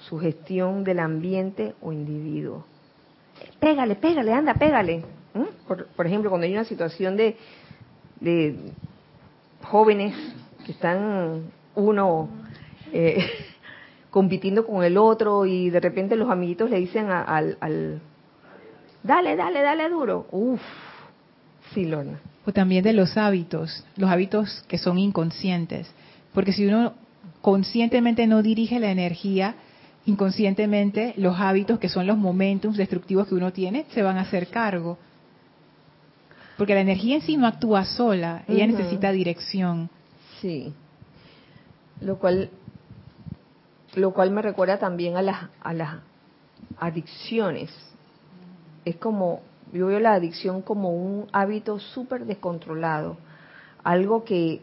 Sugestión 0.00 0.84
del 0.84 0.98
ambiente 1.00 1.74
o 1.80 1.92
individuo. 1.92 2.64
Pégale, 3.58 3.96
pégale, 3.96 4.32
anda, 4.32 4.54
pégale. 4.54 5.04
¿Mm? 5.34 5.66
Por, 5.66 6.06
ejemplo, 6.06 6.30
cuando 6.30 6.46
hay 6.46 6.52
una 6.52 6.64
situación 6.64 7.16
de, 7.16 7.36
de 8.20 8.56
jóvenes 9.62 10.14
que 10.64 10.72
están 10.72 11.50
uno 11.74 12.28
eh, 12.92 13.24
compitiendo 14.10 14.66
con 14.66 14.82
el 14.82 14.96
otro 14.96 15.46
y 15.46 15.70
de 15.70 15.80
repente 15.80 16.16
los 16.16 16.30
amiguitos 16.30 16.70
le 16.70 16.78
dicen 16.78 17.10
al, 17.10 17.56
al 17.60 18.00
dale, 19.02 19.36
dale, 19.36 19.62
dale 19.62 19.88
duro. 19.88 20.26
Uf. 20.30 20.60
O 21.70 22.29
también 22.52 22.84
de 22.84 22.92
los 22.92 23.16
hábitos, 23.16 23.84
los 23.96 24.10
hábitos 24.10 24.64
que 24.68 24.78
son 24.78 24.98
inconscientes. 24.98 25.90
Porque 26.32 26.52
si 26.52 26.66
uno 26.66 26.94
conscientemente 27.40 28.26
no 28.26 28.42
dirige 28.42 28.78
la 28.78 28.90
energía, 28.90 29.56
inconscientemente 30.06 31.14
los 31.16 31.38
hábitos 31.38 31.78
que 31.78 31.88
son 31.88 32.06
los 32.06 32.16
momentos 32.16 32.76
destructivos 32.76 33.28
que 33.28 33.34
uno 33.34 33.52
tiene 33.52 33.86
se 33.92 34.02
van 34.02 34.18
a 34.18 34.22
hacer 34.22 34.48
cargo. 34.48 34.98
Porque 36.56 36.74
la 36.74 36.80
energía 36.80 37.16
en 37.16 37.22
sí 37.22 37.36
no 37.36 37.46
actúa 37.46 37.84
sola, 37.84 38.44
ella 38.46 38.66
necesita 38.66 39.12
dirección. 39.12 39.88
Sí. 40.40 40.74
Lo 42.00 42.18
cual 42.18 42.50
lo 43.94 44.12
cual 44.12 44.30
me 44.30 44.40
recuerda 44.40 44.78
también 44.78 45.16
a 45.16 45.22
las 45.22 45.48
a 45.62 45.72
las 45.72 45.96
adicciones. 46.78 47.70
Es 48.84 48.96
como 48.96 49.40
yo 49.72 49.86
veo 49.86 50.00
la 50.00 50.14
adicción 50.14 50.62
como 50.62 50.90
un 50.90 51.28
hábito 51.32 51.78
súper 51.78 52.26
descontrolado, 52.26 53.16
algo 53.82 54.24
que 54.24 54.60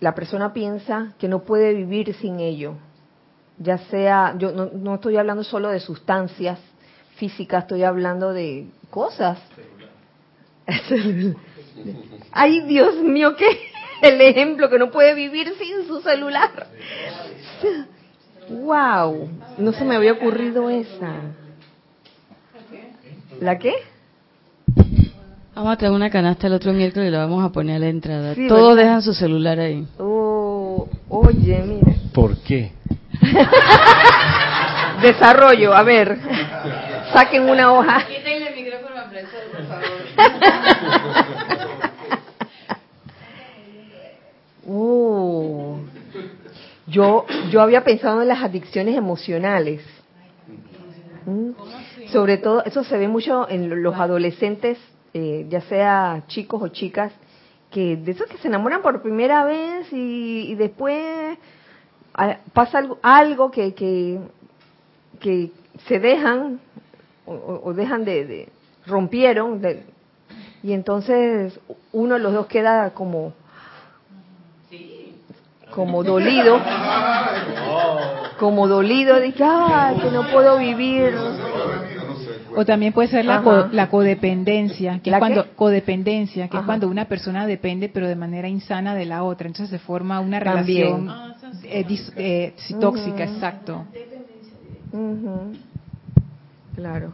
la 0.00 0.14
persona 0.14 0.52
piensa 0.52 1.14
que 1.18 1.28
no 1.28 1.40
puede 1.40 1.74
vivir 1.74 2.14
sin 2.14 2.40
ello. 2.40 2.74
Ya 3.58 3.78
sea, 3.78 4.34
yo 4.38 4.52
no, 4.52 4.66
no 4.72 4.96
estoy 4.96 5.16
hablando 5.16 5.42
solo 5.42 5.70
de 5.70 5.80
sustancias 5.80 6.60
físicas, 7.16 7.64
estoy 7.64 7.82
hablando 7.82 8.32
de 8.32 8.68
cosas. 8.90 9.38
Ay, 12.32 12.60
Dios 12.62 12.96
mío, 12.96 13.34
qué 13.36 13.46
el 14.02 14.20
ejemplo 14.20 14.70
que 14.70 14.78
no 14.78 14.90
puede 14.90 15.14
vivir 15.14 15.52
sin 15.58 15.86
su 15.86 16.00
celular. 16.00 16.68
Wow, 18.48 19.28
no 19.58 19.72
se 19.72 19.84
me 19.84 19.96
había 19.96 20.12
ocurrido 20.12 20.70
esa. 20.70 21.14
¿La 23.40 23.58
qué? 23.58 23.72
Vamos 25.54 25.72
a 25.72 25.76
traer 25.76 25.92
una 25.92 26.10
canasta 26.10 26.46
el 26.46 26.52
otro 26.52 26.72
miércoles 26.72 27.08
y 27.08 27.10
la 27.12 27.20
vamos 27.20 27.44
a 27.44 27.50
poner 27.50 27.76
a 27.76 27.78
la 27.80 27.88
entrada. 27.88 28.34
Todos 28.48 28.76
dejan 28.76 29.02
su 29.02 29.12
celular 29.12 29.58
ahí. 29.58 29.86
Oh, 29.98 30.88
oye, 31.08 31.62
mira. 31.66 31.94
¿Por 32.12 32.36
qué? 32.38 32.72
Desarrollo, 35.02 35.72
a 35.74 35.82
ver. 35.82 36.18
Saquen 37.12 37.48
una 37.48 37.72
hoja. 37.72 38.06
Quítenle 38.06 38.48
el 38.48 38.56
micrófono 38.56 39.00
a 39.00 39.04
por 39.52 39.66
favor. 39.66 39.84
Uh, 44.70 45.78
yo, 46.86 47.24
yo 47.50 47.62
había 47.62 47.82
pensado 47.84 48.20
en 48.20 48.28
las 48.28 48.42
adicciones 48.42 48.98
emocionales. 48.98 49.80
¿Mm? 51.24 51.52
Sobre 52.12 52.38
todo, 52.38 52.64
eso 52.64 52.84
se 52.84 52.96
ve 52.96 53.08
mucho 53.08 53.48
en 53.48 53.82
los 53.82 53.94
adolescentes, 53.96 54.78
eh, 55.14 55.46
ya 55.48 55.60
sea 55.62 56.24
chicos 56.26 56.62
o 56.62 56.68
chicas, 56.68 57.12
que 57.70 57.96
de 57.96 58.12
esos 58.12 58.26
que 58.28 58.38
se 58.38 58.48
enamoran 58.48 58.82
por 58.82 59.02
primera 59.02 59.44
vez 59.44 59.86
y, 59.92 60.54
después 60.54 61.38
pasa 62.52 62.78
algo, 62.78 62.98
algo 63.02 63.50
que, 63.50 63.74
que, 63.74 64.18
que, 65.20 65.52
se 65.86 66.00
dejan 66.00 66.60
o, 67.26 67.72
dejan 67.72 68.04
de, 68.04 68.24
de 68.24 68.48
rompieron 68.86 69.60
y 70.62 70.72
entonces 70.72 71.60
uno 71.92 72.14
de 72.14 72.20
los 72.20 72.32
dos 72.32 72.46
queda 72.46 72.90
como 72.94 73.32
como 75.70 76.02
dolido, 76.02 76.58
como 78.38 78.66
dolido 78.66 79.16
de 79.20 79.32
que, 79.32 79.44
que 80.02 80.10
no 80.10 80.28
puedo 80.32 80.58
vivir. 80.58 81.14
O 82.58 82.64
también 82.64 82.92
puede 82.92 83.06
ser 83.06 83.24
la, 83.24 83.68
la 83.70 83.88
codependencia, 83.88 84.98
que 84.98 85.10
es 85.10 85.18
cuando 85.20 85.54
codependencia, 85.54 86.48
que 86.48 86.56
es 86.56 86.64
cuando 86.64 86.88
una 86.88 87.04
persona 87.04 87.46
depende 87.46 87.88
pero 87.88 88.08
de 88.08 88.16
manera 88.16 88.48
insana 88.48 88.96
de 88.96 89.06
la 89.06 89.22
otra, 89.22 89.46
entonces 89.46 89.70
se 89.70 89.78
forma 89.78 90.18
una 90.18 90.40
relación 90.40 91.08
eh, 91.62 91.86
eh, 92.16 92.54
tóxica, 92.80 93.22
exacto. 93.22 93.84
Claro. 96.74 97.12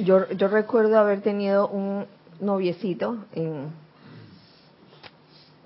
Yo, 0.00 0.28
yo 0.32 0.48
recuerdo 0.48 0.98
haber 0.98 1.20
tenido 1.20 1.68
un 1.68 2.06
noviecito 2.40 3.26
en 3.32 3.68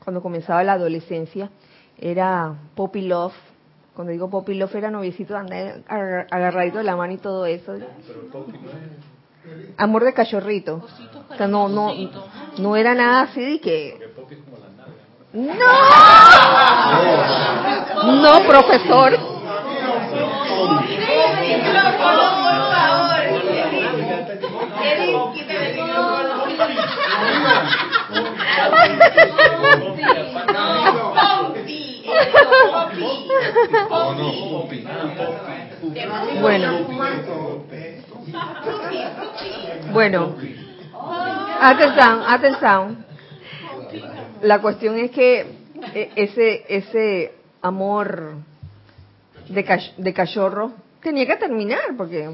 cuando 0.05 0.21
comenzaba 0.21 0.63
la 0.65 0.75
adolescencia, 0.75 1.49
era 1.99 2.55
Poppy 2.75 3.09
Love. 3.09 3.33
Cuando 3.99 4.13
digo 4.13 4.31
Poppy 4.31 4.55
Love 4.55 4.77
era 4.77 4.93
noviecito, 4.93 5.37
andar 5.37 5.83
agarradito 6.31 6.79
de 6.79 6.85
la 6.85 6.95
mano 6.95 7.15
y 7.15 7.17
todo 7.17 7.47
eso. 7.47 7.75
Amor 9.77 10.05
de 10.05 10.15
cachorrito. 10.15 10.87
O 11.29 11.35
sea, 11.35 11.49
no, 11.49 11.69
no, 11.69 11.93
no 12.59 12.77
era 12.77 12.95
nada 12.95 13.23
así 13.23 13.41
de 13.41 13.61
que... 13.61 13.99
¡No! 15.33 15.49
No, 18.23 18.47
profesor. 18.47 19.19
Bueno. 36.41 36.87
Bueno. 39.93 40.35
Atención, 41.61 42.23
atención. 42.27 43.07
La 44.43 44.61
cuestión 44.61 44.99
es 44.99 45.11
que 45.11 45.41
e, 45.95 46.11
ese 46.17 46.65
ese 46.69 47.35
amor 47.63 48.35
de, 49.49 50.13
cachorro 50.15 50.73
tenía 51.03 51.27
que 51.27 51.37
terminar 51.37 51.97
porque 51.97 52.29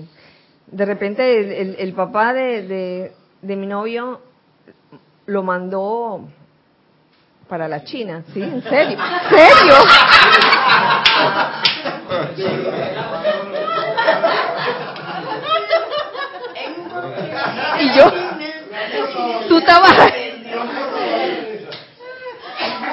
de 0.67 0.85
repente 0.85 1.61
el, 1.61 1.77
el, 1.79 1.93
papá 1.93 2.33
de, 2.33 3.13
de 3.41 3.57
mi 3.57 3.67
novio 3.67 4.21
lo 5.27 5.43
mandó 5.43 6.29
para 7.55 7.69
la 7.69 7.85
China, 7.85 8.25
¿sí? 8.35 8.43
¿En 8.43 8.61
serio? 8.65 8.99
¿Serio? 9.31 9.75
y 17.79 17.97
yo, 17.97 18.13
tú 19.49 19.59
estabas... 19.59 20.13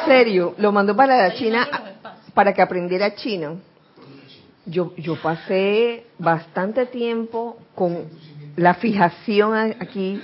serio, 0.06 0.54
lo 0.60 0.72
mandó 0.72 0.96
para 0.96 1.18
la 1.18 1.34
China 1.34 1.68
para 2.36 2.54
que 2.54 2.62
aprendiera 2.62 3.16
chino. 3.16 3.62
Yo, 4.68 4.94
yo 4.96 5.20
pasé 5.20 6.06
bastante 6.20 6.86
tiempo 6.86 7.58
con 7.74 8.06
la 8.58 8.76
fijación 8.76 9.56
aquí 9.80 10.22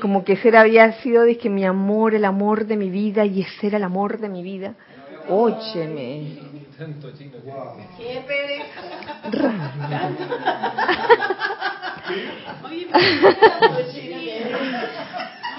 como 0.00 0.24
que 0.24 0.34
ese 0.34 0.56
había 0.56 0.92
sido 1.00 1.24
que 1.40 1.50
mi 1.50 1.64
amor, 1.64 2.14
el 2.14 2.24
amor 2.24 2.66
de 2.66 2.76
mi 2.76 2.90
vida, 2.90 3.24
y 3.24 3.42
ese 3.42 3.68
era 3.68 3.76
el 3.78 3.84
amor 3.84 4.18
de 4.18 4.28
mi 4.28 4.42
vida. 4.42 4.74
Ócheme. 5.28 6.38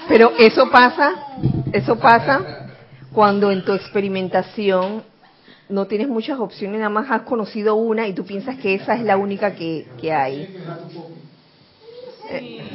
Pero 0.08 0.32
eso 0.38 0.70
pasa, 0.70 1.14
eso 1.72 1.98
pasa 1.98 2.70
cuando 3.12 3.50
en 3.50 3.64
tu 3.64 3.72
experimentación 3.72 5.02
no 5.68 5.86
tienes 5.86 6.08
muchas 6.08 6.38
opciones, 6.40 6.78
nada 6.78 6.90
más 6.90 7.10
has 7.10 7.22
conocido 7.22 7.76
una 7.76 8.08
y 8.08 8.12
tú 8.12 8.24
piensas 8.24 8.56
que 8.56 8.74
esa 8.74 8.94
es 8.94 9.02
la 9.02 9.16
única 9.16 9.54
que, 9.54 9.86
que 10.00 10.12
hay. 10.12 10.56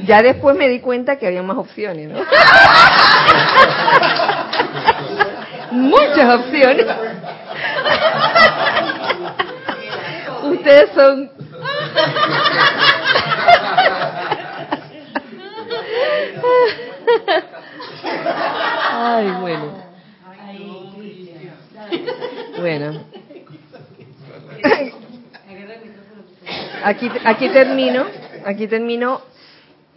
Ya 0.05 0.21
después 0.21 0.55
me 0.55 0.69
di 0.69 0.79
cuenta 0.79 1.17
que 1.17 1.27
había 1.27 1.41
más 1.41 1.57
opciones, 1.57 2.09
¿no? 2.09 2.19
Muchas 5.71 6.39
opciones. 6.39 6.85
Ustedes 10.43 10.89
son... 10.93 11.31
Ay, 18.91 19.31
bueno. 19.41 19.85
Bueno. 22.59 23.03
Aquí, 26.83 27.11
aquí 27.23 27.49
termino, 27.49 28.05
aquí 28.45 28.67
termino 28.67 29.21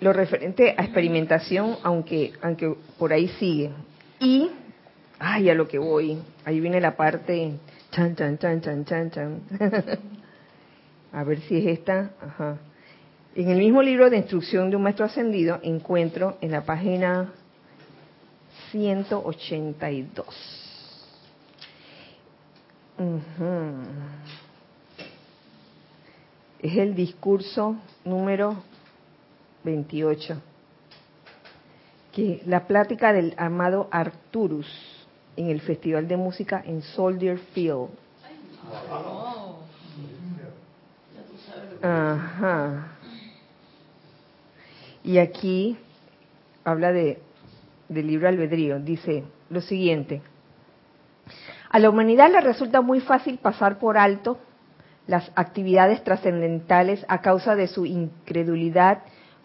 lo 0.00 0.12
referente 0.12 0.74
a 0.76 0.84
experimentación, 0.84 1.76
aunque, 1.82 2.32
aunque 2.42 2.74
por 2.98 3.12
ahí 3.12 3.28
sigue. 3.38 3.70
Y, 4.20 4.50
ay, 5.18 5.50
a 5.50 5.54
lo 5.54 5.66
que 5.66 5.78
voy, 5.78 6.18
ahí 6.44 6.60
viene 6.60 6.80
la 6.80 6.96
parte 6.96 7.52
chan, 7.90 8.14
chan, 8.14 8.38
chan, 8.38 8.60
chan, 8.60 8.84
chan, 8.84 9.10
chan. 9.10 9.40
a 11.12 11.24
ver 11.24 11.40
si 11.40 11.58
es 11.58 11.78
esta. 11.78 12.10
Ajá. 12.20 12.58
En 13.34 13.50
el 13.50 13.58
mismo 13.58 13.82
libro 13.82 14.10
de 14.10 14.16
instrucción 14.18 14.70
de 14.70 14.76
un 14.76 14.82
maestro 14.82 15.04
ascendido 15.04 15.60
encuentro 15.62 16.38
en 16.40 16.50
la 16.50 16.62
página 16.62 17.32
182. 18.70 20.26
Es 26.60 26.76
el 26.76 26.96
discurso 26.96 27.76
número 28.04 28.56
28, 29.68 30.40
que 32.12 32.42
la 32.46 32.66
plática 32.66 33.12
del 33.12 33.34
amado 33.36 33.88
Arturus 33.90 34.66
en 35.36 35.50
el 35.50 35.60
Festival 35.60 36.08
de 36.08 36.16
Música 36.16 36.62
en 36.64 36.82
Soldier 36.82 37.38
Field. 37.38 37.90
Ajá. 41.82 42.88
Y 45.04 45.18
aquí 45.18 45.78
habla 46.64 46.92
de 46.92 47.20
del 47.88 48.06
libro 48.06 48.28
albedrío. 48.28 48.78
Dice 48.78 49.24
lo 49.50 49.60
siguiente. 49.60 50.22
A 51.70 51.78
la 51.78 51.90
humanidad 51.90 52.30
le 52.30 52.40
resulta 52.40 52.80
muy 52.80 53.00
fácil 53.00 53.38
pasar 53.38 53.78
por 53.78 53.98
alto 53.98 54.38
las 55.06 55.30
actividades 55.36 56.04
trascendentales 56.04 57.04
a 57.08 57.20
causa 57.20 57.54
de 57.56 57.66
su 57.66 57.86
incredulidad, 57.86 59.02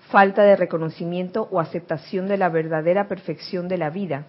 falta 0.10 0.44
de 0.44 0.56
reconocimiento 0.56 1.48
o 1.52 1.60
aceptación 1.60 2.28
de 2.28 2.38
la 2.38 2.50
verdadera 2.50 3.08
perfección 3.08 3.68
de 3.68 3.78
la 3.78 3.90
vida, 3.90 4.26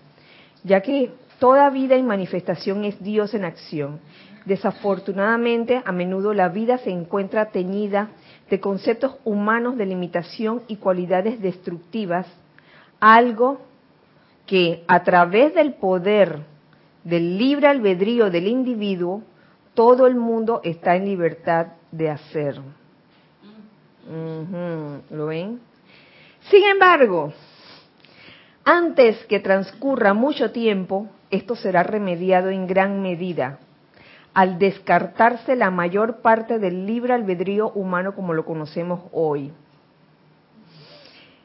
ya 0.62 0.80
que 0.80 1.12
toda 1.38 1.70
vida 1.70 1.96
y 1.96 2.02
manifestación 2.02 2.84
es 2.84 3.02
Dios 3.02 3.34
en 3.34 3.44
acción. 3.44 4.00
Desafortunadamente, 4.46 5.82
a 5.84 5.92
menudo 5.92 6.34
la 6.34 6.48
vida 6.48 6.78
se 6.78 6.90
encuentra 6.90 7.50
teñida 7.50 8.10
de 8.50 8.60
conceptos 8.60 9.16
humanos 9.24 9.76
de 9.76 9.86
limitación 9.86 10.62
y 10.68 10.76
cualidades 10.76 11.40
destructivas, 11.40 12.26
algo 13.00 13.60
que 14.46 14.84
a 14.86 15.02
través 15.02 15.54
del 15.54 15.74
poder 15.74 16.40
del 17.04 17.38
libre 17.38 17.66
albedrío 17.68 18.30
del 18.30 18.48
individuo, 18.48 19.22
todo 19.74 20.06
el 20.06 20.14
mundo 20.14 20.60
está 20.64 20.96
en 20.96 21.04
libertad 21.04 21.68
de 21.90 22.10
hacer. 22.10 22.60
¿Lo 25.10 25.26
ven? 25.26 25.60
Sin 26.50 26.64
embargo, 26.64 27.32
antes 28.64 29.24
que 29.26 29.40
transcurra 29.40 30.14
mucho 30.14 30.50
tiempo, 30.50 31.08
esto 31.30 31.56
será 31.56 31.82
remediado 31.82 32.50
en 32.50 32.66
gran 32.66 33.02
medida 33.02 33.58
al 34.34 34.58
descartarse 34.58 35.54
la 35.54 35.70
mayor 35.70 36.20
parte 36.20 36.58
del 36.58 36.86
libre 36.86 37.14
albedrío 37.14 37.70
humano 37.70 38.14
como 38.14 38.34
lo 38.34 38.44
conocemos 38.44 39.00
hoy. 39.12 39.52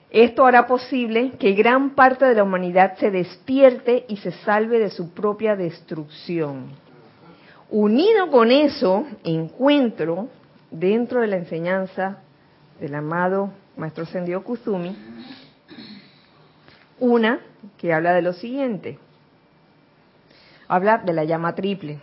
Esto 0.10 0.46
hará 0.46 0.66
posible 0.66 1.34
que 1.40 1.54
gran 1.54 1.92
parte 1.92 2.26
de 2.26 2.34
la 2.34 2.44
humanidad 2.44 2.98
se 2.98 3.12
despierte 3.12 4.06
y 4.08 4.18
se 4.18 4.32
salve 4.32 4.80
de 4.80 4.90
su 4.90 5.12
propia 5.14 5.56
destrucción. 5.56 6.72
Unido 7.70 8.32
con 8.32 8.52
eso, 8.52 9.06
encuentro 9.24 10.30
dentro 10.72 11.22
de 11.22 11.28
la 11.28 11.38
enseñanza 11.38 12.24
del 12.80 12.96
amado 12.96 13.52
Maestro 13.78 14.06
Sendio 14.06 14.44
Kuzumi 14.44 14.96
una 17.00 17.40
que 17.78 17.94
habla 17.94 18.14
de 18.14 18.22
lo 18.22 18.34
siguiente. 18.34 19.00
Habla 20.68 21.00
de 21.00 21.14
la 21.14 21.24
llama 21.24 21.56
triple. 21.56 22.00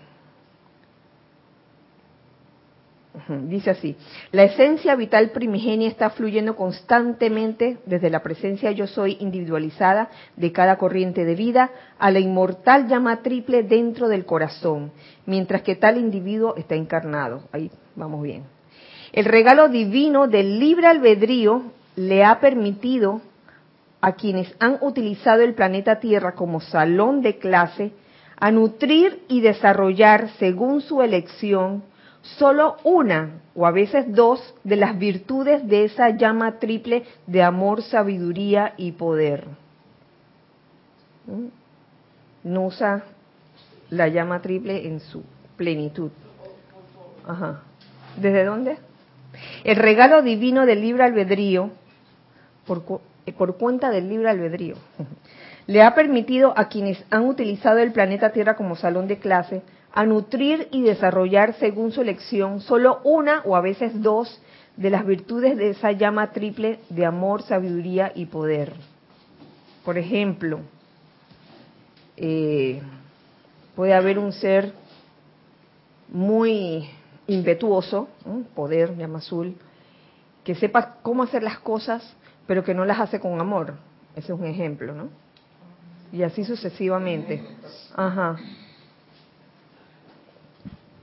Dice 3.29 3.70
así, 3.70 3.97
la 4.31 4.45
esencia 4.45 4.95
vital 4.95 5.31
primigenia 5.31 5.89
está 5.89 6.11
fluyendo 6.11 6.55
constantemente 6.55 7.79
desde 7.87 8.11
la 8.11 8.22
presencia 8.22 8.70
yo 8.72 8.87
soy 8.87 9.16
individualizada 9.20 10.11
de 10.37 10.53
cada 10.53 10.77
corriente 10.77 11.24
de 11.24 11.35
vida 11.35 11.70
a 11.99 12.11
la 12.11 12.18
inmortal 12.18 12.89
llama 12.89 13.22
triple 13.22 13.62
dentro 13.62 14.09
del 14.09 14.27
corazón, 14.27 14.93
mientras 15.24 15.62
que 15.62 15.77
tal 15.77 15.97
individuo 15.97 16.57
está 16.57 16.74
encarnado. 16.74 17.45
Ahí 17.53 17.70
vamos 17.95 18.22
bien. 18.22 18.56
El 19.17 19.25
regalo 19.25 19.71
divino 19.71 20.29
del 20.29 20.61
libre 20.61 20.89
albedrío 20.89 21.62
le 21.97 22.23
ha 22.23 22.39
permitido 22.39 23.23
a 24.03 24.12
quienes 24.12 24.55
han 24.61 24.77
utilizado 24.83 25.41
el 25.41 25.55
planeta 25.55 26.01
Tierra 26.01 26.33
como 26.33 26.61
salón 26.61 27.23
de 27.23 27.39
clase 27.39 27.93
a 28.39 28.51
nutrir 28.51 29.25
y 29.29 29.41
desarrollar 29.41 30.29
según 30.39 30.83
su 30.83 31.01
elección 31.01 31.83
solo 32.21 32.77
una 32.85 33.41
o 33.55 33.67
a 33.67 33.71
veces 33.71 34.05
dos 34.12 34.55
de 34.64 34.77
las 34.77 34.99
virtudes 34.99 35.67
de 35.67 35.85
esa 35.85 36.11
llama 36.11 36.59
triple 36.59 37.05
de 37.27 37.43
amor, 37.43 37.83
sabiduría 37.83 38.75
y 38.77 38.93
poder. 38.93 39.47
¿Mm? 41.27 41.47
No 42.45 42.67
usa 42.67 43.03
la 43.89 44.09
llama 44.09 44.43
triple 44.43 44.87
en 44.87 45.01
su 45.01 45.23
plenitud. 45.57 46.11
Ajá. 47.27 47.62
¿Desde 48.19 48.45
dónde? 48.45 48.86
El 49.64 49.76
regalo 49.76 50.22
divino 50.22 50.66
del 50.66 50.80
libre 50.80 51.05
albedrío, 51.05 51.70
por, 52.66 52.82
por 53.37 53.57
cuenta 53.57 53.91
del 53.91 54.09
libre 54.09 54.30
albedrío, 54.30 54.76
le 55.66 55.82
ha 55.82 55.95
permitido 55.95 56.53
a 56.57 56.68
quienes 56.68 57.05
han 57.11 57.26
utilizado 57.26 57.78
el 57.78 57.93
planeta 57.93 58.30
Tierra 58.32 58.57
como 58.57 58.76
salón 58.76 59.09
de 59.09 59.18
clase 59.18 59.62
a 59.93 60.05
nutrir 60.05 60.68
y 60.72 60.82
desarrollar 60.82 61.55
según 61.55 61.91
su 61.91 62.03
elección 62.03 62.61
solo 62.61 63.01
una 63.03 63.41
o 63.45 63.57
a 63.57 63.62
veces 63.62 64.03
dos 64.03 64.41
de 64.76 64.91
las 64.91 65.07
virtudes 65.07 65.57
de 65.57 65.70
esa 65.70 65.93
llama 65.93 66.32
triple 66.32 66.80
de 66.91 67.07
amor, 67.07 67.43
sabiduría 67.43 68.12
y 68.14 68.26
poder. 68.26 68.74
Por 69.84 69.97
ejemplo, 69.97 70.61
eh, 72.16 72.82
puede 73.74 73.95
haber 73.95 74.18
un 74.18 74.32
ser 74.32 74.72
muy 76.09 76.89
impetuoso, 77.29 78.09
poder, 78.55 78.97
llama 78.97 79.18
azul, 79.18 79.57
que 80.45 80.55
sepa 80.55 80.97
cómo 81.03 81.22
hacer 81.22 81.43
las 81.43 81.59
cosas, 81.59 82.14
pero 82.47 82.62
que 82.62 82.74
no 82.74 82.85
las 82.85 83.01
hace 83.01 83.20
con 83.20 83.41
amor. 83.41 83.74
Ese 84.14 84.33
es 84.33 84.39
un 84.39 84.47
ejemplo, 84.47 84.95
¿no? 84.95 85.09
Y 86.12 86.22
así 86.22 86.45
sucesivamente. 86.45 87.43
Ajá. 87.95 88.37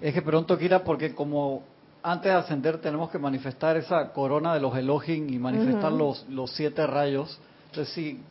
Es 0.01 0.13
que 0.13 0.21
pronto, 0.21 0.57
Kira, 0.57 0.83
porque 0.83 1.13
como 1.13 1.63
antes 2.01 2.31
de 2.31 2.37
ascender 2.37 2.79
tenemos 2.79 3.09
que 3.09 3.17
manifestar 3.17 3.77
esa 3.77 4.11
corona 4.11 4.53
de 4.53 4.59
los 4.59 4.75
Elohim 4.75 5.29
y 5.29 5.39
manifestar 5.39 5.91
los, 5.91 6.27
los 6.29 6.51
siete 6.51 6.85
rayos. 6.85 7.39
Entonces, 7.67 7.93
sí, 7.93 8.21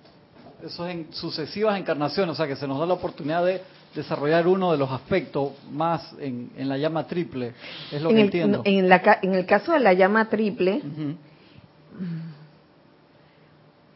eso 0.62 0.86
es 0.86 0.94
en 0.94 1.12
sucesivas 1.12 1.78
encarnaciones, 1.78 2.34
o 2.34 2.36
sea 2.36 2.46
que 2.46 2.56
se 2.56 2.68
nos 2.68 2.78
da 2.78 2.86
la 2.86 2.94
oportunidad 2.94 3.44
de 3.44 3.62
desarrollar 3.94 4.46
uno 4.46 4.72
de 4.72 4.78
los 4.78 4.90
aspectos 4.90 5.52
más 5.70 6.14
en, 6.18 6.50
la 6.56 6.78
llama 6.78 7.06
triple, 7.06 7.52
es 7.90 8.00
lo 8.00 8.10
que 8.10 8.20
entiendo. 8.20 8.62
En, 8.64 8.88
la, 8.88 9.18
en, 9.22 9.34
el 9.34 9.46
caso 9.46 9.72
de 9.72 9.80
la 9.80 9.92
llama 9.92 10.28
triple, 10.28 10.82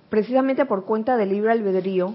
precisamente 0.09 0.65
por 0.67 0.85
cuenta 0.85 1.17
del 1.17 1.31
libre 1.31 1.53
albedrío, 1.53 2.15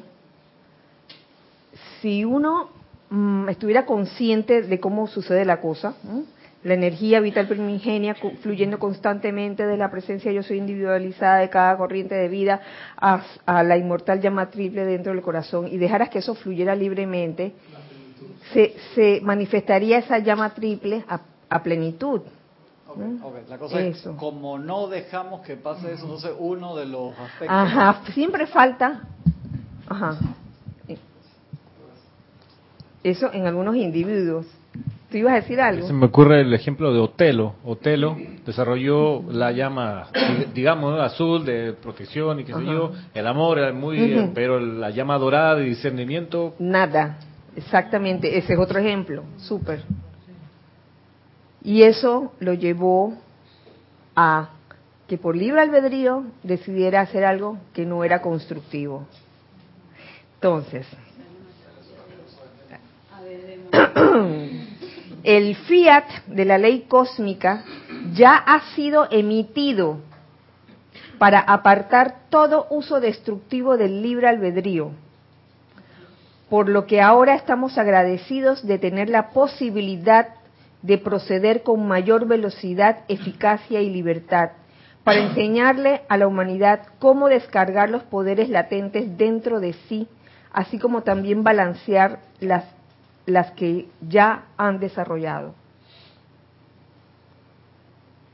si 2.01 2.25
uno 2.25 2.81
Mm, 3.11 3.49
estuviera 3.49 3.85
consciente 3.85 4.61
de 4.61 4.79
cómo 4.79 5.05
sucede 5.05 5.43
la 5.43 5.59
cosa, 5.59 5.95
la 6.63 6.75
energía 6.75 7.19
vital 7.19 7.47
primigenia 7.47 8.15
fluyendo 8.41 8.77
constantemente 8.77 9.65
de 9.65 9.77
la 9.77 9.89
presencia 9.89 10.31
yo 10.31 10.43
soy 10.43 10.57
individualizada 10.57 11.39
de 11.39 11.49
cada 11.49 11.75
corriente 11.77 12.13
de 12.13 12.27
vida 12.27 12.61
a, 12.97 13.63
la 13.63 13.77
inmortal 13.77 14.21
llama 14.21 14.49
triple 14.49 14.85
dentro 14.85 15.11
del 15.11 15.21
corazón. 15.21 15.67
Y 15.67 15.77
dejaras 15.77 16.09
que 16.09 16.19
eso 16.19 16.35
fluyera 16.35 16.75
libremente, 16.75 17.53
se, 18.53 19.21
manifestaría 19.23 19.97
esa 19.97 20.19
llama 20.19 20.53
triple 20.53 21.03
a, 21.07 21.63
plenitud. 21.63 22.21
La 23.49 23.57
cosa 23.57 23.79
es, 23.81 24.01
como 24.17 24.59
no 24.59 24.87
dejamos 24.87 25.41
que 25.41 25.55
pase 25.55 25.93
eso, 25.93 26.03
entonces 26.03 26.31
uno 26.37 26.75
de 26.75 26.85
los 26.85 27.17
aspectos... 27.17 27.49
Ajá, 27.49 28.01
siempre 28.13 28.45
falta... 28.47 29.01
Ajá. 29.87 30.17
Eso 33.03 33.33
en 33.33 33.47
algunos 33.47 33.75
individuos. 33.75 34.45
¿Tú 35.11 35.17
ibas 35.17 35.33
a 35.33 35.35
decir 35.35 35.59
algo? 35.59 35.85
Se 35.85 35.91
me 35.91 36.05
ocurre 36.05 36.39
el 36.39 36.53
ejemplo 36.53 36.93
de 36.93 36.99
Otelo. 36.99 37.55
Otelo 37.65 38.15
desarrolló 38.45 39.21
la 39.29 39.51
llama, 39.51 40.07
digamos, 40.53 41.01
azul 41.01 41.43
de 41.43 41.73
protección 41.73 42.39
y 42.39 42.45
qué 42.45 42.53
sé 42.53 42.63
yo. 42.63 42.93
El 43.13 43.27
amor 43.27 43.59
era 43.59 43.73
muy, 43.73 44.31
pero 44.33 44.57
la 44.61 44.89
llama 44.89 45.17
dorada 45.17 45.55
de 45.55 45.65
discernimiento. 45.65 46.55
Nada, 46.59 47.17
exactamente. 47.57 48.37
Ese 48.37 48.53
es 48.53 48.59
otro 48.59 48.79
ejemplo. 48.79 49.23
Súper. 49.35 49.83
Y 51.61 51.83
eso 51.83 52.31
lo 52.39 52.53
llevó 52.53 53.13
a 54.15 54.51
que 55.09 55.17
por 55.17 55.35
libre 55.35 55.59
albedrío 55.59 56.23
decidiera 56.41 57.01
hacer 57.01 57.25
algo 57.25 57.57
que 57.73 57.85
no 57.85 58.05
era 58.05 58.21
constructivo. 58.21 59.05
Entonces, 60.35 60.87
el 65.23 65.55
fiat 65.55 66.05
de 66.27 66.45
la 66.45 66.57
ley 66.57 66.85
cósmica 66.87 67.63
ya 68.13 68.35
ha 68.35 68.73
sido 68.75 69.07
emitido 69.11 69.99
para 71.17 71.39
apartar 71.39 72.21
todo 72.29 72.65
uso 72.71 72.99
destructivo 72.99 73.77
del 73.77 74.01
libre 74.01 74.27
albedrío, 74.27 74.91
por 76.49 76.67
lo 76.67 76.87
que 76.87 77.01
ahora 77.01 77.35
estamos 77.35 77.77
agradecidos 77.77 78.65
de 78.65 78.79
tener 78.79 79.09
la 79.09 79.29
posibilidad 79.29 80.29
de 80.81 80.97
proceder 80.97 81.61
con 81.61 81.87
mayor 81.87 82.25
velocidad, 82.25 82.99
eficacia 83.07 83.81
y 83.81 83.91
libertad, 83.91 84.51
para 85.03 85.19
enseñarle 85.19 86.01
a 86.09 86.17
la 86.17 86.27
humanidad 86.27 86.87
cómo 86.99 87.27
descargar 87.27 87.89
los 87.89 88.03
poderes 88.03 88.49
latentes 88.49 89.17
dentro 89.17 89.59
de 89.59 89.73
sí, 89.87 90.07
así 90.51 90.79
como 90.79 91.03
también 91.03 91.43
balancear 91.43 92.19
las 92.39 92.65
las 93.31 93.51
que 93.51 93.87
ya 94.07 94.45
han 94.57 94.79
desarrollado. 94.79 95.55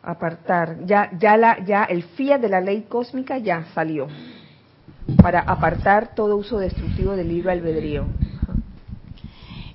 Apartar, 0.03 0.85
ya, 0.85 1.11
ya, 1.19 1.35
la, 1.37 1.63
ya 1.65 1.83
el 1.83 2.03
fiat 2.03 2.39
de 2.39 2.49
la 2.49 2.61
ley 2.61 2.85
cósmica 2.87 3.37
ya 3.37 3.65
salió 3.73 4.07
para 5.21 5.41
apartar 5.41 6.15
todo 6.15 6.35
uso 6.35 6.59
destructivo 6.59 7.15
del 7.15 7.29
libre 7.29 7.51
albedrío. 7.51 8.05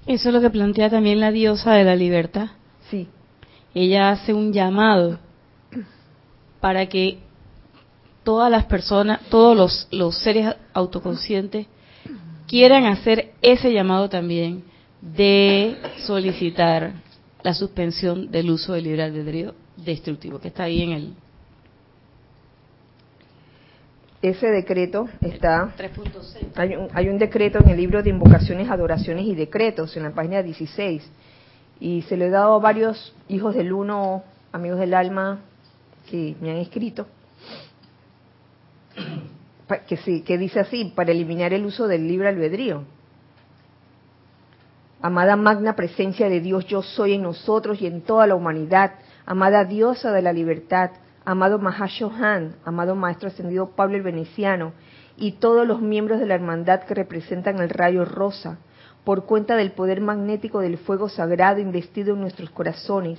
Eso 0.06 0.28
es 0.28 0.34
lo 0.34 0.40
que 0.40 0.50
plantea 0.50 0.90
también 0.90 1.20
la 1.20 1.30
diosa 1.30 1.72
de 1.72 1.84
la 1.84 1.94
libertad. 1.94 2.48
Sí. 2.90 3.08
Ella 3.74 4.10
hace 4.10 4.34
un 4.34 4.52
llamado 4.52 5.18
para 6.60 6.86
que 6.86 7.18
todas 8.24 8.50
las 8.50 8.64
personas, 8.64 9.20
todos 9.30 9.56
los, 9.56 9.88
los 9.90 10.18
seres 10.18 10.54
autoconscientes 10.74 11.66
quieran 12.46 12.84
hacer 12.84 13.32
ese 13.42 13.72
llamado 13.72 14.08
también 14.08 14.64
de 15.02 15.76
solicitar 16.06 16.92
la 17.42 17.54
suspensión 17.54 18.30
del 18.30 18.50
uso 18.50 18.72
del 18.72 18.84
libre 18.84 19.02
albedrío 19.02 19.54
destructivo, 19.76 20.38
que 20.38 20.48
está 20.48 20.64
ahí 20.64 20.82
en 20.82 20.92
el... 20.92 21.14
Ese 24.22 24.46
decreto 24.46 25.08
está... 25.20 25.74
Hay 26.54 26.76
un, 26.76 26.88
hay 26.94 27.08
un 27.08 27.18
decreto 27.18 27.58
en 27.58 27.70
el 27.70 27.76
libro 27.76 28.00
de 28.04 28.10
invocaciones, 28.10 28.70
adoraciones 28.70 29.26
y 29.26 29.34
decretos, 29.34 29.96
en 29.96 30.04
la 30.04 30.12
página 30.12 30.40
16. 30.40 31.02
Y 31.80 32.02
se 32.02 32.16
lo 32.16 32.24
he 32.24 32.30
dado 32.30 32.54
a 32.54 32.58
varios 32.60 33.12
hijos 33.28 33.56
del 33.56 33.72
uno, 33.72 34.22
amigos 34.52 34.78
del 34.78 34.94
alma, 34.94 35.40
que 36.08 36.36
me 36.40 36.52
han 36.52 36.58
escrito. 36.58 37.08
Que, 39.88 39.96
sí, 39.96 40.20
que 40.20 40.38
dice 40.38 40.60
así, 40.60 40.92
para 40.94 41.10
eliminar 41.10 41.52
el 41.52 41.64
uso 41.64 41.88
del 41.88 42.06
libre 42.06 42.28
albedrío 42.28 42.84
Amada 45.04 45.34
magna 45.34 45.74
presencia 45.74 46.28
de 46.28 46.38
Dios, 46.38 46.64
yo 46.66 46.80
soy 46.80 47.14
en 47.14 47.22
nosotros 47.22 47.82
y 47.82 47.88
en 47.88 48.02
toda 48.02 48.28
la 48.28 48.36
humanidad. 48.36 48.92
Amada 49.26 49.64
diosa 49.64 50.12
de 50.12 50.22
la 50.22 50.32
libertad, 50.32 50.92
amado 51.24 51.58
Mahashohan, 51.58 52.54
amado 52.64 52.94
Maestro 52.94 53.26
Ascendido 53.26 53.70
Pablo 53.74 53.96
el 53.96 54.04
Veneciano 54.04 54.74
y 55.16 55.32
todos 55.32 55.66
los 55.66 55.80
miembros 55.80 56.20
de 56.20 56.26
la 56.26 56.36
hermandad 56.36 56.84
que 56.84 56.94
representan 56.94 57.58
el 57.58 57.70
rayo 57.70 58.04
rosa, 58.04 58.58
por 59.02 59.24
cuenta 59.24 59.56
del 59.56 59.72
poder 59.72 60.00
magnético 60.00 60.60
del 60.60 60.78
fuego 60.78 61.08
sagrado 61.08 61.58
investido 61.58 62.14
en 62.14 62.20
nuestros 62.20 62.50
corazones 62.50 63.18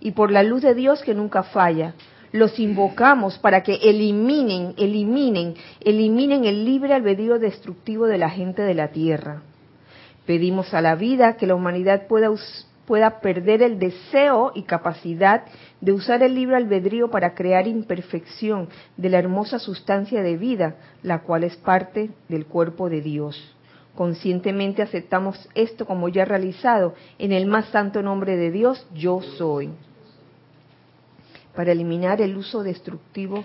y 0.00 0.10
por 0.10 0.30
la 0.30 0.42
luz 0.42 0.60
de 0.60 0.74
Dios 0.74 1.00
que 1.00 1.14
nunca 1.14 1.44
falla, 1.44 1.94
los 2.32 2.58
invocamos 2.58 3.38
para 3.38 3.62
que 3.62 3.76
eliminen, 3.76 4.74
eliminen, 4.76 5.54
eliminen 5.80 6.44
el 6.44 6.66
libre 6.66 6.92
albedrío 6.92 7.38
destructivo 7.38 8.04
de 8.04 8.18
la 8.18 8.28
gente 8.28 8.60
de 8.60 8.74
la 8.74 8.88
tierra 8.88 9.40
Pedimos 10.26 10.72
a 10.72 10.80
la 10.80 10.94
vida 10.94 11.36
que 11.36 11.46
la 11.46 11.54
humanidad 11.54 12.06
pueda, 12.06 12.30
pueda 12.86 13.20
perder 13.20 13.62
el 13.62 13.78
deseo 13.78 14.52
y 14.54 14.62
capacidad 14.62 15.44
de 15.80 15.92
usar 15.92 16.22
el 16.22 16.34
libre 16.34 16.56
albedrío 16.56 17.10
para 17.10 17.34
crear 17.34 17.66
imperfección 17.66 18.68
de 18.96 19.08
la 19.08 19.18
hermosa 19.18 19.58
sustancia 19.58 20.22
de 20.22 20.36
vida, 20.36 20.76
la 21.02 21.22
cual 21.22 21.42
es 21.44 21.56
parte 21.56 22.10
del 22.28 22.46
cuerpo 22.46 22.88
de 22.88 23.00
Dios. 23.00 23.56
Conscientemente 23.96 24.80
aceptamos 24.80 25.48
esto 25.54 25.86
como 25.86 26.08
ya 26.08 26.24
realizado 26.24 26.94
en 27.18 27.32
el 27.32 27.46
más 27.46 27.66
santo 27.66 28.00
nombre 28.00 28.36
de 28.36 28.50
Dios, 28.50 28.86
yo 28.94 29.20
soy, 29.20 29.70
para 31.54 31.72
eliminar 31.72 32.22
el 32.22 32.36
uso 32.36 32.62
destructivo 32.62 33.44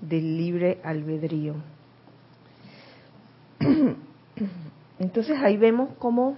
del 0.00 0.36
libre 0.36 0.80
albedrío. 0.82 1.54
Entonces 4.98 5.38
ahí 5.42 5.56
vemos 5.56 5.90
cómo 5.98 6.36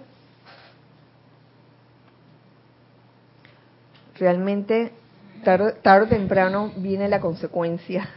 realmente 4.18 4.92
tarde, 5.44 6.04
o 6.04 6.08
temprano 6.08 6.72
viene 6.76 7.08
la 7.08 7.20
consecuencia 7.20 8.08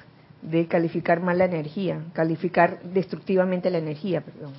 de 0.42 0.68
calificar 0.68 1.22
mal 1.22 1.38
la 1.38 1.46
energía, 1.46 2.02
calificar 2.14 2.82
destructivamente 2.82 3.70
la 3.70 3.78
energía, 3.78 4.22
perdón. 4.22 4.54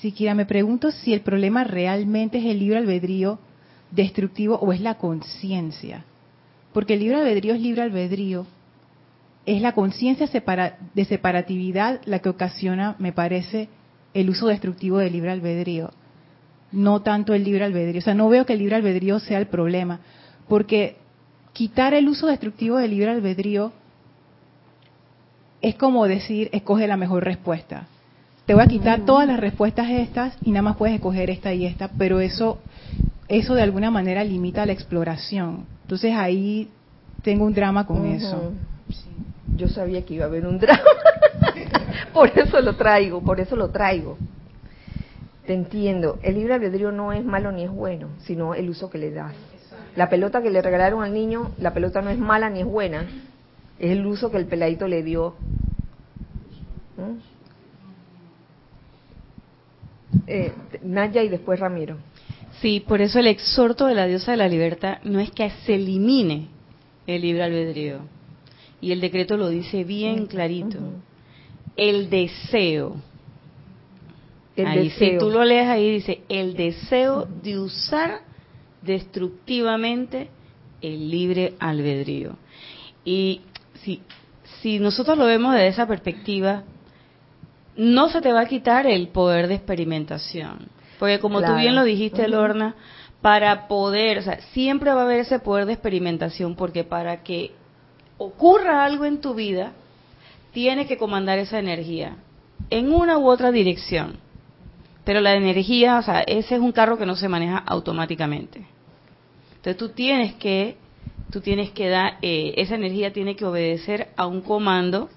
Siquiera 0.00 0.34
me 0.34 0.44
pregunto 0.44 0.90
si 0.90 1.14
el 1.14 1.20
problema 1.20 1.62
realmente 1.62 2.38
es 2.38 2.44
el 2.46 2.58
libre 2.58 2.78
albedrío 2.78 3.38
destructivo 3.92 4.56
o 4.56 4.72
es 4.72 4.80
la 4.80 4.96
conciencia. 4.96 6.04
Porque 6.72 6.94
el 6.94 7.00
libre 7.00 7.18
albedrío 7.18 7.54
es 7.54 7.60
libre 7.60 7.82
albedrío. 7.82 8.46
Es 9.46 9.62
la 9.62 9.72
conciencia 9.72 10.26
de 10.94 11.04
separatividad 11.04 12.00
la 12.06 12.18
que 12.18 12.28
ocasiona, 12.28 12.96
me 12.98 13.12
parece, 13.12 13.68
el 14.14 14.30
uso 14.30 14.46
destructivo 14.46 14.98
del 14.98 15.12
libre 15.12 15.32
albedrío, 15.32 15.90
no 16.72 17.02
tanto 17.02 17.34
el 17.34 17.44
libre 17.44 17.64
albedrío. 17.64 17.98
O 17.98 18.04
sea, 18.04 18.14
no 18.14 18.28
veo 18.28 18.46
que 18.46 18.54
el 18.54 18.60
libre 18.60 18.76
albedrío 18.76 19.18
sea 19.18 19.38
el 19.38 19.46
problema, 19.46 20.00
porque 20.48 20.96
quitar 21.52 21.94
el 21.94 22.08
uso 22.08 22.26
destructivo 22.28 22.78
del 22.78 22.90
libre 22.92 23.10
albedrío 23.10 23.72
es 25.60 25.76
como 25.76 26.06
decir, 26.06 26.50
escoge 26.52 26.86
la 26.86 26.98
mejor 26.98 27.24
respuesta. 27.24 27.86
Te 28.44 28.52
voy 28.52 28.62
a 28.62 28.66
quitar 28.66 29.06
todas 29.06 29.26
las 29.26 29.40
respuestas 29.40 29.88
estas 29.88 30.36
y 30.42 30.50
nada 30.50 30.60
más 30.60 30.76
puedes 30.76 30.94
escoger 30.94 31.30
esta 31.30 31.54
y 31.54 31.64
esta, 31.64 31.88
pero 31.88 32.20
eso, 32.20 32.58
eso 33.28 33.54
de 33.54 33.62
alguna 33.62 33.90
manera 33.90 34.22
limita 34.22 34.66
la 34.66 34.72
exploración. 34.72 35.64
Entonces 35.82 36.14
ahí 36.14 36.68
tengo 37.22 37.46
un 37.46 37.54
drama 37.54 37.86
con 37.86 38.04
eso. 38.04 38.52
Yo 39.56 39.68
sabía 39.68 40.04
que 40.04 40.14
iba 40.14 40.26
a 40.26 40.28
haber 40.28 40.46
un 40.46 40.58
drama. 40.58 40.82
por 42.12 42.30
eso 42.38 42.60
lo 42.60 42.76
traigo, 42.76 43.20
por 43.22 43.40
eso 43.40 43.56
lo 43.56 43.70
traigo. 43.70 44.18
Te 45.46 45.54
entiendo. 45.54 46.18
El 46.22 46.36
libre 46.36 46.54
albedrío 46.54 46.90
no 46.90 47.12
es 47.12 47.24
malo 47.24 47.52
ni 47.52 47.64
es 47.64 47.70
bueno, 47.70 48.08
sino 48.20 48.54
el 48.54 48.70
uso 48.70 48.90
que 48.90 48.98
le 48.98 49.10
das. 49.10 49.34
La 49.96 50.08
pelota 50.08 50.42
que 50.42 50.50
le 50.50 50.62
regalaron 50.62 51.02
al 51.02 51.12
niño, 51.12 51.52
la 51.58 51.72
pelota 51.72 52.02
no 52.02 52.10
es 52.10 52.18
mala 52.18 52.50
ni 52.50 52.60
es 52.60 52.66
buena, 52.66 53.06
es 53.78 53.90
el 53.90 54.06
uso 54.06 54.30
que 54.30 54.38
el 54.38 54.46
peladito 54.46 54.88
le 54.88 55.02
dio. 55.02 55.34
¿Mm? 56.96 57.34
Eh, 60.26 60.52
Naya 60.82 61.22
y 61.22 61.28
después 61.28 61.60
Ramiro. 61.60 61.98
Sí, 62.60 62.80
por 62.80 63.02
eso 63.02 63.18
el 63.18 63.26
exhorto 63.26 63.86
de 63.86 63.94
la 63.94 64.06
diosa 64.06 64.30
de 64.30 64.38
la 64.38 64.48
libertad 64.48 64.98
no 65.04 65.20
es 65.20 65.30
que 65.30 65.50
se 65.66 65.74
elimine 65.74 66.48
el 67.06 67.22
libre 67.22 67.42
albedrío. 67.42 67.98
Y 68.80 68.92
el 68.92 69.00
decreto 69.00 69.36
lo 69.36 69.48
dice 69.48 69.84
bien 69.84 70.26
clarito 70.26 70.78
el 71.76 72.10
deseo. 72.10 72.96
ahí, 74.56 74.90
Si 74.90 75.18
tú 75.18 75.30
lo 75.30 75.44
lees 75.44 75.68
ahí, 75.68 75.90
dice, 75.90 76.22
el 76.28 76.54
deseo 76.54 77.26
de 77.42 77.58
usar 77.58 78.20
destructivamente 78.82 80.28
el 80.80 81.10
libre 81.10 81.54
albedrío. 81.58 82.36
Y 83.04 83.40
si, 83.82 84.02
si 84.60 84.78
nosotros 84.78 85.18
lo 85.18 85.26
vemos 85.26 85.54
desde 85.54 85.68
esa 85.68 85.86
perspectiva, 85.86 86.64
no 87.76 88.08
se 88.08 88.20
te 88.20 88.32
va 88.32 88.42
a 88.42 88.46
quitar 88.46 88.86
el 88.86 89.08
poder 89.08 89.48
de 89.48 89.54
experimentación. 89.54 90.68
Porque 90.98 91.18
como 91.18 91.42
tú 91.42 91.54
bien 91.56 91.74
lo 91.74 91.84
dijiste, 91.84 92.28
Lorna, 92.28 92.76
para 93.20 93.68
poder, 93.68 94.18
o 94.18 94.22
sea, 94.22 94.40
siempre 94.52 94.92
va 94.92 95.00
a 95.00 95.04
haber 95.04 95.20
ese 95.20 95.38
poder 95.38 95.66
de 95.66 95.72
experimentación, 95.72 96.54
porque 96.54 96.84
para 96.84 97.22
que 97.22 97.52
ocurra 98.18 98.84
algo 98.84 99.04
en 99.04 99.20
tu 99.20 99.34
vida, 99.34 99.72
tiene 100.54 100.86
que 100.86 100.96
comandar 100.96 101.38
esa 101.38 101.58
energía 101.58 102.16
en 102.70 102.92
una 102.92 103.18
u 103.18 103.28
otra 103.28 103.50
dirección. 103.50 104.16
Pero 105.04 105.20
la 105.20 105.34
energía, 105.34 105.98
o 105.98 106.02
sea, 106.02 106.20
ese 106.20 106.54
es 106.54 106.60
un 106.60 106.72
carro 106.72 106.96
que 106.96 107.04
no 107.04 107.16
se 107.16 107.28
maneja 107.28 107.58
automáticamente. 107.58 108.66
Entonces 109.56 109.76
tú 109.76 109.90
tienes 109.90 110.34
que, 110.34 110.76
tú 111.30 111.42
tienes 111.42 111.72
que 111.72 111.88
dar, 111.88 112.18
eh, 112.22 112.54
esa 112.56 112.76
energía 112.76 113.12
tiene 113.12 113.36
que 113.36 113.44
obedecer 113.44 114.08
a 114.16 114.26
un 114.26 114.40
comando 114.40 115.10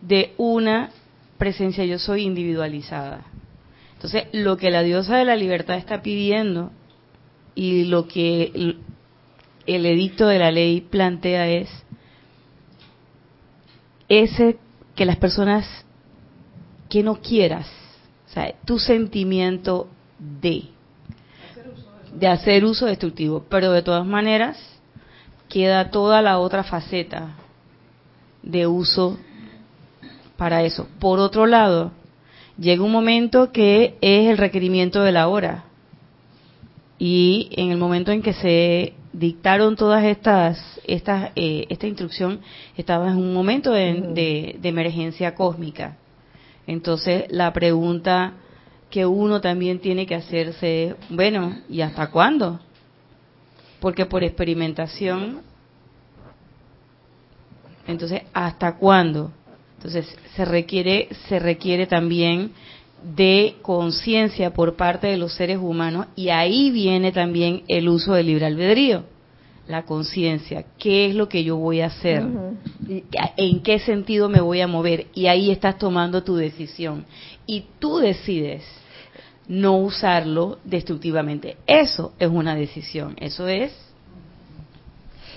de 0.00 0.32
una 0.36 0.90
presencia 1.38 1.84
yo 1.84 1.98
soy 1.98 2.22
individualizada. 2.22 3.26
Entonces, 3.92 4.26
lo 4.32 4.56
que 4.56 4.70
la 4.70 4.82
diosa 4.82 5.16
de 5.16 5.24
la 5.24 5.36
libertad 5.36 5.76
está 5.76 6.02
pidiendo 6.02 6.72
y 7.54 7.84
lo 7.84 8.08
que 8.08 8.76
el 9.66 9.86
edicto 9.86 10.26
de 10.26 10.38
la 10.38 10.50
ley 10.50 10.80
plantea 10.80 11.48
es 11.48 11.83
ese 14.22 14.58
que 14.94 15.04
las 15.04 15.16
personas 15.16 15.66
que 16.88 17.02
no 17.02 17.20
quieras, 17.20 17.66
o 18.26 18.32
sea, 18.32 18.54
tu 18.64 18.78
sentimiento 18.78 19.88
de 20.18 20.74
de 22.14 22.28
hacer 22.28 22.64
uso 22.64 22.86
destructivo, 22.86 23.44
pero 23.48 23.72
de 23.72 23.82
todas 23.82 24.06
maneras 24.06 24.56
queda 25.48 25.90
toda 25.90 26.22
la 26.22 26.38
otra 26.38 26.62
faceta 26.62 27.36
de 28.42 28.66
uso 28.66 29.18
para 30.36 30.62
eso. 30.62 30.88
Por 31.00 31.18
otro 31.18 31.46
lado, 31.46 31.92
llega 32.58 32.84
un 32.84 32.92
momento 32.92 33.52
que 33.52 33.96
es 34.00 34.28
el 34.28 34.38
requerimiento 34.38 35.02
de 35.02 35.12
la 35.12 35.28
hora. 35.28 35.64
Y 36.98 37.48
en 37.52 37.70
el 37.70 37.78
momento 37.78 38.12
en 38.12 38.22
que 38.22 38.32
se 38.32 38.94
dictaron 39.14 39.76
todas 39.76 40.04
estas, 40.04 40.80
estas 40.86 41.30
eh, 41.36 41.66
esta 41.70 41.86
instrucción, 41.86 42.40
estaba 42.76 43.10
en 43.10 43.16
un 43.16 43.32
momento 43.32 43.72
de, 43.72 44.56
de 44.60 44.68
emergencia 44.68 45.34
cósmica. 45.34 45.96
Entonces, 46.66 47.26
la 47.30 47.52
pregunta 47.52 48.34
que 48.90 49.06
uno 49.06 49.40
también 49.40 49.78
tiene 49.78 50.06
que 50.06 50.14
hacerse, 50.14 50.96
bueno, 51.10 51.58
¿y 51.68 51.80
hasta 51.80 52.10
cuándo? 52.10 52.60
Porque 53.80 54.06
por 54.06 54.24
experimentación, 54.24 55.42
entonces, 57.86 58.22
¿hasta 58.32 58.76
cuándo? 58.76 59.30
Entonces, 59.76 60.16
se 60.34 60.44
requiere, 60.44 61.08
se 61.28 61.38
requiere 61.38 61.86
también 61.86 62.52
de 63.04 63.56
conciencia 63.60 64.54
por 64.54 64.76
parte 64.76 65.08
de 65.08 65.18
los 65.18 65.34
seres 65.34 65.58
humanos 65.58 66.06
y 66.16 66.30
ahí 66.30 66.70
viene 66.70 67.12
también 67.12 67.62
el 67.68 67.88
uso 67.88 68.14
del 68.14 68.26
libre 68.26 68.46
albedrío, 68.46 69.04
la 69.68 69.84
conciencia, 69.84 70.64
qué 70.78 71.06
es 71.06 71.14
lo 71.14 71.28
que 71.28 71.44
yo 71.44 71.56
voy 71.56 71.80
a 71.80 71.86
hacer, 71.86 72.24
en 73.36 73.62
qué 73.62 73.78
sentido 73.78 74.28
me 74.28 74.40
voy 74.40 74.62
a 74.62 74.66
mover 74.66 75.06
y 75.14 75.26
ahí 75.26 75.50
estás 75.50 75.78
tomando 75.78 76.24
tu 76.24 76.36
decisión 76.36 77.04
y 77.46 77.66
tú 77.78 77.98
decides 77.98 78.64
no 79.48 79.76
usarlo 79.76 80.58
destructivamente. 80.64 81.58
Eso 81.66 82.14
es 82.18 82.28
una 82.28 82.54
decisión, 82.54 83.16
eso 83.20 83.46
es... 83.48 83.72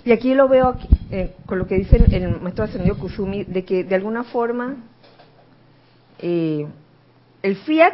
Y 0.06 0.14
aquí 0.14 0.34
lo 0.34 0.48
veo 0.48 0.78
eh, 1.12 1.34
con 1.46 1.60
lo 1.60 1.68
que 1.68 1.76
dice 1.76 1.98
el, 1.98 2.40
maestro 2.40 2.64
ascendido 2.64 2.98
Kusumi, 2.98 3.44
de 3.44 3.66
que 3.66 3.84
de 3.84 3.96
alguna 3.96 4.24
forma 4.24 4.78
eh, 6.20 6.66
el 7.42 7.56
fiat 7.56 7.94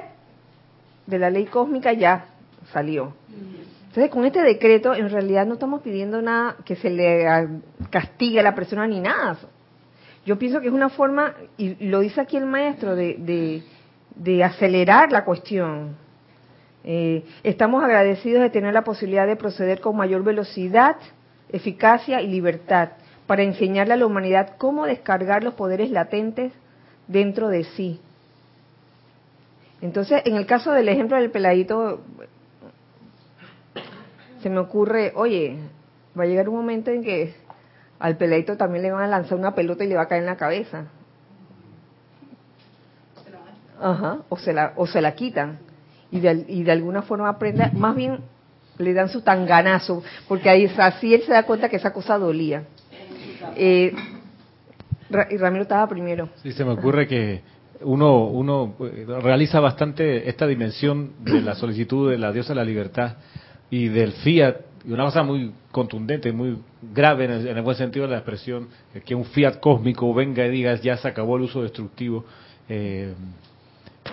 de 1.07 1.19
la 1.19 1.29
ley 1.29 1.45
cósmica 1.45 1.93
ya 1.93 2.25
salió. 2.71 3.13
Entonces, 3.87 4.09
con 4.09 4.25
este 4.25 4.41
decreto, 4.41 4.95
en 4.95 5.09
realidad 5.09 5.45
no 5.45 5.53
estamos 5.53 5.81
pidiendo 5.81 6.21
nada 6.21 6.55
que 6.65 6.75
se 6.75 6.89
le 6.89 7.27
castigue 7.89 8.39
a 8.39 8.43
la 8.43 8.55
persona 8.55 8.87
ni 8.87 8.99
nada. 8.99 9.37
Yo 10.25 10.39
pienso 10.39 10.61
que 10.61 10.67
es 10.67 10.73
una 10.73 10.89
forma, 10.89 11.35
y 11.57 11.75
lo 11.87 11.99
dice 11.99 12.21
aquí 12.21 12.37
el 12.37 12.45
maestro, 12.45 12.95
de, 12.95 13.63
de 14.15 14.43
acelerar 14.43 15.11
la 15.11 15.25
cuestión. 15.25 15.95
Eh, 16.83 17.23
estamos 17.43 17.83
agradecidos 17.83 18.41
de 18.41 18.49
tener 18.49 18.73
la 18.73 18.83
posibilidad 18.83 19.25
de 19.25 19.35
proceder 19.35 19.79
con 19.79 19.95
mayor 19.95 20.23
velocidad, 20.23 20.97
eficacia 21.49 22.21
y 22.21 22.27
libertad 22.27 22.89
para 23.27 23.43
enseñarle 23.43 23.93
a 23.93 23.97
la 23.97 24.05
humanidad 24.05 24.55
cómo 24.57 24.85
descargar 24.85 25.43
los 25.43 25.53
poderes 25.53 25.91
latentes 25.91 26.51
dentro 27.07 27.47
de 27.47 27.63
sí. 27.63 28.01
Entonces, 29.83 30.21
en 30.23 30.37
el 30.37 30.45
caso 30.45 30.71
del 30.71 30.87
ejemplo 30.87 31.17
del 31.17 31.29
peladito, 31.29 31.99
se 34.41 34.49
me 34.49 34.59
ocurre, 34.59 35.11
oye, 35.13 35.57
va 36.17 36.23
a 36.23 36.25
llegar 36.25 36.47
un 36.47 36.55
momento 36.55 36.89
en 36.89 37.03
que 37.03 37.35
al 37.99 38.15
peladito 38.15 38.55
también 38.55 38.83
le 38.83 38.91
van 38.93 39.03
a 39.03 39.07
lanzar 39.07 39.37
una 39.37 39.53
pelota 39.53 39.83
y 39.83 39.87
le 39.87 39.95
va 39.95 40.03
a 40.03 40.07
caer 40.07 40.21
en 40.21 40.27
la 40.27 40.37
cabeza. 40.37 40.85
Ajá, 43.81 44.19
o 44.29 44.37
se 44.37 44.53
la, 44.53 44.71
o 44.77 44.87
se 44.87 45.01
la 45.01 45.15
quitan 45.15 45.59
y 46.11 46.21
de, 46.21 46.45
y 46.47 46.63
de 46.63 46.71
alguna 46.71 47.01
forma 47.01 47.27
aprenda, 47.27 47.69
más 47.73 47.93
bien 47.93 48.19
le 48.77 48.93
dan 48.93 49.09
su 49.09 49.21
tanganazo, 49.21 50.01
porque 50.29 50.49
ahí 50.49 50.73
así 50.77 51.13
él 51.13 51.23
se 51.23 51.33
da 51.33 51.43
cuenta 51.43 51.67
que 51.67 51.75
esa 51.75 51.91
cosa 51.91 52.17
dolía. 52.17 52.63
Eh, 53.57 53.93
y 55.29 55.37
Ramiro 55.37 55.63
estaba 55.63 55.85
primero. 55.89 56.29
Sí, 56.41 56.53
se 56.53 56.63
me 56.63 56.71
ocurre 56.71 57.05
que 57.05 57.41
uno, 57.83 58.25
uno 58.25 58.75
eh, 58.81 59.05
realiza 59.21 59.59
bastante 59.59 60.29
esta 60.29 60.47
dimensión 60.47 61.13
de 61.19 61.41
la 61.41 61.55
solicitud 61.55 62.11
de 62.11 62.17
la 62.17 62.31
diosa 62.31 62.49
de 62.53 62.55
la 62.55 62.65
libertad 62.65 63.17
y 63.69 63.87
del 63.87 64.11
fiat, 64.13 64.57
y 64.85 64.91
una 64.91 65.05
cosa 65.05 65.23
muy 65.23 65.51
contundente, 65.71 66.31
muy 66.31 66.57
grave 66.93 67.25
en 67.25 67.57
el, 67.57 67.61
buen 67.61 67.77
sentido 67.77 68.05
de 68.05 68.11
la 68.11 68.17
expresión, 68.17 68.67
que 69.05 69.15
un 69.15 69.25
fiat 69.25 69.59
cósmico 69.59 70.13
venga 70.13 70.45
y 70.45 70.51
diga 70.51 70.75
ya 70.75 70.97
se 70.97 71.07
acabó 71.07 71.37
el 71.37 71.43
uso 71.43 71.63
destructivo. 71.63 72.25
Eh, 72.69 73.13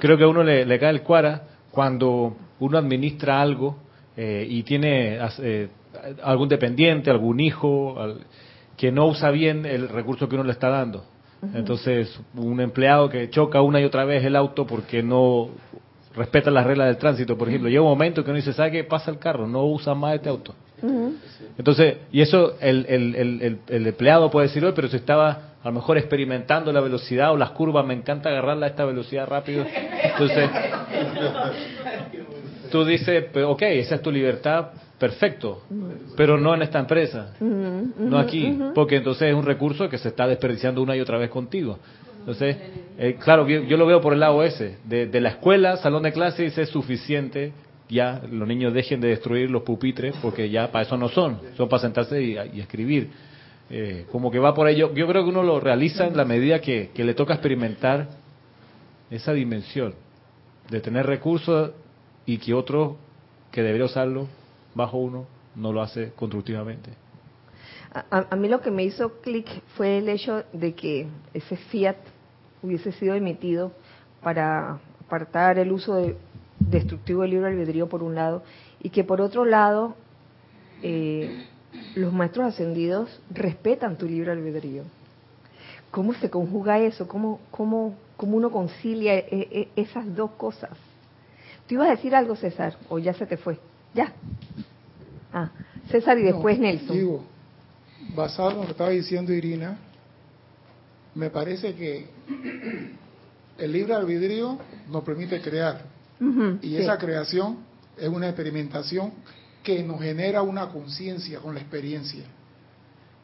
creo 0.01 0.17
que 0.17 0.25
a 0.25 0.29
uno 0.29 0.43
le, 0.43 0.65
le 0.65 0.79
cae 0.79 0.91
el 0.91 1.03
cuara 1.03 1.43
cuando 1.71 2.37
uno 2.61 2.79
administra 2.79 3.41
algo 3.41 3.77
eh, 4.17 4.47
y 4.49 4.63
tiene 4.65 5.19
eh, 5.39 5.69
algún 6.23 6.49
dependiente, 6.49 7.11
algún 7.11 7.41
hijo, 7.41 7.97
que 8.77 8.93
no 8.93 9.07
usa 9.07 9.31
bien 9.31 9.67
el 9.67 9.89
recurso 9.89 10.29
que 10.29 10.35
uno 10.35 10.45
le 10.45 10.53
está 10.53 10.69
dando. 10.69 11.05
Entonces, 11.55 12.21
un 12.35 12.61
empleado 12.61 13.09
que 13.09 13.31
choca 13.31 13.63
una 13.63 13.81
y 13.81 13.85
otra 13.85 14.05
vez 14.05 14.25
el 14.25 14.37
auto 14.37 14.67
porque 14.67 15.03
no 15.03 15.49
respeta 16.15 16.51
las 16.51 16.67
reglas 16.67 16.89
del 16.89 16.99
tránsito, 16.99 17.39
por 17.39 17.49
ejemplo, 17.49 17.69
llega 17.71 17.83
un 17.83 17.89
momento 17.89 18.23
que 18.23 18.31
uno 18.31 18.37
dice, 18.37 18.53
¿sabe 18.53 18.73
qué? 18.73 18.85
Pasa 18.85 19.11
el 19.11 19.19
carro, 19.19 19.47
no 19.47 19.65
usa 19.65 19.95
más 19.95 20.15
este 20.15 20.29
auto. 20.29 20.55
Entonces, 21.59 21.99
y 22.11 22.21
eso 22.21 22.55
el, 22.61 22.87
el, 22.89 23.59
el, 23.69 23.87
empleado 23.87 24.31
puede 24.31 24.49
decir, 24.49 24.65
pero 24.75 24.89
si 24.89 24.97
estaba 24.97 25.51
a 25.63 25.69
lo 25.69 25.73
mejor 25.73 25.99
experimentando 25.99 26.73
la 26.73 26.81
velocidad 26.81 27.33
o 27.33 27.37
las 27.37 27.51
curvas, 27.51 27.85
me 27.85 27.93
encanta 27.95 28.31
agarrarla 28.31 28.67
a 28.67 28.69
esta 28.71 28.85
velocidad 28.85 29.27
rápido. 29.27 29.65
Entonces, 30.03 30.51
tú 32.71 32.85
dices, 32.85 33.27
ok, 33.45 33.63
esa 33.63 33.97
es 33.97 34.03
tu 34.03 34.11
libertad, 34.11 34.69
perfecto, 35.01 35.63
pero 36.15 36.39
no 36.39 36.55
en 36.55 36.61
esta 36.61 36.79
empresa, 36.79 37.33
no 37.41 38.19
aquí, 38.19 38.57
porque 38.75 38.97
entonces 38.97 39.31
es 39.31 39.35
un 39.35 39.47
recurso 39.47 39.89
que 39.89 39.97
se 39.97 40.09
está 40.09 40.27
desperdiciando 40.27 40.83
una 40.83 40.95
y 40.95 41.01
otra 41.01 41.17
vez 41.17 41.31
contigo. 41.31 41.79
Entonces, 42.19 42.59
eh, 42.99 43.17
claro, 43.19 43.49
yo, 43.49 43.77
lo 43.79 43.87
veo 43.87 44.03
por 44.03 44.13
el 44.13 44.21
lado 44.21 44.45
ese, 44.45 44.77
de, 44.85 45.21
la 45.21 45.31
escuela, 45.31 45.79
salón 45.79 46.03
de 46.03 46.13
clases 46.13 46.57
es 46.59 46.69
suficiente, 46.69 47.55
ya 47.89 48.21
los 48.31 48.47
niños 48.47 48.75
dejen 48.75 49.01
de 49.01 49.09
destruir 49.09 49.51
los 49.51 49.63
pupitres, 49.63 50.15
porque 50.21 50.51
ya 50.51 50.71
para 50.71 50.85
eso 50.85 50.99
no 50.99 51.09
son, 51.09 51.39
son 51.57 51.71
para 51.71 51.81
sentarse 51.81 52.23
y, 52.23 52.61
escribir. 52.61 53.09
Eh, 53.71 54.05
como 54.13 54.31
que 54.31 54.39
va 54.39 54.53
por 54.53 54.69
ello, 54.69 54.93
yo 54.93 55.07
creo 55.07 55.25
que 55.25 55.31
uno 55.31 55.43
lo 55.43 55.61
realiza 55.61 56.07
en 56.07 56.17
la 56.17 56.27
medida 56.27 56.61
que, 56.61 56.91
que 56.93 57.05
le 57.05 57.15
toca 57.15 57.33
experimentar 57.33 58.09
esa 59.11 59.33
dimensión 59.33 59.95
de 60.69 60.81
tener 60.81 61.07
recursos 61.07 61.71
y 62.27 62.37
que 62.37 62.53
otro 62.53 62.99
que 63.51 63.63
debería 63.63 63.87
usarlo 63.87 64.29
bajo 64.75 64.99
uno 64.99 65.27
no 65.55 65.73
lo 65.73 65.83
hace 65.83 66.13
constructivamente. 66.13 66.91
A, 67.93 68.37
mí 68.37 68.49
lo 68.49 68.61
que 68.61 68.71
me 68.71 68.85
hizo 68.85 69.21
clic 69.21 69.49
fue 69.77 69.99
el 69.99 70.09
hecho 70.09 70.45
de 70.53 70.75
que 70.75 71.09
ese 71.35 71.57
fiat 71.57 71.97
hubiese 72.63 72.93
sido 72.93 73.15
emitido 73.15 73.73
para 74.23 74.79
apartar 75.05 75.59
el 75.59 75.73
uso 75.73 75.97
de, 75.97 76.17
destructivo 76.61 77.23
del 77.23 77.33
libre 77.33 77.49
albedrío 77.49 77.89
por 77.89 78.05
un 78.05 78.15
lado 78.15 78.45
y 78.81 78.91
que 78.91 79.03
por 79.03 79.21
otro 79.21 79.45
lado 79.45 79.97
eh, 80.83 81.47
los 81.97 82.13
maestros 82.13 82.47
ascendidos 82.47 83.21
respetan 83.31 83.97
tu 83.97 84.07
libre 84.07 84.31
albedrío. 84.31 84.85
¿Cómo 85.91 86.15
se 86.15 86.31
conjuga 86.31 86.79
eso? 86.79 87.09
¿Cómo, 87.09 87.41
cómo, 87.51 87.97
cómo 88.17 88.37
uno 88.37 88.53
concilia 88.53 89.17
e, 89.17 89.27
e, 89.31 89.69
esas 89.75 90.15
dos 90.15 90.31
cosas? 90.33 90.71
¿Tú 91.67 91.75
ibas 91.75 91.89
a 91.89 91.93
decir 91.93 92.15
algo, 92.15 92.37
César? 92.37 92.77
¿O 92.89 93.01
ya 93.01 93.15
se 93.15 93.27
te 93.27 93.37
fue? 93.37 93.59
¿Ya? 93.95 94.13
Ah, 95.33 95.51
César 95.91 96.19
y 96.19 96.23
después 96.23 96.59
Nelson. 96.59 96.97
Digo, 96.97 97.25
basado 98.15 98.51
en 98.51 98.57
lo 98.59 98.63
que 98.65 98.71
estaba 98.73 98.91
diciendo 98.91 99.33
Irina, 99.33 99.79
me 101.15 101.31
parece 101.31 101.75
que 101.75 102.07
el 103.59 103.73
libre 103.73 103.95
albedrío 103.95 104.59
nos 104.89 105.05
permite 105.05 105.41
crear. 105.41 105.83
y 106.63 106.77
esa 106.77 106.99
creación 106.99 107.59
es 107.97 108.09
una 108.09 108.29
experimentación 108.29 109.13
que 109.63 109.83
nos 109.83 110.01
genera 110.01 110.43
una 110.43 110.69
conciencia 110.69 111.39
con 111.41 111.55
la 111.55 111.61
experiencia. 111.61 112.25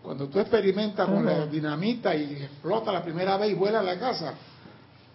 Cuando 0.03 0.29
tú 0.29 0.39
experimentas 0.39 1.09
con 1.09 1.25
la 1.25 1.47
dinamita 1.47 2.15
y 2.15 2.35
explota 2.35 2.93
la 2.93 3.03
primera 3.03 3.37
vez 3.37 3.51
y 3.51 3.55
vuela 3.55 3.81
a 3.81 3.83
la 3.83 3.99
casa, 3.99 4.35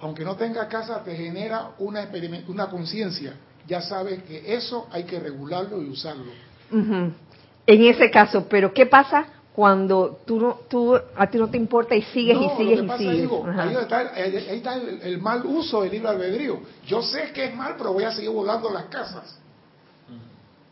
aunque 0.02 0.26
no 0.26 0.36
tenga 0.36 0.68
casa, 0.68 1.04
te 1.04 1.16
genera 1.16 1.72
una, 1.80 2.10
una 2.47 2.70
conciencia. 2.70 3.34
Ya 3.68 3.82
sabes 3.82 4.24
que 4.24 4.53
eso 4.55 4.88
hay 4.91 5.03
que 5.03 5.20
regularlo 5.20 5.82
y 5.82 5.89
usarlo. 5.89 6.32
En 6.72 7.84
ese 7.86 8.09
caso, 8.09 8.47
pero 8.49 8.74
¿qué 8.74 8.86
pasa 8.86 9.26
cuando 9.53 10.20
tú 10.26 10.39
no, 10.39 10.59
tú, 10.70 10.97
a 11.16 11.28
ti 11.30 11.38
no 11.38 11.49
te 11.49 11.57
importa 11.57 11.93
y 11.95 12.01
sigues 12.03 12.38
No, 12.38 12.43
y 12.43 12.47
lo 12.47 12.57
sigues 12.57 12.84
y 12.84 12.97
sigues? 12.97 13.18
digo, 13.22 13.45
ahí 13.57 13.76
está, 13.76 14.01
el, 14.01 14.36
ahí 14.49 14.57
está 14.57 14.76
el, 14.76 15.01
el 15.01 15.22
mal 15.22 15.45
uso 15.45 15.82
del 15.82 15.91
libre 15.91 16.09
albedrío. 16.09 16.62
Yo 16.88 17.01
sé 17.01 17.32
que 17.34 17.45
es 17.45 17.55
mal, 17.55 17.76
pero 17.78 17.93
voy 17.93 18.03
a 18.05 18.12
seguir 18.12 18.30
volando 18.32 18.70
las 18.72 18.86
casas. 18.86 19.38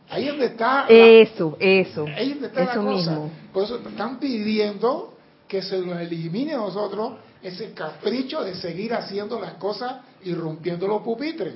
Ahí 0.08 0.24
es 0.24 0.30
donde 0.30 0.46
está. 0.46 0.82
la- 0.88 0.88
Eso, 0.88 1.56
eso, 1.60 2.06
ahí 2.16 2.30
es 2.32 2.40
donde 2.40 2.46
está 2.48 2.62
eso 2.62 2.82
la 2.82 2.90
cosa. 2.90 3.10
mismo. 3.10 3.30
Por 3.52 3.64
eso 3.64 3.76
están 3.76 4.18
pidiendo 4.18 5.14
que 5.46 5.62
se 5.62 5.78
nos 5.78 6.00
elimine 6.00 6.54
a 6.54 6.58
nosotros 6.58 7.12
ese 7.42 7.72
capricho 7.72 8.42
de 8.42 8.54
seguir 8.56 8.92
haciendo 8.94 9.38
las 9.38 9.52
cosas 9.54 9.96
y 10.24 10.34
rompiendo 10.34 10.86
los 10.88 11.02
pupitres. 11.02 11.54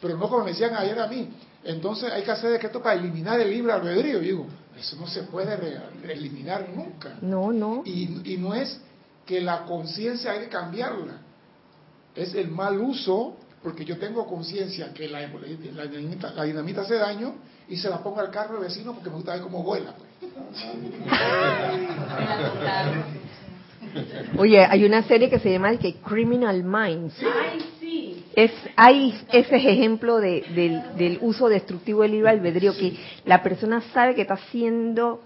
Pero 0.00 0.16
no 0.16 0.28
como 0.28 0.44
me 0.44 0.50
decían 0.52 0.74
ayer 0.74 0.98
a 0.98 1.06
mí. 1.06 1.28
Entonces 1.64 2.10
hay 2.12 2.22
que 2.22 2.30
hacer 2.30 2.50
decreto 2.50 2.82
para 2.82 2.98
eliminar 2.98 3.38
el 3.40 3.50
libre 3.50 3.72
albedrío. 3.72 4.14
Yo 4.14 4.20
digo, 4.20 4.46
eso 4.78 4.96
no 4.96 5.06
se 5.06 5.24
puede 5.24 5.56
re- 5.56 5.80
eliminar 6.12 6.68
nunca. 6.74 7.16
No, 7.20 7.52
no. 7.52 7.82
Y, 7.84 8.32
y 8.32 8.36
no 8.38 8.54
es 8.54 8.80
que 9.26 9.40
la 9.40 9.64
conciencia 9.64 10.32
hay 10.32 10.40
que 10.40 10.48
cambiarla. 10.48 11.18
Es 12.14 12.34
el 12.34 12.48
mal 12.50 12.78
uso, 12.80 13.36
porque 13.62 13.84
yo 13.84 13.98
tengo 13.98 14.26
conciencia 14.26 14.92
que 14.94 15.06
la, 15.08 15.20
la 15.20 15.86
dinamita, 15.86 16.32
la 16.32 16.44
dinamita 16.44 16.80
hace 16.80 16.94
daño 16.96 17.34
y 17.68 17.76
se 17.76 17.88
la 17.90 17.98
pongo 18.02 18.20
al 18.20 18.30
carro 18.30 18.54
del 18.54 18.64
vecino 18.64 18.94
porque 18.94 19.10
me 19.10 19.16
gusta 19.16 19.34
ver 19.34 19.42
cómo 19.42 19.62
vuela. 19.62 19.92
pues. 19.94 20.08
Oye, 24.38 24.64
hay 24.64 24.84
una 24.84 25.02
serie 25.02 25.28
que 25.28 25.38
se 25.38 25.50
llama 25.50 25.76
que 25.76 25.94
Criminal 25.96 26.62
Minds. 26.62 27.14
Es, 28.34 28.52
hay 28.76 29.12
ese 29.32 29.56
es 29.56 29.64
ejemplo 29.66 30.18
de- 30.18 30.44
del, 30.54 30.82
del 30.96 31.18
uso 31.20 31.48
destructivo 31.48 32.02
del 32.02 32.12
libre 32.12 32.30
albedrío, 32.30 32.76
que 32.76 32.94
la 33.24 33.42
persona 33.42 33.82
sabe 33.92 34.14
que 34.14 34.22
está 34.22 34.34
haciendo 34.34 35.20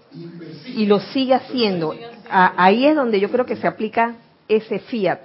y 0.75 0.85
lo 0.87 0.99
sigue 0.99 1.33
haciendo. 1.35 1.95
A- 2.29 2.53
ahí 2.57 2.85
es 2.85 2.95
donde 2.95 3.19
yo 3.19 3.29
creo 3.29 3.45
que 3.45 3.55
se 3.57 3.67
aplica 3.67 4.15
ese 4.47 4.79
fiat. 4.79 5.19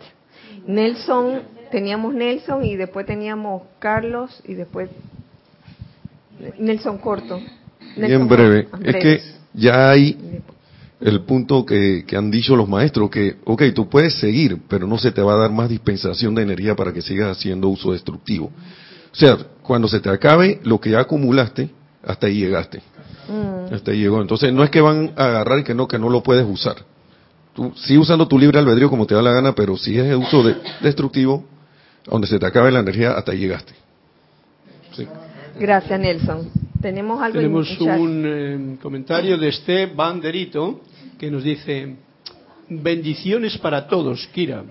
Nelson, 0.67 1.43
teníamos 1.71 2.13
Nelson 2.15 2.65
y 2.65 2.77
después 2.77 3.07
teníamos 3.07 3.63
Carlos 3.79 4.43
y 4.47 4.55
después 4.55 4.91
Nelson 6.59 6.99
Corto. 6.99 7.39
Nelson 7.97 8.07
Bien 8.07 8.29
breve. 8.29 8.69
Es 8.85 8.97
que 8.97 9.21
ya 9.55 9.91
hay 9.91 10.17
el 11.01 11.21
punto 11.23 11.65
que, 11.65 12.05
que 12.07 12.17
han 12.17 12.31
dicho 12.31 12.55
los 12.57 12.69
maestros, 12.69 13.11
que, 13.11 13.37
ok, 13.45 13.63
tú 13.75 13.89
puedes 13.89 14.15
seguir, 14.15 14.59
pero 14.69 14.87
no 14.87 14.99
se 14.99 15.13
te 15.13 15.23
va 15.23 15.35
a 15.35 15.37
dar 15.37 15.51
más 15.51 15.69
dispensación 15.69 16.35
de 16.35 16.43
energía 16.43 16.77
para 16.77 16.93
que 16.93 17.01
sigas 17.01 17.37
haciendo 17.37 17.69
uso 17.69 17.93
destructivo. 17.93 18.47
O 19.13 19.17
sea, 19.17 19.39
cuando 19.63 19.89
se 19.89 20.01
te 20.01 20.11
acabe 20.11 20.61
lo 20.63 20.81
que 20.81 20.91
ya 20.91 21.01
acumulaste, 21.01 21.71
hasta 22.05 22.27
ahí 22.27 22.41
llegaste. 22.41 22.83
Mm. 23.29 23.75
Hasta 23.75 23.91
ahí 23.93 23.99
llegó. 24.01 24.21
Entonces 24.21 24.53
no 24.53 24.63
es 24.63 24.71
que 24.71 24.81
van 24.81 25.13
a 25.17 25.25
agarrar 25.27 25.61
y 25.61 25.65
que 25.65 25.75
no, 25.75 25.89
que 25.89 25.99
no 25.99 26.09
lo 26.09 26.23
puedes 26.23 26.47
usar. 26.47 26.77
Tú 27.55 27.73
sigue 27.77 27.99
usando 27.99 28.29
tu 28.29 28.39
libre 28.39 28.59
albedrío 28.59 28.89
como 28.91 29.07
te 29.07 29.15
da 29.15 29.23
la 29.23 29.33
gana, 29.33 29.55
pero 29.55 29.77
si 29.77 29.99
es 29.99 30.05
el 30.07 30.17
uso 30.17 30.43
de- 30.43 30.57
destructivo, 30.83 31.45
donde 32.07 32.27
se 32.27 32.39
te 32.39 32.47
acabe 32.47 32.71
la 32.71 32.81
energía, 32.81 33.13
hasta 33.13 33.33
ahí 33.33 33.39
llegaste. 33.39 33.73
Sí. 34.97 35.07
Gracias, 35.59 35.99
Nelson. 35.99 36.49
Tenemos 36.81 37.21
algo 37.21 37.39
Tenemos 37.39 37.69
en 37.79 37.91
un 37.91 38.23
eh, 38.27 38.77
comentario 38.81 39.37
de 39.37 39.49
este 39.49 39.87
Banderito 39.87 40.81
que 41.21 41.31
nos 41.31 41.45
dice, 41.45 41.97
bendiciones 42.71 43.59
para 43.59 43.87
todos, 43.87 44.27
Kira. 44.33 44.65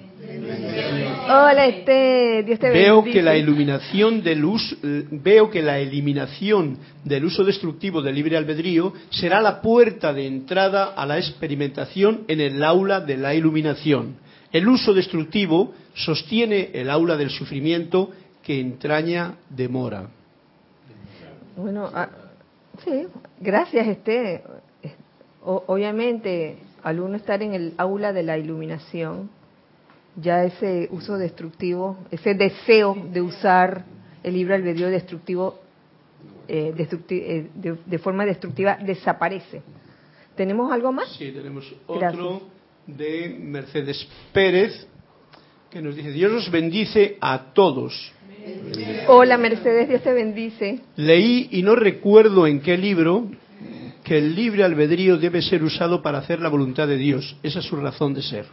Hola, 1.28 1.68
este, 1.68 2.41
Dios 2.41 2.58
te 2.58 2.72
Veo 2.72 3.04
bendice. 3.04 3.20
que 3.20 3.24
la 3.24 3.38
iluminación 3.38 4.24
del 4.24 4.43
uso, 4.43 4.76
veo 4.82 5.52
que 5.52 5.62
la 5.62 5.78
eliminación 5.78 6.80
del 7.04 7.26
uso 7.26 7.43
destructivo 7.43 8.02
del 8.02 8.16
libre 8.16 8.36
albedrío 8.36 8.93
será 9.12 9.41
la 9.41 9.62
puerta 9.62 10.12
de 10.12 10.26
entrada 10.26 10.86
a 10.95 11.06
la 11.06 11.20
experimentación 11.20 12.24
en 12.28 12.41
el 12.41 12.64
aula 12.64 13.00
de 13.00 13.18
la 13.18 13.36
iluminación. 13.36 14.16
El 14.52 14.68
uso 14.68 14.95
destructivo 14.95 15.76
sostiene 15.93 16.72
el 16.74 16.89
aula 16.89 17.16
del 17.16 17.30
sufrimiento 17.30 18.10
que 18.41 18.60
entraña 18.60 19.36
demora. 19.52 20.10
Bueno, 21.56 21.91
ah, 21.93 22.10
sí, 22.84 23.06
gracias, 23.39 23.88
este. 23.88 24.41
O- 25.52 25.64
obviamente, 25.66 26.58
al 26.84 27.00
uno 27.00 27.16
estar 27.18 27.41
en 27.41 27.56
el 27.56 27.74
aula 27.78 28.14
de 28.14 28.22
la 28.22 28.38
iluminación, 28.38 29.32
ya 30.16 30.43
ese 30.43 30.88
uso 30.91 31.18
destructivo, 31.18 31.97
ese 32.12 32.36
deseo 32.36 32.95
de 33.12 33.22
usar 33.22 33.84
el 34.22 34.34
libre 34.36 34.54
albedrío 34.56 34.89
destructivo, 34.89 35.60
eh, 36.47 36.72
destructi- 36.78 37.24
eh, 37.26 37.47
de, 37.56 37.78
de 37.84 37.97
forma 37.97 38.26
destructiva, 38.26 38.78
desaparece. 38.78 39.64
¿Tenemos 40.36 40.72
algo 40.72 40.91
más? 40.91 41.10
Sí, 41.18 41.32
tenemos 41.32 41.66
Gracias. 41.88 42.14
otro 42.14 42.41
de 42.86 43.36
Mercedes 43.41 44.08
Pérez 44.32 44.86
que 45.72 45.82
nos 45.82 45.95
dice, 45.95 46.12
Dios 46.12 46.32
os 46.32 46.52
bendice 46.52 47.18
a 47.22 47.54
todos. 47.54 48.14
Hola, 49.08 49.38
Mercedes, 49.38 49.89
Dios 49.89 50.02
te 50.04 50.14
bendice. 50.14 50.80
Leí 50.95 51.47
y 51.52 51.64
no 51.64 51.76
recuerdo 51.76 52.45
en 52.45 52.62
qué 52.62 52.78
libro 52.78 53.26
que 54.10 54.18
el 54.18 54.34
libre 54.36 54.64
albedrío 54.64 55.18
debe 55.20 55.39
ser 55.39 55.62
usado 55.64 56.01
para 56.01 56.18
hacer 56.18 56.39
la 56.41 56.49
voluntad 56.49 56.88
de 56.88 56.97
Dios. 56.97 57.38
Esa 57.43 57.60
es 57.60 57.66
su 57.66 57.76
razón 57.76 58.16
de 58.16 58.24
ser. 58.24 58.45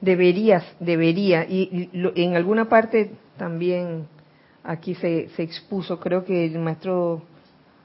Deberías, 0.00 0.64
debería. 0.80 1.44
Y, 1.48 1.90
y 1.92 1.96
lo- 1.96 2.10
en 2.16 2.34
alguna 2.34 2.68
parte 2.68 3.12
también 3.38 4.08
aquí 4.64 4.96
se, 4.96 5.28
se 5.36 5.44
expuso, 5.44 6.00
creo 6.00 6.24
que 6.24 6.44
el 6.46 6.58
maestro 6.58 7.22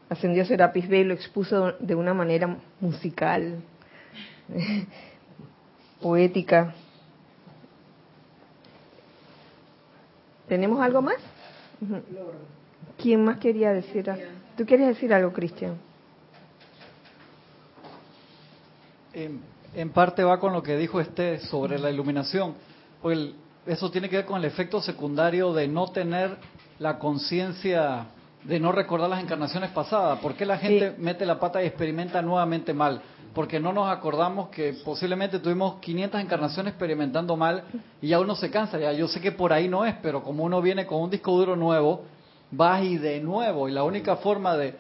ascendió 0.09 0.43
Serapis 0.43 0.89
Bey 0.89 1.03
lo 1.03 1.13
expuso 1.13 1.73
de 1.79 1.93
una 1.93 2.15
manera 2.15 2.57
musical, 2.79 3.61
poética. 6.01 6.73
¿Tenemos 10.47 10.81
algo 10.81 11.03
más? 11.03 11.17
¿Quién 12.97 13.23
más 13.23 13.37
quería 13.37 13.73
decir 13.73 14.09
algo? 14.09 14.25
¿Tú 14.57 14.65
quieres 14.65 14.87
decir 14.87 15.13
algo, 15.13 15.31
Cristian? 15.31 15.75
En, 19.14 19.41
en 19.76 19.89
parte 19.91 20.24
va 20.24 20.39
con 20.39 20.53
lo 20.53 20.64
que 20.64 20.78
dijo 20.78 20.99
este 20.99 21.39
sobre 21.39 21.80
la 21.80 21.89
iluminación. 21.89 22.53
El- 23.03 23.36
eso 23.66 23.91
tiene 23.91 24.09
que 24.09 24.18
ver 24.18 24.26
con 24.26 24.38
el 24.39 24.45
efecto 24.45 24.82
secundario 24.82 25.53
de 25.53 25.68
no 25.68 25.91
tener 25.91 26.38
la 26.80 26.97
conciencia, 26.97 28.05
de 28.43 28.59
no 28.59 28.72
recordar 28.72 29.10
las 29.10 29.22
encarnaciones 29.22 29.69
pasadas. 29.72 30.18
¿Por 30.19 30.34
qué 30.34 30.45
la 30.45 30.57
gente 30.57 30.95
mete 30.98 31.26
la 31.27 31.40
pata 31.40 31.61
y 31.61 31.68
experimenta 31.68 32.22
nuevamente 32.23 32.73
mal? 32.73 33.02
Porque 33.35 33.60
no 33.60 33.72
nos 33.72 33.88
acordamos 33.90 34.49
que 34.49 34.73
posiblemente 34.84 35.40
tuvimos 35.40 35.76
500 35.76 36.19
encarnaciones 36.22 36.72
experimentando 36.72 37.38
mal 37.38 37.64
y 38.02 38.07
ya 38.10 38.19
uno 38.19 38.35
se 38.35 38.49
cansa. 38.49 38.80
Ya 38.80 38.91
yo 38.94 39.07
sé 39.07 39.22
que 39.22 39.31
por 39.31 39.53
ahí 39.53 39.68
no 39.68 39.85
es, 39.85 39.95
pero 40.02 40.23
como 40.23 40.44
uno 40.44 40.60
viene 40.61 40.85
con 40.88 41.02
un 41.02 41.10
disco 41.11 41.31
duro 41.38 41.56
nuevo, 41.56 42.03
vas 42.49 42.84
y 42.84 42.98
de 42.98 43.19
nuevo. 43.22 43.69
Y 43.69 43.73
la 43.73 43.84
única 43.84 44.15
forma 44.18 44.57
de 44.57 44.73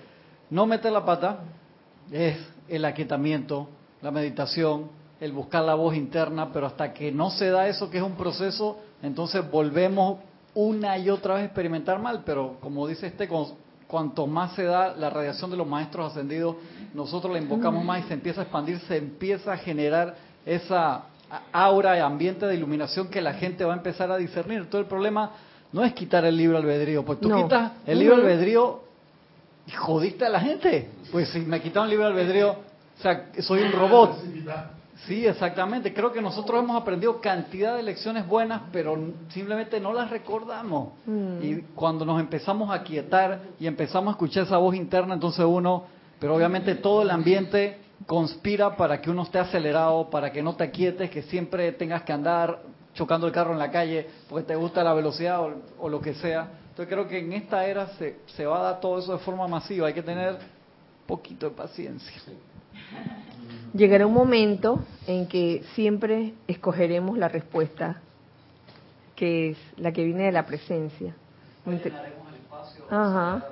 no 0.49 0.65
meter 0.65 0.91
la 0.91 1.05
pata 1.05 1.39
es 2.11 2.35
el 2.67 2.83
aquietamiento, 2.83 3.69
la 4.01 4.11
meditación, 4.11 4.89
el 5.19 5.31
buscar 5.31 5.63
la 5.63 5.75
voz 5.75 5.95
interna, 5.95 6.51
pero 6.51 6.65
hasta 6.67 6.93
que 6.93 7.11
no 7.11 7.29
se 7.29 7.49
da 7.49 7.67
eso, 7.67 7.89
que 7.89 7.97
es 7.97 8.03
un 8.03 8.15
proceso, 8.15 8.79
entonces 9.03 9.49
volvemos 9.49 10.19
una 10.55 10.97
y 10.97 11.09
otra 11.09 11.35
vez 11.35 11.43
a 11.43 11.45
experimentar 11.45 11.99
mal, 11.99 12.23
pero 12.25 12.57
como 12.61 12.87
dice 12.87 13.07
este, 13.07 13.27
cu- 13.27 13.53
cuanto 13.87 14.25
más 14.27 14.53
se 14.55 14.63
da 14.63 14.95
la 14.95 15.09
radiación 15.09 15.51
de 15.51 15.57
los 15.57 15.67
maestros 15.67 16.11
ascendidos, 16.11 16.55
nosotros 16.93 17.31
la 17.33 17.39
invocamos 17.39 17.83
más 17.85 18.03
y 18.03 18.07
se 18.07 18.13
empieza 18.15 18.41
a 18.41 18.43
expandir, 18.43 18.79
se 18.87 18.97
empieza 18.97 19.53
a 19.53 19.57
generar 19.57 20.15
esa 20.45 21.03
aura 21.53 21.97
y 21.97 21.99
ambiente 22.01 22.45
de 22.47 22.55
iluminación 22.55 23.07
que 23.09 23.21
la 23.21 23.33
gente 23.33 23.63
va 23.63 23.73
a 23.73 23.77
empezar 23.77 24.11
a 24.11 24.17
discernir. 24.17 24.69
Todo 24.69 24.81
el 24.81 24.87
problema 24.87 25.31
no 25.71 25.83
es 25.85 25.93
quitar 25.93 26.25
el 26.25 26.35
libro 26.35 26.57
albedrío, 26.57 27.05
pues 27.05 27.19
tú 27.19 27.29
No. 27.29 27.43
quitas 27.43 27.73
el 27.85 27.99
libro 27.99 28.15
albedrío 28.15 28.81
y 29.67 29.71
jodiste 29.71 30.25
a 30.25 30.29
la 30.29 30.39
gente. 30.41 30.89
Pues 31.11 31.29
si 31.29 31.39
me 31.39 31.61
quitaron 31.61 31.85
el 31.85 31.91
libre 31.91 32.07
albedrío, 32.07 32.55
o 33.01 33.03
sea, 33.03 33.31
soy 33.39 33.63
un 33.63 33.71
robot. 33.71 34.15
Sí, 35.07 35.25
exactamente. 35.25 35.91
Creo 35.91 36.11
que 36.11 36.21
nosotros 36.21 36.63
hemos 36.63 36.79
aprendido 36.79 37.19
cantidad 37.19 37.75
de 37.75 37.81
lecciones 37.81 38.27
buenas, 38.27 38.61
pero 38.71 38.95
simplemente 39.29 39.79
no 39.79 39.91
las 39.91 40.11
recordamos. 40.11 40.89
Mm. 41.07 41.43
Y 41.43 41.61
cuando 41.73 42.05
nos 42.05 42.19
empezamos 42.19 42.69
a 42.69 42.83
quietar 42.83 43.41
y 43.59 43.65
empezamos 43.65 44.09
a 44.09 44.11
escuchar 44.11 44.43
esa 44.43 44.57
voz 44.57 44.75
interna, 44.75 45.15
entonces 45.15 45.43
uno, 45.43 45.85
pero 46.19 46.35
obviamente 46.35 46.75
todo 46.75 47.01
el 47.01 47.09
ambiente 47.09 47.79
conspira 48.05 48.75
para 48.77 49.01
que 49.01 49.09
uno 49.09 49.23
esté 49.23 49.39
acelerado, 49.39 50.11
para 50.11 50.31
que 50.31 50.43
no 50.43 50.55
te 50.55 50.69
quietes, 50.69 51.09
que 51.09 51.23
siempre 51.23 51.71
tengas 51.71 52.03
que 52.03 52.13
andar 52.13 52.61
chocando 52.93 53.25
el 53.25 53.33
carro 53.33 53.53
en 53.53 53.59
la 53.59 53.71
calle 53.71 54.07
porque 54.29 54.45
te 54.45 54.55
gusta 54.55 54.83
la 54.83 54.93
velocidad 54.93 55.41
o, 55.41 55.55
o 55.79 55.89
lo 55.89 55.99
que 55.99 56.13
sea. 56.13 56.47
Entonces 56.69 56.93
creo 56.93 57.07
que 57.07 57.17
en 57.17 57.33
esta 57.33 57.65
era 57.65 57.87
se, 57.97 58.19
se 58.27 58.45
va 58.45 58.59
a 58.59 58.63
dar 58.63 58.79
todo 58.79 58.99
eso 58.99 59.13
de 59.13 59.19
forma 59.19 59.47
masiva. 59.47 59.87
Hay 59.87 59.93
que 59.95 60.03
tener 60.03 60.37
poquito 61.07 61.49
de 61.49 61.55
paciencia. 61.55 62.13
Llegará 63.73 64.05
un 64.05 64.13
momento 64.13 64.83
en 65.07 65.27
que 65.27 65.63
siempre 65.75 66.33
escogeremos 66.47 67.17
la 67.17 67.29
respuesta 67.29 68.01
que 69.21 69.51
es 69.51 69.57
la 69.77 69.91
que 69.91 70.03
viene 70.03 70.23
de 70.23 70.31
la 70.31 70.47
presencia. 70.47 71.13
Ajá. 72.89 73.45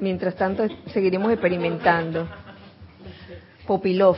mientras 0.00 0.34
tanto 0.34 0.66
seguiremos 0.94 1.30
experimentando. 1.30 2.26
Popilov. 3.66 4.16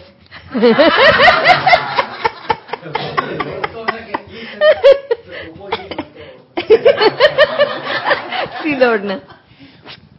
sí, 8.63 8.77
Lorna. 8.77 9.23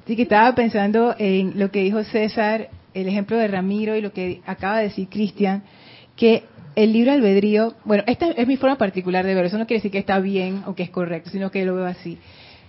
Sí, 0.06 0.18
que 0.18 0.24
estaba 0.24 0.54
pensando 0.54 1.16
en 1.18 1.58
lo 1.58 1.72
que 1.72 1.80
dijo 1.80 2.04
César, 2.04 2.68
el 3.02 3.08
ejemplo 3.08 3.38
de 3.38 3.48
Ramiro 3.48 3.96
y 3.96 4.02
lo 4.02 4.12
que 4.12 4.42
acaba 4.46 4.78
de 4.78 4.86
decir 4.86 5.08
Cristian, 5.10 5.64
que 6.16 6.44
el 6.76 6.94
libro 6.94 7.12
albedrío, 7.12 7.76
bueno, 7.86 8.04
esta 8.08 8.28
es 8.32 8.48
mi 8.48 8.58
forma 8.58 8.78
particular 8.78 9.26
de 9.26 9.34
verlo, 9.34 9.48
eso 9.48 9.58
no 9.58 9.68
quiere 9.68 9.80
decir 9.80 9.92
que 9.92 10.00
está 10.00 10.20
bien 10.20 10.64
o 10.66 10.76
que 10.76 10.84
es 10.84 10.90
correcto, 10.90 11.30
sino 11.30 11.52
que 11.52 11.66
lo 11.66 11.76
veo 11.76 11.86
así. 11.86 12.18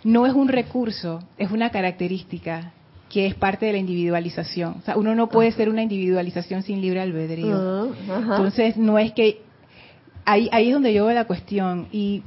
No 0.05 0.27
es 0.27 0.35
un 0.35 0.49
recurso, 0.49 1.21
es 1.39 1.51
una 1.51 1.71
característica 1.71 2.73
que 3.09 3.27
es 3.27 3.35
parte 3.35 3.67
de 3.67 3.73
la 3.73 3.79
individualización. 3.79 4.77
O 4.79 4.83
sea, 4.83 4.97
uno 4.97 5.15
no 5.15 5.29
puede 5.29 5.51
ser 5.53 5.69
una 5.71 5.83
individualización 5.83 6.63
sin 6.63 6.81
libre 6.81 7.01
albedrío. 7.01 7.91
Entonces, 8.07 8.77
no 8.77 8.99
es 8.99 9.13
que... 9.13 9.41
Ahí, 10.27 10.51
ahí 10.53 10.69
es 10.69 10.75
donde 10.75 10.93
yo 10.93 11.07
veo 11.07 11.15
la 11.15 11.25
cuestión. 11.25 11.89
Y 11.91 12.23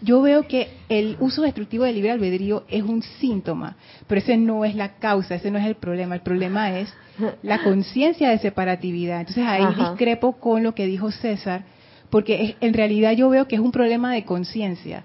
yo 0.00 0.22
veo 0.22 0.46
que 0.46 0.68
el 0.88 1.16
uso 1.18 1.42
destructivo 1.42 1.84
del 1.84 1.96
libre 1.96 2.12
albedrío 2.12 2.64
es 2.68 2.82
un 2.82 3.02
síntoma, 3.02 3.76
pero 4.06 4.20
ese 4.20 4.36
no 4.36 4.64
es 4.64 4.74
la 4.74 4.94
causa, 4.98 5.34
ese 5.34 5.50
no 5.50 5.58
es 5.58 5.66
el 5.66 5.74
problema. 5.74 6.14
El 6.14 6.20
problema 6.20 6.78
es 6.78 6.92
la 7.42 7.62
conciencia 7.64 8.30
de 8.30 8.38
separatividad. 8.38 9.20
Entonces 9.20 9.44
ahí 9.46 9.62
Ajá. 9.64 9.90
discrepo 9.90 10.32
con 10.34 10.62
lo 10.62 10.74
que 10.74 10.86
dijo 10.86 11.10
César, 11.10 11.64
porque 12.10 12.44
es- 12.44 12.54
en 12.60 12.74
realidad 12.74 13.12
yo 13.12 13.28
veo 13.28 13.48
que 13.48 13.56
es 13.56 13.60
un 13.60 13.72
problema 13.72 14.12
de 14.14 14.24
conciencia. 14.24 15.04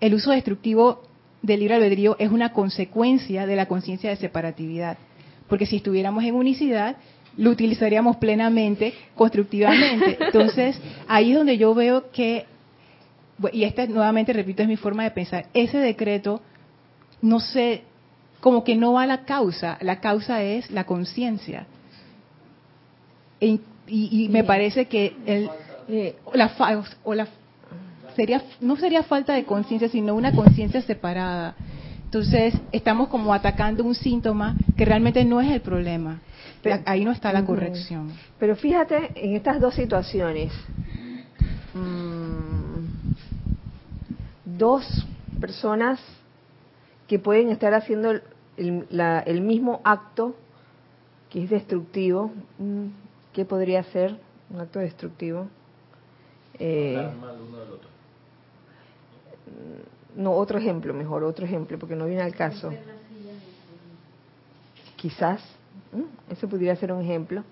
El 0.00 0.14
uso 0.14 0.30
destructivo 0.30 1.02
del 1.42 1.60
libre 1.60 1.74
albedrío 1.74 2.16
es 2.18 2.30
una 2.30 2.52
consecuencia 2.52 3.46
de 3.46 3.56
la 3.56 3.66
conciencia 3.66 4.10
de 4.10 4.16
separatividad, 4.16 4.96
porque 5.48 5.66
si 5.66 5.76
estuviéramos 5.76 6.24
en 6.24 6.34
unicidad, 6.34 6.96
lo 7.36 7.50
utilizaríamos 7.50 8.16
plenamente, 8.18 8.94
constructivamente. 9.16 10.16
Entonces, 10.24 10.80
ahí 11.08 11.32
es 11.32 11.36
donde 11.36 11.58
yo 11.58 11.74
veo 11.74 12.10
que 12.12 12.46
y 13.52 13.64
esta 13.64 13.86
nuevamente 13.86 14.32
repito 14.32 14.62
es 14.62 14.68
mi 14.68 14.76
forma 14.76 15.02
de 15.04 15.10
pensar, 15.10 15.46
ese 15.54 15.78
decreto 15.78 16.40
no 17.22 17.40
sé, 17.40 17.82
como 18.40 18.64
que 18.64 18.76
no 18.76 18.92
va 18.92 19.02
a 19.04 19.06
la 19.06 19.24
causa, 19.24 19.78
la 19.80 20.00
causa 20.00 20.42
es 20.42 20.70
la 20.70 20.84
conciencia. 20.84 21.66
E- 23.40 23.58
y, 23.86 24.24
y 24.24 24.28
me 24.28 24.44
parece 24.44 24.86
que 24.86 25.16
el, 25.26 25.50
Eh, 25.86 26.16
la, 26.32 26.48
fa- 26.48 26.82
o 27.02 27.12
la 27.14 27.26
sería 28.16 28.40
no 28.60 28.74
sería 28.76 29.02
falta 29.02 29.34
de 29.34 29.44
conciencia, 29.44 29.88
sino 29.90 30.14
una 30.14 30.32
conciencia 30.32 30.80
separada. 30.80 31.56
Entonces, 32.06 32.54
estamos 32.72 33.08
como 33.08 33.34
atacando 33.34 33.84
un 33.84 33.94
síntoma 33.94 34.56
que 34.76 34.86
realmente 34.86 35.22
no 35.26 35.42
es 35.42 35.50
el 35.50 35.60
problema. 35.60 36.20
La- 36.62 36.80
ahí 36.86 37.04
no 37.04 37.12
está 37.12 37.32
la 37.34 37.44
corrección. 37.44 38.12
Pero 38.38 38.56
fíjate 38.56 39.12
en 39.14 39.36
estas 39.36 39.60
dos 39.60 39.74
situaciones. 39.74 40.52
Mm, 41.74 42.23
dos 44.58 45.06
personas 45.40 46.00
que 47.08 47.18
pueden 47.18 47.50
estar 47.50 47.74
haciendo 47.74 48.10
el, 48.12 48.22
el- 48.56 48.86
la- 48.90 49.20
el 49.20 49.40
mismo 49.40 49.80
acto 49.84 50.34
que 51.30 51.44
es 51.44 51.50
destructivo. 51.50 52.30
Mm, 52.58 52.86
¿Qué 53.32 53.44
podría 53.44 53.82
ser 53.84 54.16
un 54.50 54.60
acto 54.60 54.78
destructivo? 54.78 55.48
Eh, 56.58 57.10
no, 60.16 60.32
otro 60.32 60.58
ejemplo, 60.58 60.94
mejor, 60.94 61.24
otro 61.24 61.44
ejemplo, 61.44 61.78
porque 61.78 61.96
no 61.96 62.06
viene 62.06 62.22
al 62.22 62.34
caso. 62.34 62.70
Quizás, 64.96 65.42
ese 66.30 66.46
pudiera 66.46 66.76
ser 66.76 66.92
un 66.92 67.02
ejemplo, 67.02 67.42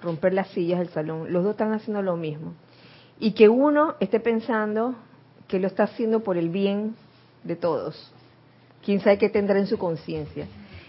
romper 0.00 0.32
las 0.32 0.48
sillas 0.50 0.78
del 0.78 0.88
salón. 0.90 1.32
Los 1.32 1.42
dos 1.42 1.52
están 1.52 1.72
haciendo 1.72 2.02
lo 2.02 2.16
mismo. 2.16 2.52
Y 3.18 3.32
que 3.32 3.48
uno 3.48 3.96
esté 4.00 4.20
pensando 4.20 4.94
que 5.48 5.58
lo 5.58 5.66
está 5.66 5.84
haciendo 5.84 6.20
por 6.20 6.36
el 6.36 6.48
bien 6.48 6.94
de 7.42 7.56
todos. 7.56 8.12
Quién 8.84 9.00
sabe 9.00 9.18
qué 9.18 9.28
tendrá 9.28 9.58
en 9.58 9.66
su 9.66 9.78
conciencia. 9.78 10.46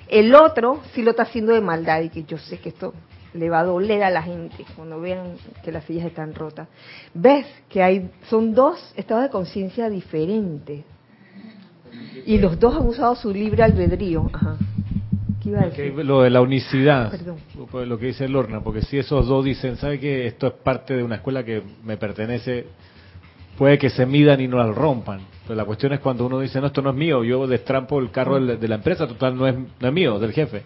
El 0.07 0.35
otro 0.35 0.81
sí 0.93 1.01
lo 1.01 1.11
está 1.11 1.23
haciendo 1.23 1.53
de 1.53 1.61
maldad 1.61 2.01
y 2.01 2.09
que 2.09 2.23
yo 2.23 2.37
sé 2.37 2.59
que 2.59 2.69
esto 2.69 2.93
le 3.33 3.49
va 3.49 3.59
a 3.59 3.63
doler 3.63 4.03
a 4.03 4.09
la 4.09 4.21
gente 4.21 4.65
cuando 4.75 4.99
vean 4.99 5.35
que 5.63 5.71
las 5.71 5.83
sillas 5.85 6.05
están 6.05 6.33
rotas. 6.33 6.67
¿Ves 7.13 7.45
que 7.69 7.83
hay 7.83 8.09
son 8.29 8.53
dos 8.53 8.93
estados 8.95 9.23
de 9.23 9.29
conciencia 9.29 9.89
diferentes? 9.89 10.83
Y 12.25 12.37
los 12.37 12.59
dos 12.59 12.75
han 12.75 12.87
usado 12.87 13.15
su 13.15 13.31
libre 13.31 13.63
albedrío. 13.63 14.29
Ajá. 14.33 14.57
¿Qué 15.41 15.49
iba 15.49 15.61
a 15.61 15.65
decir? 15.67 15.93
lo 16.05 16.21
de 16.23 16.29
la 16.29 16.41
unicidad, 16.41 17.11
Perdón. 17.11 17.37
lo 17.87 17.99
que 17.99 18.07
dice 18.07 18.27
Lorna, 18.27 18.61
porque 18.61 18.81
si 18.81 18.97
esos 18.97 19.27
dos 19.27 19.45
dicen, 19.45 19.75
¿sabe 19.77 19.99
que 19.99 20.25
esto 20.25 20.47
es 20.47 20.53
parte 20.53 20.95
de 20.95 21.03
una 21.03 21.15
escuela 21.15 21.43
que 21.43 21.61
me 21.83 21.97
pertenece? 21.97 22.65
Puede 23.57 23.77
que 23.77 23.89
se 23.89 24.05
midan 24.05 24.41
y 24.41 24.47
no 24.47 24.57
la 24.57 24.67
rompan. 24.71 25.21
Pero 25.47 25.55
la 25.55 25.65
cuestión 25.65 25.93
es 25.93 25.99
cuando 25.99 26.25
uno 26.25 26.39
dice, 26.39 26.59
no, 26.59 26.67
esto 26.67 26.81
no 26.81 26.89
es 26.89 26.95
mío, 26.95 27.23
yo 27.23 27.47
destrampo 27.47 27.99
el 27.99 28.11
carro 28.11 28.39
de 28.39 28.67
la 28.67 28.75
empresa, 28.75 29.07
total, 29.07 29.37
no 29.37 29.47
es, 29.47 29.55
no 29.55 29.87
es 29.87 29.93
mío, 29.93 30.19
del 30.19 30.31
jefe. 30.33 30.63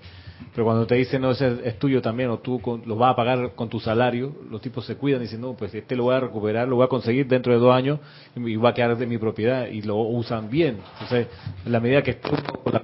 Pero 0.56 0.64
cuando 0.66 0.88
te 0.88 0.96
dicen, 0.96 1.22
no, 1.22 1.32
ese 1.32 1.58
es 1.66 1.78
tuyo 1.78 2.02
también, 2.02 2.30
o 2.30 2.40
tú 2.40 2.62
con- 2.62 2.82
lo 2.86 2.96
vas 2.96 3.12
a 3.12 3.16
pagar 3.16 3.52
con 3.56 3.68
tu 3.70 3.80
salario, 3.80 4.34
los 4.50 4.62
tipos 4.62 4.86
se 4.86 4.96
cuidan 4.96 5.20
y 5.22 5.26
dicen, 5.26 5.42
no, 5.42 5.54
pues 5.54 5.74
este 5.76 5.96
lo 5.98 6.04
voy 6.04 6.16
a 6.16 6.22
recuperar, 6.22 6.68
lo 6.68 6.78
voy 6.78 6.86
a 6.86 6.88
conseguir 6.88 7.28
dentro 7.28 7.52
de 7.54 7.60
dos 7.60 7.76
años 7.76 8.00
y 8.38 8.56
va 8.56 8.70
a 8.70 8.74
quedar 8.74 8.98
de 8.98 9.06
mi 9.06 9.18
propiedad, 9.18 9.68
y 9.68 9.82
lo 9.82 9.98
usan 9.98 10.50
bien. 10.50 10.78
Entonces, 10.94 11.28
en 11.66 11.72
la 11.72 11.80
medida 11.82 12.02
que 12.02 12.18
con 12.18 12.40
la 12.74 12.80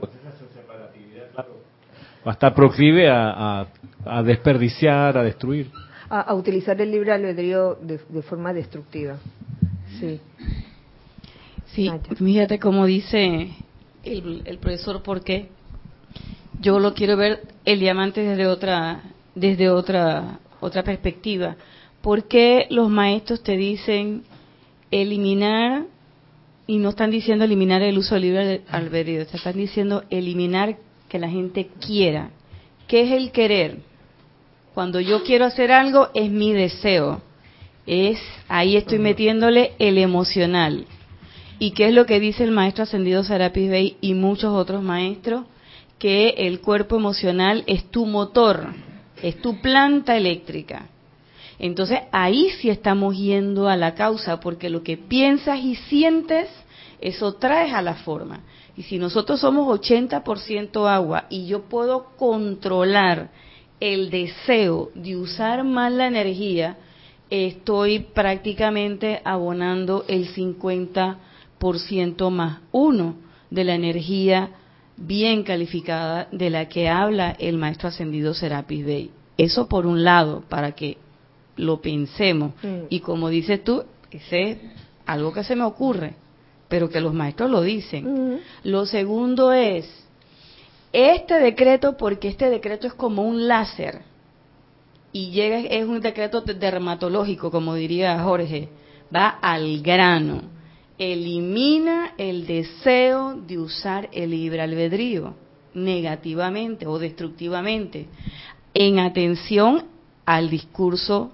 va 2.27 2.31
a 2.31 2.33
estar 2.33 2.53
proclive 2.53 3.09
a, 3.09 3.65
a- 4.05 4.23
desperdiciar, 4.23 5.17
a 5.17 5.23
destruir. 5.23 5.71
a, 6.09 6.21
a 6.21 6.33
utilizar 6.35 6.79
el 6.81 6.91
libre 6.91 7.11
albedrío 7.13 7.75
de 7.81 8.21
forma 8.21 8.51
destructiva. 8.53 9.17
Sí. 9.99 10.19
Sí, 11.73 11.89
Naya. 11.89 12.03
fíjate 12.15 12.59
cómo 12.59 12.85
dice 12.85 13.49
el, 14.03 14.41
el 14.45 14.57
profesor, 14.59 15.03
porque 15.03 15.49
yo 16.61 16.79
lo 16.79 16.93
quiero 16.93 17.17
ver 17.17 17.43
el 17.65 17.79
diamante 17.79 18.21
desde 18.21 18.47
otra, 18.47 19.03
desde 19.33 19.69
otra, 19.69 20.39
otra 20.59 20.83
perspectiva. 20.83 21.55
¿Por 22.01 22.27
qué 22.27 22.67
los 22.69 22.89
maestros 22.89 23.43
te 23.43 23.57
dicen 23.57 24.23
eliminar 24.91 25.83
y 26.67 26.77
no 26.77 26.89
están 26.89 27.11
diciendo 27.11 27.45
eliminar 27.45 27.81
el 27.81 27.97
uso 27.97 28.17
libre 28.17 28.61
albedrío? 28.69 29.25
Te 29.25 29.37
están 29.37 29.55
diciendo 29.55 30.03
eliminar 30.09 30.77
que 31.09 31.19
la 31.19 31.29
gente 31.29 31.69
quiera. 31.85 32.29
¿Qué 32.87 33.01
es 33.01 33.11
el 33.11 33.31
querer? 33.31 33.79
Cuando 34.73 34.99
yo 34.99 35.23
quiero 35.23 35.45
hacer 35.45 35.71
algo 35.71 36.09
es 36.13 36.29
mi 36.29 36.53
deseo. 36.53 37.21
Es 37.87 38.19
ahí 38.47 38.77
estoy 38.77 38.99
metiéndole 38.99 39.73
el 39.77 39.97
emocional. 39.97 40.85
¿Y 41.59 41.71
qué 41.71 41.87
es 41.87 41.93
lo 41.93 42.05
que 42.05 42.19
dice 42.19 42.43
el 42.43 42.51
maestro 42.51 42.83
ascendido 42.83 43.23
Serapis 43.23 43.69
Bey 43.69 43.97
y 44.01 44.13
muchos 44.13 44.53
otros 44.53 44.81
maestros? 44.81 45.45
Que 45.99 46.29
el 46.29 46.59
cuerpo 46.61 46.97
emocional 46.97 47.63
es 47.67 47.89
tu 47.91 48.05
motor, 48.05 48.73
es 49.21 49.39
tu 49.41 49.61
planta 49.61 50.17
eléctrica. 50.17 50.89
Entonces 51.59 51.99
ahí 52.11 52.49
sí 52.59 52.69
estamos 52.69 53.17
yendo 53.17 53.69
a 53.69 53.77
la 53.77 53.95
causa, 53.95 54.39
porque 54.39 54.69
lo 54.69 54.83
que 54.83 54.97
piensas 54.97 55.59
y 55.59 55.75
sientes, 55.75 56.49
eso 56.99 57.35
traes 57.35 57.73
a 57.73 57.81
la 57.81 57.95
forma. 57.95 58.41
Y 58.75 58.83
si 58.83 58.97
nosotros 58.97 59.39
somos 59.39 59.67
80% 59.79 60.89
agua 60.89 61.25
y 61.29 61.45
yo 61.45 61.61
puedo 61.63 62.15
controlar 62.17 63.29
el 63.79 64.09
deseo 64.09 64.91
de 64.95 65.15
usar 65.15 65.63
más 65.63 65.93
la 65.93 66.07
energía, 66.07 66.77
estoy 67.29 67.99
prácticamente 67.99 69.21
abonando 69.23 70.05
el 70.07 70.33
50% 70.33 72.29
más 72.29 72.59
uno 72.71 73.15
de 73.49 73.63
la 73.63 73.75
energía 73.75 74.51
bien 74.97 75.43
calificada 75.43 76.27
de 76.31 76.49
la 76.49 76.67
que 76.69 76.89
habla 76.89 77.35
el 77.39 77.57
maestro 77.57 77.89
ascendido 77.89 78.33
Serapis 78.33 78.85
Bey. 78.85 79.11
Eso 79.37 79.67
por 79.67 79.85
un 79.85 80.03
lado, 80.03 80.43
para 80.47 80.71
que 80.71 80.97
lo 81.57 81.81
pensemos. 81.81 82.53
Mm. 82.63 82.85
Y 82.89 82.99
como 83.01 83.29
dices 83.29 83.63
tú, 83.63 83.83
ese 84.11 84.51
es 84.51 84.57
algo 85.05 85.33
que 85.33 85.43
se 85.43 85.55
me 85.55 85.63
ocurre, 85.63 86.15
pero 86.67 86.89
que 86.89 87.01
los 87.01 87.13
maestros 87.13 87.49
lo 87.49 87.61
dicen. 87.61 88.07
Ujú. 88.07 88.39
Lo 88.63 88.85
segundo 88.85 89.51
es, 89.51 89.87
este 90.93 91.39
decreto, 91.39 91.97
porque 91.97 92.29
este 92.29 92.49
decreto 92.49 92.87
es 92.87 92.93
como 92.93 93.23
un 93.23 93.47
láser, 93.47 94.01
y 95.15 95.31
llega, 95.31 95.59
es 95.59 95.85
un 95.85 96.01
decreto 96.01 96.41
de- 96.41 96.55
dermatológico, 96.55 97.49
como 97.49 97.73
diría 97.73 98.21
Jorge, 98.21 98.67
va 99.15 99.29
al 99.29 99.81
grano, 99.81 100.41
elimina 100.97 102.11
el 102.17 102.45
deseo 102.45 103.33
de 103.33 103.57
usar 103.57 104.09
el 104.11 104.31
libre 104.31 104.61
albedrío 104.61 105.33
negativamente 105.73 106.85
o 106.85 106.99
destructivamente, 106.99 108.07
en 108.73 108.99
atención 108.99 109.85
al 110.25 110.49
discurso, 110.49 111.31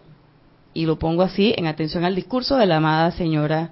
y 0.76 0.86
lo 0.86 1.00
pongo 1.00 1.24
así, 1.24 1.52
en 1.58 1.66
atención 1.66 2.06
al 2.06 2.14
discurso 2.14 2.58
de 2.58 2.68
la 2.68 2.78
amada 2.78 3.10
señora 3.10 3.72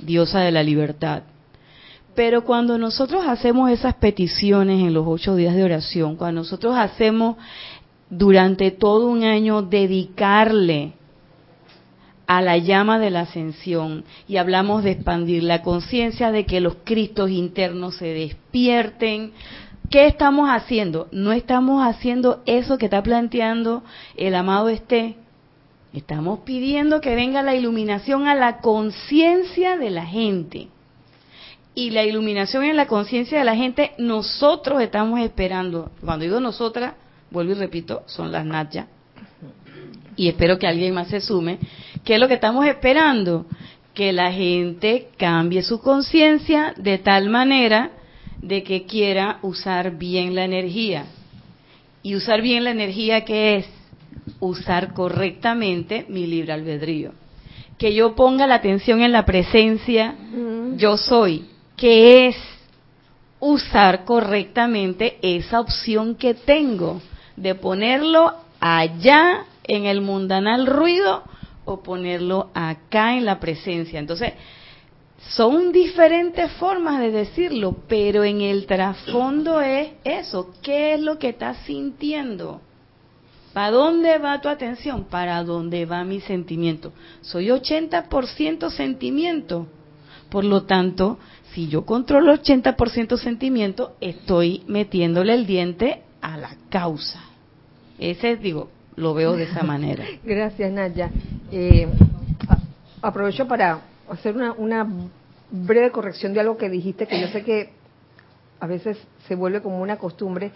diosa 0.00 0.40
de 0.40 0.50
la 0.50 0.64
libertad. 0.64 1.22
Pero 2.16 2.44
cuando 2.44 2.78
nosotros 2.78 3.24
hacemos 3.26 3.70
esas 3.70 3.94
peticiones 3.94 4.80
en 4.80 4.94
los 4.94 5.04
ocho 5.04 5.34
días 5.34 5.54
de 5.56 5.64
oración, 5.64 6.14
cuando 6.14 6.42
nosotros 6.42 6.76
hacemos 6.76 7.36
durante 8.16 8.70
todo 8.70 9.08
un 9.08 9.24
año 9.24 9.62
dedicarle 9.62 10.92
a 12.26 12.40
la 12.40 12.56
llama 12.58 12.98
de 12.98 13.10
la 13.10 13.20
ascensión 13.22 14.04
y 14.28 14.36
hablamos 14.36 14.84
de 14.84 14.92
expandir 14.92 15.42
la 15.42 15.62
conciencia, 15.62 16.30
de 16.30 16.46
que 16.46 16.60
los 16.60 16.76
cristos 16.84 17.30
internos 17.30 17.96
se 17.96 18.06
despierten. 18.06 19.32
¿Qué 19.90 20.06
estamos 20.06 20.48
haciendo? 20.48 21.08
No 21.10 21.32
estamos 21.32 21.84
haciendo 21.84 22.42
eso 22.46 22.78
que 22.78 22.86
está 22.86 23.02
planteando 23.02 23.82
el 24.16 24.34
amado 24.34 24.68
Esté. 24.68 25.16
Estamos 25.92 26.40
pidiendo 26.40 27.00
que 27.00 27.14
venga 27.14 27.42
la 27.42 27.54
iluminación 27.54 28.26
a 28.26 28.34
la 28.34 28.58
conciencia 28.58 29.76
de 29.76 29.90
la 29.90 30.06
gente. 30.06 30.68
Y 31.74 31.90
la 31.90 32.04
iluminación 32.04 32.64
en 32.64 32.76
la 32.76 32.86
conciencia 32.86 33.38
de 33.38 33.44
la 33.44 33.56
gente, 33.56 33.92
nosotros 33.98 34.80
estamos 34.80 35.20
esperando. 35.20 35.90
Cuando 36.00 36.24
digo 36.24 36.40
nosotras, 36.40 36.94
vuelvo 37.34 37.52
y 37.52 37.56
repito, 37.56 38.04
son 38.06 38.32
las 38.32 38.46
Natya. 38.46 38.88
Y 40.16 40.28
espero 40.28 40.58
que 40.58 40.66
alguien 40.66 40.94
más 40.94 41.08
se 41.08 41.20
sume 41.20 41.58
¿Qué 42.04 42.14
es 42.14 42.20
lo 42.20 42.28
que 42.28 42.34
estamos 42.34 42.66
esperando? 42.66 43.46
Que 43.94 44.12
la 44.12 44.30
gente 44.30 45.08
cambie 45.16 45.62
su 45.62 45.80
conciencia 45.80 46.74
de 46.76 46.98
tal 46.98 47.30
manera 47.30 47.92
de 48.42 48.62
que 48.62 48.84
quiera 48.84 49.38
usar 49.40 49.96
bien 49.96 50.34
la 50.34 50.44
energía. 50.44 51.06
Y 52.02 52.14
usar 52.14 52.42
bien 52.42 52.64
la 52.64 52.72
energía, 52.72 53.24
¿qué 53.24 53.56
es? 53.56 53.66
Usar 54.38 54.92
correctamente 54.92 56.04
mi 56.08 56.26
libre 56.26 56.52
albedrío. 56.52 57.12
Que 57.78 57.94
yo 57.94 58.14
ponga 58.14 58.46
la 58.46 58.56
atención 58.56 59.00
en 59.00 59.12
la 59.12 59.24
presencia 59.24 60.14
yo 60.76 60.98
soy, 60.98 61.46
que 61.76 62.28
es 62.28 62.36
usar 63.40 64.04
correctamente 64.04 65.18
esa 65.22 65.60
opción 65.60 66.16
que 66.16 66.34
tengo 66.34 67.00
de 67.36 67.54
ponerlo 67.54 68.34
allá 68.60 69.44
en 69.64 69.86
el 69.86 70.00
mundanal 70.00 70.66
ruido 70.66 71.22
o 71.64 71.82
ponerlo 71.82 72.50
acá 72.54 73.16
en 73.16 73.24
la 73.24 73.40
presencia. 73.40 73.98
Entonces, 73.98 74.34
son 75.30 75.72
diferentes 75.72 76.52
formas 76.52 77.00
de 77.00 77.10
decirlo, 77.10 77.76
pero 77.88 78.24
en 78.24 78.42
el 78.42 78.66
trasfondo 78.66 79.60
es 79.60 79.92
eso, 80.04 80.50
¿qué 80.62 80.94
es 80.94 81.00
lo 81.00 81.18
que 81.18 81.30
estás 81.30 81.58
sintiendo? 81.64 82.60
¿Para 83.54 83.70
dónde 83.70 84.18
va 84.18 84.40
tu 84.40 84.48
atención? 84.48 85.04
¿Para 85.04 85.42
dónde 85.44 85.86
va 85.86 86.04
mi 86.04 86.20
sentimiento? 86.20 86.92
Soy 87.20 87.46
80% 87.48 88.68
sentimiento. 88.70 89.68
Por 90.28 90.44
lo 90.44 90.64
tanto, 90.64 91.18
si 91.52 91.68
yo 91.68 91.86
controlo 91.86 92.34
80% 92.34 93.16
sentimiento, 93.16 93.94
estoy 94.00 94.64
metiéndole 94.66 95.34
el 95.34 95.46
diente 95.46 96.03
a 96.24 96.38
la 96.38 96.50
causa. 96.70 97.20
Ese, 97.98 98.36
digo, 98.36 98.70
lo 98.96 99.12
veo 99.12 99.36
de 99.36 99.44
esa 99.44 99.62
manera. 99.62 100.04
Gracias, 100.24 100.72
Naya. 100.72 101.10
Eh, 101.52 101.86
aprovecho 103.02 103.46
para 103.46 103.80
hacer 104.08 104.34
una, 104.34 104.52
una 104.52 104.88
breve 105.50 105.90
corrección 105.90 106.32
de 106.32 106.40
algo 106.40 106.56
que 106.56 106.70
dijiste, 106.70 107.06
que 107.06 107.20
yo 107.20 107.28
sé 107.28 107.44
que 107.44 107.70
a 108.58 108.66
veces 108.66 108.96
se 109.28 109.34
vuelve 109.34 109.60
como 109.60 109.82
una 109.82 109.98
costumbre. 109.98 110.50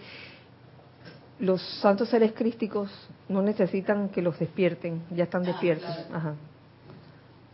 Los 1.39 1.61
santos 1.81 2.09
seres 2.09 2.33
crísticos 2.33 2.89
no 3.29 3.43
necesitan 3.43 4.09
que 4.09 4.23
los 4.23 4.39
despierten, 4.39 5.03
ya 5.11 5.25
están 5.25 5.43
despiertos. 5.43 5.95
Ajá. 6.11 6.33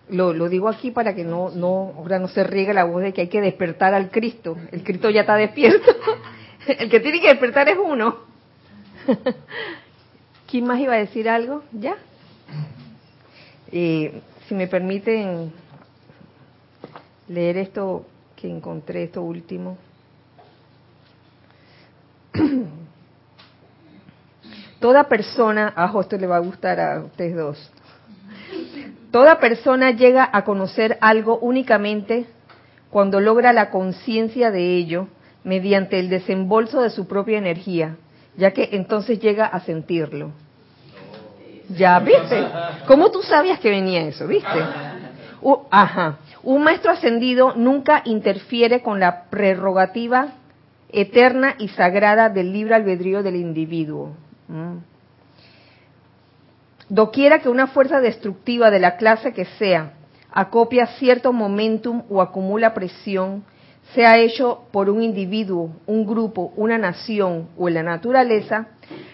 Lo, 0.08 0.34
lo, 0.34 0.48
digo 0.48 0.70
aquí 0.70 0.92
para 0.92 1.16
que 1.16 1.24
no, 1.24 1.50
no, 1.50 1.94
ahora 1.98 2.20
no 2.20 2.28
se 2.30 2.44
riegue 2.44 2.74
la 2.74 2.86
voz 2.86 3.02
de 3.02 3.12
que 3.12 3.22
hay 3.22 3.28
que 3.28 3.42
despertar 3.42 3.94
al 3.94 4.10
Cristo. 4.10 4.56
El 4.72 4.84
Cristo 4.84 5.10
ya 5.10 5.22
está 5.22 5.36
despierto. 5.36 5.92
El 6.80 6.90
que 6.90 7.00
tiene 7.00 7.22
que 7.22 7.28
despertar 7.28 7.70
es 7.70 7.78
uno. 7.78 8.18
¿Quién 10.50 10.66
más 10.66 10.80
iba 10.80 10.94
a 10.94 10.98
decir 10.98 11.30
algo? 11.30 11.64
¿Ya? 11.72 11.96
Eh, 13.72 14.22
si 14.48 14.56
me 14.56 14.68
permiten 14.68 15.52
leer 17.28 17.58
esto 17.58 18.06
que 18.36 18.50
encontré, 18.50 19.04
esto 19.04 19.22
último. 19.22 19.78
Toda 24.80 25.06
persona, 25.06 25.74
ajo, 25.76 26.02
esto 26.02 26.18
le 26.18 26.28
va 26.28 26.36
a 26.38 26.40
gustar 26.40 26.80
a 26.80 27.02
ustedes 27.02 27.36
dos. 27.36 27.72
Toda 29.12 29.40
persona 29.40 29.92
llega 29.92 30.30
a 30.32 30.44
conocer 30.44 30.98
algo 31.02 31.38
únicamente 31.40 32.26
cuando 32.90 33.20
logra 33.20 33.54
la 33.54 33.70
conciencia 33.72 34.52
de 34.52 34.78
ello 34.78 35.08
mediante 35.46 36.00
el 36.00 36.10
desembolso 36.10 36.82
de 36.82 36.90
su 36.90 37.08
propia 37.08 37.38
energía, 37.38 37.96
ya 38.36 38.52
que 38.52 38.70
entonces 38.74 39.20
llega 39.20 39.46
a 39.46 39.62
sentirlo. 39.62 40.32
Ya, 41.70 42.00
¿viste? 42.00 42.46
¿Cómo 42.86 43.12
tú 43.12 43.22
sabías 43.22 43.60
que 43.60 43.70
venía 43.70 44.02
eso, 44.02 44.28
viste? 44.28 44.60
ajá. 45.70 46.18
Un 46.44 46.64
maestro 46.64 46.92
ascendido 46.92 47.54
nunca 47.56 48.02
interfiere 48.06 48.82
con 48.82 49.00
la 49.00 49.26
prerrogativa 49.30 50.34
eterna 50.90 51.56
y 51.60 51.70
sagrada 51.70 52.30
del 52.30 52.52
libre 52.52 52.76
albedrío 52.76 53.24
del 53.24 53.36
individuo. 53.36 54.16
Mm. 54.48 54.78
Doquiera 56.90 57.40
que 57.40 57.50
una 57.50 57.68
fuerza 57.68 58.00
destructiva 58.00 58.70
de 58.70 58.80
la 58.80 58.98
clase 58.98 59.34
que 59.34 59.46
sea 59.46 59.94
acopia 60.32 60.86
cierto 60.98 61.32
momentum 61.34 62.04
o 62.10 62.22
acumula 62.22 62.74
presión, 62.74 63.44
sea 63.94 64.18
hecho 64.18 64.64
por 64.72 64.90
un 64.90 65.04
individuo, 65.04 65.72
un 65.86 66.06
grupo, 66.06 66.54
una 66.56 66.78
nación 66.78 67.50
o 67.58 67.68
en 67.68 67.76
la 67.76 67.84
naturaleza, 67.84 68.68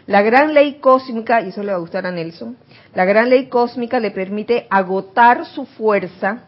la 0.07 0.21
gran 0.21 0.53
ley 0.53 0.75
cósmica, 0.75 1.41
y 1.41 1.49
eso 1.49 1.61
le 1.61 1.71
va 1.71 1.77
a 1.77 1.81
gustar 1.81 2.05
a 2.05 2.11
Nelson, 2.11 2.57
la 2.95 3.05
gran 3.05 3.29
ley 3.29 3.47
cósmica 3.47 3.99
le 3.99 4.11
permite 4.11 4.67
agotar 4.69 5.45
su 5.45 5.65
fuerza 5.65 6.45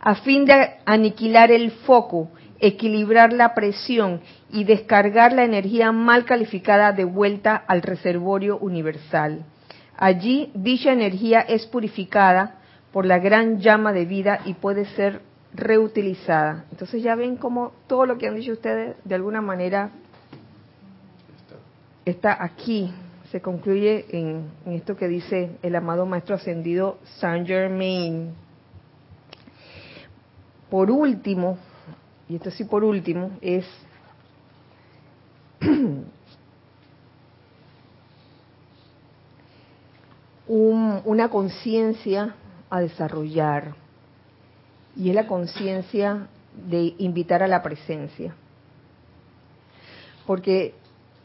a 0.00 0.16
fin 0.16 0.44
de 0.44 0.70
aniquilar 0.84 1.52
el 1.52 1.70
foco, 1.70 2.30
equilibrar 2.58 3.32
la 3.32 3.54
presión 3.54 4.20
y 4.50 4.64
descargar 4.64 5.32
la 5.32 5.44
energía 5.44 5.92
mal 5.92 6.24
calificada 6.24 6.92
de 6.92 7.04
vuelta 7.04 7.56
al 7.66 7.82
reservorio 7.82 8.58
universal. 8.58 9.44
Allí 9.96 10.50
dicha 10.54 10.92
energía 10.92 11.40
es 11.40 11.66
purificada 11.66 12.56
por 12.92 13.06
la 13.06 13.18
gran 13.18 13.60
llama 13.60 13.92
de 13.92 14.04
vida 14.04 14.40
y 14.44 14.54
puede 14.54 14.86
ser 14.86 15.20
reutilizada. 15.54 16.64
Entonces 16.70 17.02
ya 17.02 17.14
ven 17.14 17.36
cómo 17.36 17.72
todo 17.86 18.06
lo 18.06 18.18
que 18.18 18.28
han 18.28 18.36
dicho 18.36 18.52
ustedes 18.52 18.96
de 19.04 19.14
alguna 19.14 19.40
manera 19.40 19.90
está 22.04 22.42
aquí, 22.42 22.92
se 23.30 23.40
concluye 23.40 24.06
en, 24.10 24.50
esto 24.66 24.96
que 24.96 25.08
dice 25.08 25.56
el 25.62 25.76
amado 25.76 26.04
Maestro 26.06 26.34
Ascendido 26.36 26.98
Saint 27.18 27.46
Germain. 27.46 28.34
Por 30.68 30.90
último, 30.90 31.58
y 32.28 32.36
esto 32.36 32.50
sí 32.50 32.64
por 32.64 32.82
último, 32.82 33.30
es 33.40 33.66
una 40.48 41.28
conciencia 41.28 42.34
a 42.68 42.80
desarrollar 42.80 43.81
y 44.96 45.08
es 45.10 45.14
la 45.14 45.26
conciencia 45.26 46.26
de 46.68 46.94
invitar 46.98 47.42
a 47.42 47.48
la 47.48 47.62
presencia. 47.62 48.34
Porque 50.26 50.74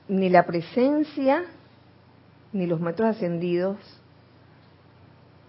ni 0.08 0.30
la 0.30 0.46
presencia 0.46 1.44
ni 2.54 2.66
los 2.66 2.80
maestros 2.80 3.10
ascendidos 3.10 3.78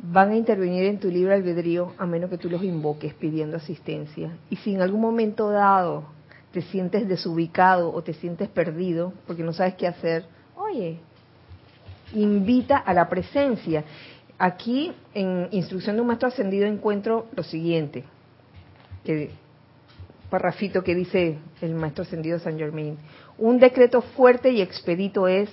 van 0.01 0.31
a 0.31 0.37
intervenir 0.37 0.85
en 0.85 1.01
tu 1.01 1.09
libre 1.09 1.35
albedrío 1.35 1.93
a 1.99 2.07
menos 2.07 2.31
que 2.31 2.39
tú 2.39 2.49
los 2.49 2.63
invoques 2.63 3.15
pidiendo 3.15 3.57
asistencia. 3.57 4.37
Y 4.51 4.57
si 4.57 4.75
en 4.75 4.83
algún 4.83 5.01
momento 5.01 5.51
dado 5.51 6.05
te 6.53 6.63
sientes 6.63 7.09
desubicado 7.09 7.93
o 7.93 8.03
te 8.03 8.15
sientes 8.15 8.49
perdido 8.49 9.13
porque 9.27 9.43
no 9.43 9.53
sabes 9.53 9.75
qué 9.75 9.87
hacer, 9.87 10.27
oye, 10.57 10.99
invita 12.15 12.77
a 12.77 12.95
la 12.95 13.09
presencia. 13.09 13.85
Aquí 14.39 14.93
en 15.15 15.49
Instrucción 15.51 15.97
de 15.97 16.03
un 16.03 16.07
Maestro 16.07 16.29
Ascendido 16.29 16.67
encuentro 16.67 17.27
lo 17.35 17.43
siguiente, 17.43 18.05
que 19.05 19.31
parrafito 20.31 20.85
que 20.85 20.95
dice 20.95 21.39
el 21.61 21.75
Maestro 21.75 22.05
Ascendido 22.05 22.39
San 22.39 22.57
Germain. 22.57 22.97
Un 23.37 23.59
decreto 23.59 24.01
fuerte 24.01 24.51
y 24.51 24.61
expedito 24.61 25.27
es, 25.27 25.51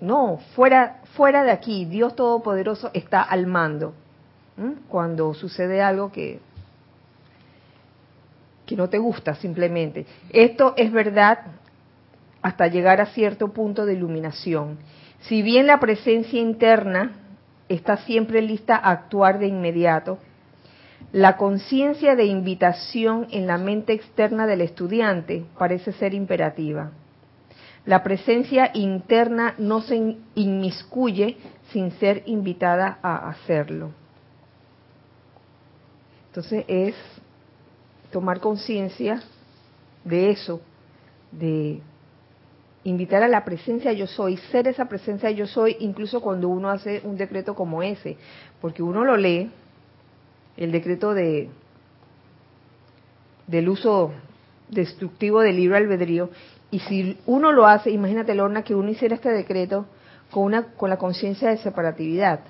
no, 0.00 0.38
fuera, 0.54 1.00
fuera 1.14 1.44
de 1.44 1.50
aquí, 1.50 1.86
Dios 1.86 2.14
Todopoderoso 2.14 2.90
está 2.92 3.22
al 3.22 3.46
mando. 3.46 3.94
Cuando 4.88 5.34
sucede 5.34 5.82
algo 5.82 6.10
que, 6.10 6.40
que 8.64 8.74
no 8.74 8.88
te 8.88 8.96
gusta 8.96 9.34
simplemente. 9.34 10.06
Esto 10.30 10.72
es 10.78 10.90
verdad 10.90 11.40
hasta 12.40 12.66
llegar 12.68 13.02
a 13.02 13.06
cierto 13.06 13.48
punto 13.48 13.84
de 13.84 13.94
iluminación. 13.94 14.78
Si 15.20 15.42
bien 15.42 15.66
la 15.66 15.78
presencia 15.78 16.40
interna 16.40 17.12
está 17.68 17.98
siempre 17.98 18.42
lista 18.42 18.76
a 18.76 18.90
actuar 18.90 19.38
de 19.38 19.46
inmediato, 19.46 20.18
La 21.12 21.36
conciencia 21.36 22.16
de 22.16 22.24
invitación 22.24 23.28
en 23.30 23.46
la 23.46 23.58
mente 23.58 23.92
externa 23.92 24.46
del 24.46 24.60
estudiante 24.60 25.44
parece 25.58 25.92
ser 25.92 26.14
imperativa. 26.14 26.90
La 27.84 28.02
presencia 28.02 28.70
interna 28.74 29.54
no 29.58 29.80
se 29.80 30.16
inmiscuye 30.34 31.36
sin 31.72 31.92
ser 31.92 32.24
invitada 32.26 32.98
a 33.02 33.28
hacerlo. 33.28 33.92
Entonces 36.28 36.64
es 36.66 36.94
tomar 38.10 38.40
conciencia 38.40 39.22
de 40.04 40.30
eso, 40.30 40.60
de 41.30 41.80
invitar 42.86 43.24
a 43.24 43.28
la 43.28 43.44
presencia 43.44 43.92
yo 43.92 44.06
soy, 44.06 44.36
ser 44.52 44.68
esa 44.68 44.84
presencia 44.84 45.28
yo 45.32 45.48
soy, 45.48 45.76
incluso 45.80 46.20
cuando 46.20 46.48
uno 46.48 46.70
hace 46.70 47.00
un 47.02 47.16
decreto 47.16 47.54
como 47.56 47.82
ese, 47.82 48.16
porque 48.60 48.80
uno 48.82 49.04
lo 49.04 49.16
lee, 49.16 49.50
el 50.56 50.70
decreto 50.70 51.12
de 51.12 51.50
del 53.48 53.68
uso 53.68 54.12
destructivo 54.68 55.40
del 55.40 55.56
libre 55.56 55.78
albedrío, 55.78 56.30
y 56.70 56.78
si 56.80 57.18
uno 57.26 57.50
lo 57.50 57.66
hace, 57.66 57.90
imagínate 57.90 58.34
Lorna 58.34 58.62
que 58.62 58.74
uno 58.74 58.90
hiciera 58.90 59.16
este 59.16 59.30
decreto 59.30 59.86
con 60.30 60.44
una 60.44 60.68
con 60.74 60.88
la 60.88 60.96
conciencia 60.96 61.50
de 61.50 61.58
separatividad, 61.58 62.40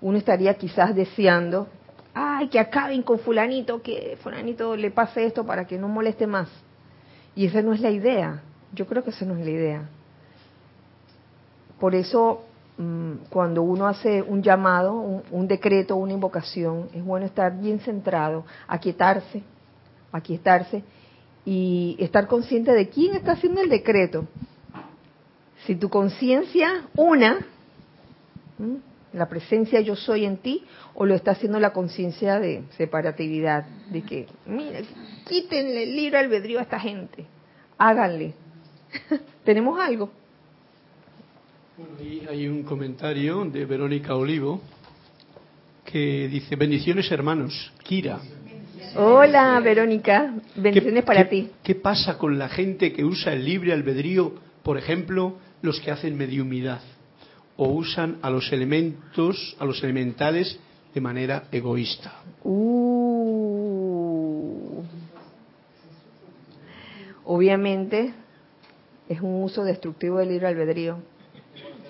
uno 0.00 0.18
estaría 0.18 0.54
quizás 0.54 0.92
deseando, 0.94 1.68
ay, 2.14 2.48
que 2.48 2.58
acaben 2.58 3.02
con 3.02 3.20
fulanito, 3.20 3.80
que 3.80 4.18
fulanito 4.22 4.74
le 4.74 4.90
pase 4.90 5.24
esto 5.24 5.46
para 5.46 5.66
que 5.68 5.78
no 5.78 5.88
moleste 5.88 6.26
más. 6.26 6.48
Y 7.36 7.46
esa 7.46 7.62
no 7.62 7.72
es 7.72 7.80
la 7.80 7.90
idea. 7.90 8.42
Yo 8.72 8.86
creo 8.86 9.02
que 9.02 9.10
esa 9.10 9.24
no 9.24 9.36
es 9.36 9.44
la 9.44 9.50
idea. 9.50 9.88
Por 11.80 11.94
eso, 11.94 12.44
mm, 12.76 13.12
cuando 13.30 13.62
uno 13.62 13.86
hace 13.86 14.22
un 14.22 14.42
llamado, 14.42 14.94
un, 14.94 15.48
decreto, 15.48 15.96
una 15.96 16.12
invocación, 16.12 16.88
es 16.92 17.02
bueno 17.02 17.26
estar 17.26 17.58
bien 17.58 17.80
centrado, 17.80 18.44
aquietarse, 18.68 19.42
aquietarse 20.12 20.84
y 21.44 21.96
estar 21.98 22.26
consciente 22.26 22.72
de 22.72 22.88
quién 22.90 23.16
está 23.16 23.32
haciendo 23.32 23.62
el 23.62 23.70
decreto. 23.70 24.26
Si 25.66 25.74
tu 25.74 25.88
conciencia, 25.88 26.86
una, 26.96 27.38
la 29.12 29.28
presencia 29.28 29.80
yo 29.80 29.96
soy 29.96 30.26
en 30.26 30.36
ti, 30.36 30.64
o 30.94 31.06
lo 31.06 31.14
está 31.14 31.32
haciendo 31.32 31.58
la 31.60 31.72
conciencia 31.72 32.38
de 32.38 32.64
separatividad, 32.76 33.64
de 33.90 34.02
que, 34.02 34.26
mira, 34.46 34.80
quítenle 35.26 35.84
el 35.84 35.96
libro 35.96 36.18
albedrío 36.18 36.58
a 36.58 36.62
esta 36.62 36.78
gente, 36.78 37.26
háganle, 37.78 38.34
¿Tenemos 39.44 39.78
algo? 39.78 40.10
Bueno, 41.76 41.94
ahí 41.98 42.26
hay 42.28 42.48
un 42.48 42.62
comentario 42.62 43.44
de 43.44 43.64
Verónica 43.64 44.14
Olivo 44.14 44.60
que 45.84 46.28
dice, 46.28 46.56
bendiciones 46.56 47.10
hermanos, 47.10 47.72
Kira. 47.82 48.20
Hola 48.96 49.60
Verónica, 49.60 50.34
bendiciones 50.56 51.04
para 51.04 51.28
ti. 51.28 51.50
¿Qué 51.62 51.74
pasa 51.74 52.18
con 52.18 52.38
la 52.38 52.48
gente 52.48 52.92
que 52.92 53.04
usa 53.04 53.32
el 53.32 53.44
libre 53.44 53.72
albedrío, 53.72 54.34
por 54.62 54.78
ejemplo, 54.78 55.36
los 55.62 55.80
que 55.80 55.90
hacen 55.90 56.16
mediumidad 56.16 56.80
o 57.56 57.68
usan 57.68 58.18
a 58.22 58.30
los 58.30 58.52
elementos, 58.52 59.56
a 59.58 59.64
los 59.64 59.82
elementales 59.82 60.58
de 60.92 61.00
manera 61.00 61.44
egoísta? 61.52 62.14
Uh. 62.42 62.90
Obviamente 67.24 68.12
es 69.10 69.20
un 69.20 69.42
uso 69.42 69.64
destructivo 69.64 70.18
del 70.18 70.28
libre 70.28 70.46
albedrío. 70.46 70.98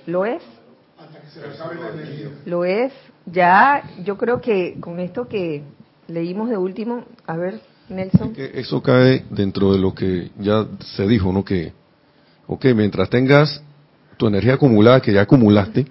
¿Lo 0.06 0.24
es? 0.24 0.42
Lo 2.46 2.64
es. 2.64 2.94
Ya, 3.26 3.82
yo 4.02 4.16
creo 4.16 4.40
que 4.40 4.80
con 4.80 4.98
esto 4.98 5.28
que 5.28 5.62
leímos 6.08 6.48
de 6.48 6.56
último, 6.56 7.04
a 7.26 7.36
ver, 7.36 7.60
Nelson. 7.90 8.32
eso 8.36 8.82
cae 8.82 9.26
dentro 9.28 9.74
de 9.74 9.78
lo 9.78 9.94
que 9.94 10.30
ya 10.38 10.66
se 10.80 11.06
dijo, 11.06 11.30
¿no? 11.30 11.44
Que, 11.44 11.74
ok, 12.46 12.64
mientras 12.74 13.10
tengas 13.10 13.62
tu 14.16 14.26
energía 14.26 14.54
acumulada, 14.54 15.02
que 15.02 15.12
ya 15.12 15.20
acumulaste, 15.20 15.86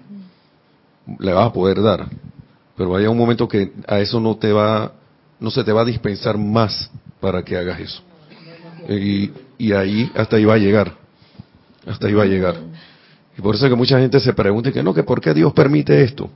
le 1.20 1.32
vas 1.32 1.46
a 1.46 1.52
poder 1.52 1.80
dar. 1.80 2.08
Pero 2.76 2.90
vaya 2.90 3.08
un 3.08 3.16
momento 3.16 3.46
que 3.46 3.72
a 3.86 4.00
eso 4.00 4.18
no 4.18 4.36
te 4.36 4.52
va, 4.52 4.92
no 5.38 5.50
se 5.52 5.62
te 5.62 5.70
va 5.70 5.82
a 5.82 5.84
dispensar 5.84 6.36
más 6.36 6.90
para 7.20 7.44
que 7.44 7.56
hagas 7.56 7.78
eso. 7.78 8.02
Y, 8.88 9.30
y 9.58 9.72
ahí, 9.72 10.10
hasta 10.16 10.34
ahí 10.34 10.44
va 10.44 10.54
a 10.54 10.58
llegar. 10.58 10.99
Hasta 11.90 12.06
ahí 12.06 12.14
va 12.14 12.22
a 12.22 12.26
llegar. 12.26 12.56
Y 13.36 13.42
por 13.42 13.54
eso 13.54 13.66
es 13.66 13.70
que 13.70 13.76
mucha 13.76 13.98
gente 13.98 14.20
se 14.20 14.32
pregunta 14.32 14.70
que 14.70 14.82
no, 14.82 14.94
que 14.94 15.02
por 15.02 15.20
qué 15.20 15.34
Dios 15.34 15.52
permite 15.52 16.02
esto. 16.02 16.30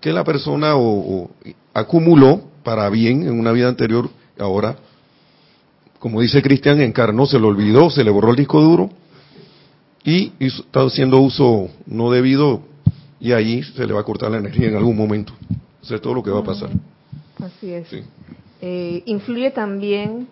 Que 0.00 0.12
la 0.12 0.24
persona 0.24 0.76
o, 0.76 1.30
acumuló 1.74 2.42
para 2.62 2.88
bien 2.88 3.22
en 3.22 3.38
una 3.38 3.52
vida 3.52 3.68
anterior, 3.68 4.08
ahora, 4.38 4.76
como 5.98 6.20
dice 6.20 6.42
Cristian, 6.42 6.80
encarnó, 6.80 7.26
se 7.26 7.38
lo 7.38 7.48
olvidó, 7.48 7.90
se 7.90 8.04
le 8.04 8.10
borró 8.10 8.30
el 8.30 8.36
disco 8.36 8.60
duro 8.60 8.90
y, 10.04 10.32
está 10.38 10.80
haciendo 10.80 11.18
uso 11.20 11.68
no 11.86 12.10
debido 12.10 12.62
y 13.20 13.32
ahí 13.32 13.62
se 13.62 13.86
le 13.86 13.92
va 13.92 14.00
a 14.00 14.04
cortar 14.04 14.30
la 14.30 14.38
energía 14.38 14.68
en 14.68 14.76
algún 14.76 14.96
momento. 14.96 15.32
Eso 15.82 15.94
es 15.94 16.00
todo 16.00 16.14
lo 16.14 16.22
que 16.22 16.30
va 16.30 16.40
a 16.40 16.44
pasar. 16.44 16.70
Así 17.42 17.72
es. 17.72 17.88
Eh, 18.62 19.02
influye 19.06 19.50
también 19.50 20.26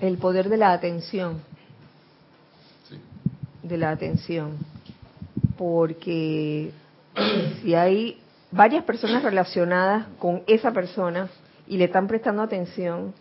el 0.00 0.18
poder 0.18 0.48
de 0.48 0.56
la 0.56 0.72
atención 0.72 1.40
de 3.62 3.76
la 3.76 3.90
atención, 3.90 4.56
porque 5.56 6.70
si 7.62 7.74
hay 7.74 8.18
varias 8.50 8.84
personas 8.84 9.22
relacionadas 9.22 10.06
con 10.18 10.42
esa 10.46 10.72
persona 10.72 11.28
y 11.66 11.76
le 11.76 11.84
están 11.84 12.06
prestando 12.06 12.42
atención 12.42 13.12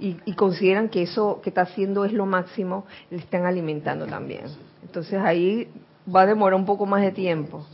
y, 0.00 0.32
consideran 0.34 0.88
que 0.88 1.02
eso 1.02 1.40
que 1.42 1.50
está 1.50 1.62
haciendo 1.62 2.04
es 2.04 2.12
lo 2.12 2.26
máximo, 2.26 2.84
le 3.10 3.18
están 3.18 3.46
alimentando 3.46 4.06
también. 4.06 4.44
Entonces 4.82 5.18
ahí 5.20 5.68
va 6.14 6.22
a 6.22 6.26
demorar 6.26 6.58
un 6.58 6.66
poco 6.66 6.84
más 6.84 7.00
de 7.00 7.12
tiempo. 7.12 7.64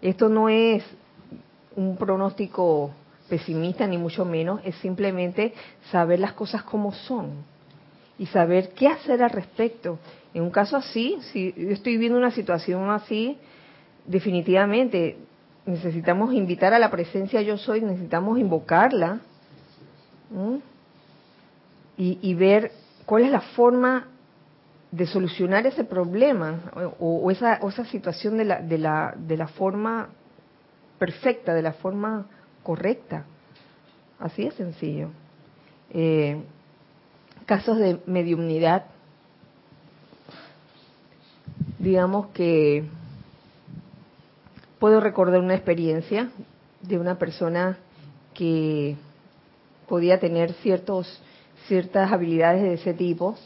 Esto 0.00 0.28
no 0.28 0.48
es 0.48 0.82
un 1.76 1.96
pronóstico 1.96 2.90
pesimista 3.28 3.86
ni 3.86 3.98
mucho 3.98 4.24
menos, 4.24 4.60
es 4.64 4.76
simplemente 4.76 5.52
saber 5.90 6.20
las 6.20 6.32
cosas 6.32 6.62
como 6.62 6.92
son 6.92 7.44
y 8.18 8.26
saber 8.26 8.70
qué 8.70 8.88
hacer 8.88 9.22
al 9.22 9.30
respecto. 9.30 9.98
En 10.34 10.42
un 10.42 10.50
caso 10.50 10.76
así, 10.76 11.18
si 11.32 11.54
yo 11.56 11.70
estoy 11.70 11.96
viendo 11.96 12.18
una 12.18 12.32
situación 12.32 12.90
así, 12.90 13.38
definitivamente 14.06 15.16
necesitamos 15.66 16.32
invitar 16.32 16.72
a 16.74 16.78
la 16.78 16.90
presencia 16.90 17.42
yo 17.42 17.58
soy, 17.58 17.82
necesitamos 17.82 18.38
invocarla 18.38 19.20
y, 21.96 22.34
ver 22.34 22.72
cuál 23.04 23.24
es 23.24 23.30
la 23.30 23.40
forma 23.40 24.06
de 24.90 25.06
solucionar 25.06 25.66
ese 25.66 25.84
problema 25.84 26.72
o, 26.98 27.30
esa, 27.30 27.84
situación 27.86 28.38
de 28.38 28.44
la, 28.44 28.60
de, 28.60 28.78
la, 28.78 29.14
de 29.16 29.36
la 29.36 29.48
forma 29.48 30.08
perfecta, 30.98 31.54
de 31.54 31.62
la 31.62 31.72
forma 31.72 32.26
correcta. 32.62 33.24
Así 34.18 34.44
de 34.44 34.50
sencillo. 34.52 35.10
Eh, 35.90 36.42
casos 37.48 37.78
de 37.78 37.98
mediumnidad, 38.04 38.84
digamos 41.78 42.26
que 42.34 42.84
puedo 44.78 45.00
recordar 45.00 45.40
una 45.40 45.54
experiencia 45.54 46.28
de 46.82 46.98
una 46.98 47.18
persona 47.18 47.78
que 48.34 48.96
podía 49.88 50.20
tener 50.20 50.52
ciertos 50.62 51.22
ciertas 51.68 52.12
habilidades 52.12 52.62
de 52.62 52.74
ese 52.74 52.92
tipo 52.92 53.38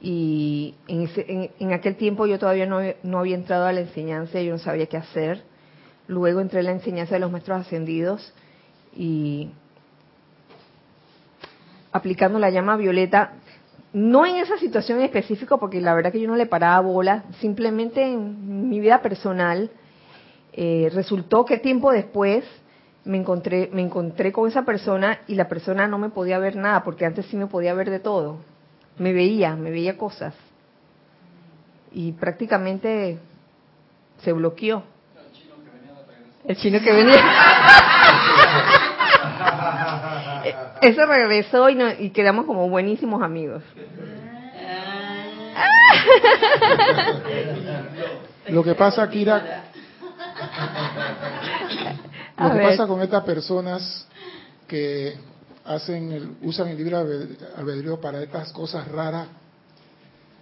y 0.00 0.74
en, 0.88 1.50
en, 1.58 1.72
aquel 1.74 1.96
tiempo 1.96 2.26
yo 2.26 2.38
todavía 2.38 2.64
no, 2.64 2.80
no, 3.02 3.18
había 3.18 3.36
entrado 3.36 3.66
a 3.66 3.72
la 3.72 3.80
enseñanza, 3.80 4.40
yo 4.40 4.52
no 4.52 4.58
sabía 4.58 4.86
qué 4.86 4.96
hacer. 4.96 5.42
Luego 6.06 6.40
entré 6.40 6.60
en 6.60 6.66
la 6.66 6.72
enseñanza 6.72 7.16
de 7.16 7.20
los 7.20 7.30
maestros 7.30 7.60
ascendidos 7.60 8.32
y 8.96 9.50
aplicando 11.98 12.38
la 12.38 12.50
llama 12.50 12.76
violeta, 12.76 13.32
no 13.92 14.26
en 14.26 14.36
esa 14.36 14.58
situación 14.58 15.00
específica, 15.00 15.56
porque 15.56 15.80
la 15.80 15.94
verdad 15.94 16.12
que 16.12 16.20
yo 16.20 16.28
no 16.28 16.36
le 16.36 16.46
paraba 16.46 16.80
bola, 16.80 17.24
simplemente 17.40 18.02
en 18.02 18.68
mi 18.68 18.80
vida 18.80 19.00
personal, 19.00 19.70
eh, 20.52 20.90
resultó 20.92 21.44
que 21.44 21.58
tiempo 21.58 21.92
después 21.92 22.44
me 23.04 23.16
encontré, 23.16 23.70
me 23.72 23.82
encontré 23.82 24.32
con 24.32 24.48
esa 24.48 24.64
persona 24.64 25.20
y 25.26 25.34
la 25.34 25.48
persona 25.48 25.86
no 25.86 25.98
me 25.98 26.10
podía 26.10 26.38
ver 26.38 26.56
nada, 26.56 26.84
porque 26.84 27.06
antes 27.06 27.26
sí 27.26 27.36
me 27.36 27.46
podía 27.46 27.74
ver 27.74 27.90
de 27.90 28.00
todo. 28.00 28.38
Me 28.98 29.12
veía, 29.12 29.54
me 29.56 29.70
veía 29.70 29.96
cosas. 29.96 30.34
Y 31.92 32.12
prácticamente 32.12 33.18
se 34.22 34.32
bloqueó. 34.32 34.82
El 36.44 36.56
chino 36.56 36.80
que 36.80 36.92
venía. 36.92 37.22
Eso 40.80 41.06
regresó 41.06 41.68
y, 41.70 41.82
y 41.98 42.10
quedamos 42.10 42.46
como 42.46 42.68
buenísimos 42.68 43.22
amigos. 43.22 43.62
Lo 48.48 48.62
que 48.62 48.74
pasa, 48.74 49.08
Kira. 49.08 49.64
Lo 52.38 52.52
que 52.52 52.60
pasa 52.60 52.86
con 52.86 53.02
estas 53.02 53.24
personas 53.24 54.06
que 54.66 55.14
hacen 55.64 56.12
el, 56.12 56.36
usan 56.42 56.68
el 56.68 56.76
libre 56.76 56.96
albedrío 57.56 58.00
para 58.00 58.22
estas 58.22 58.52
cosas 58.52 58.86
raras, 58.88 59.28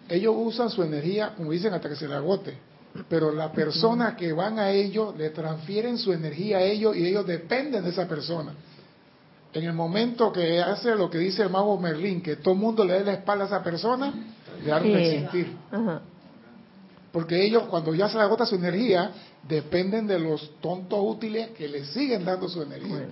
ellos 0.09 0.35
usan 0.37 0.71
su 0.71 0.83
energía, 0.83 1.33
como 1.37 1.51
dicen, 1.51 1.75
hasta 1.75 1.89
que 1.89 1.97
se 1.97 2.07
le 2.07 2.15
agote. 2.15 2.57
Pero 3.09 3.33
las 3.33 3.51
personas 3.51 4.15
que 4.15 4.33
van 4.33 4.59
a 4.59 4.71
ellos 4.71 5.17
le 5.17 5.31
transfieren 5.31 5.99
su 5.99 6.13
energía 6.13 6.59
a 6.59 6.63
ellos 6.63 6.97
y 6.97 7.07
ellos 7.07 7.27
dependen 7.27 7.85
de 7.85 7.91
esa 7.91 8.07
persona. 8.07 8.53
En 9.53 9.65
el 9.65 9.73
momento 9.73 10.33
que 10.33 10.61
hace 10.61 10.95
lo 10.95 11.09
que 11.09 11.19
dice 11.19 11.43
el 11.43 11.51
mago 11.51 11.79
Merlín, 11.79 12.23
que 12.23 12.37
todo 12.37 12.55
el 12.55 12.61
mundo 12.61 12.85
le 12.85 12.95
dé 12.95 13.05
la 13.05 13.13
espalda 13.15 13.45
a 13.45 13.47
esa 13.47 13.63
persona, 13.63 14.13
dejaron 14.63 14.93
de 14.93 15.17
existir. 15.17 15.57
Porque 17.13 17.43
ellos, 17.43 17.65
cuando 17.65 17.95
ya 17.95 18.09
se 18.09 18.19
le 18.19 18.25
agota 18.25 18.45
su 18.45 18.57
energía, 18.57 19.13
dependen 19.49 20.07
de 20.07 20.19
los 20.19 20.61
tontos 20.61 20.99
útiles 21.03 21.51
que 21.51 21.69
le 21.69 21.85
siguen 21.87 22.25
dando 22.25 22.49
su 22.49 22.61
energía. 22.61 23.07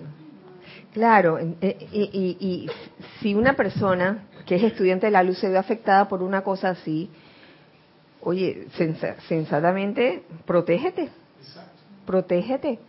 Claro, 0.93 1.37
eh, 1.39 1.77
y, 1.91 2.69
si 3.19 3.33
una 3.33 3.53
persona 3.55 4.27
que 4.45 4.55
es 4.55 4.63
estudiante 4.63 5.07
de 5.07 5.11
la 5.11 5.23
luz 5.23 5.39
se 5.39 5.49
ve 5.49 5.57
afectada 5.57 6.07
por 6.07 6.21
una 6.21 6.41
cosa 6.41 6.69
así, 6.69 7.09
oye, 8.21 8.67
sensatamente, 9.27 10.23
protégete. 10.45 11.09
Protégete. 12.05 12.79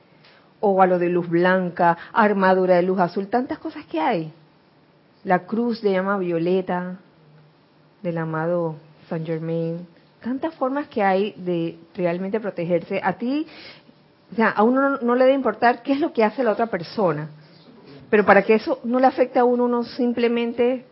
O 0.60 0.80
a 0.80 0.86
lo 0.86 0.98
de 0.98 1.08
luz 1.08 1.28
blanca, 1.28 1.96
armadura 2.12 2.76
de 2.76 2.82
luz 2.82 2.98
azul, 2.98 3.28
tantas 3.28 3.58
cosas 3.58 3.84
que 3.86 4.00
hay. 4.00 4.32
La 5.24 5.40
cruz 5.40 5.82
de 5.82 5.92
llama 5.92 6.18
violeta 6.18 6.96
del 8.02 8.18
amado 8.18 8.76
Saint 9.08 9.26
Germain. 9.26 9.86
Tantas 10.22 10.54
formas 10.54 10.88
que 10.88 11.02
hay 11.02 11.34
de 11.36 11.78
realmente 11.94 12.40
protegerse. 12.40 13.00
A 13.02 13.14
ti, 13.14 13.46
o 14.32 14.34
sea, 14.34 14.50
a 14.50 14.62
uno 14.62 14.98
no 14.98 15.14
le 15.14 15.24
debe 15.24 15.36
importar 15.36 15.82
qué 15.82 15.92
es 15.92 16.00
lo 16.00 16.12
que 16.12 16.24
hace 16.24 16.42
la 16.42 16.52
otra 16.52 16.66
persona 16.66 17.28
pero 18.10 18.24
para 18.24 18.42
que 18.42 18.54
eso 18.54 18.80
no 18.84 19.00
le 19.00 19.06
afecte 19.06 19.38
a 19.38 19.44
uno, 19.44 19.64
uno 19.64 19.82
simplemente 19.84 20.84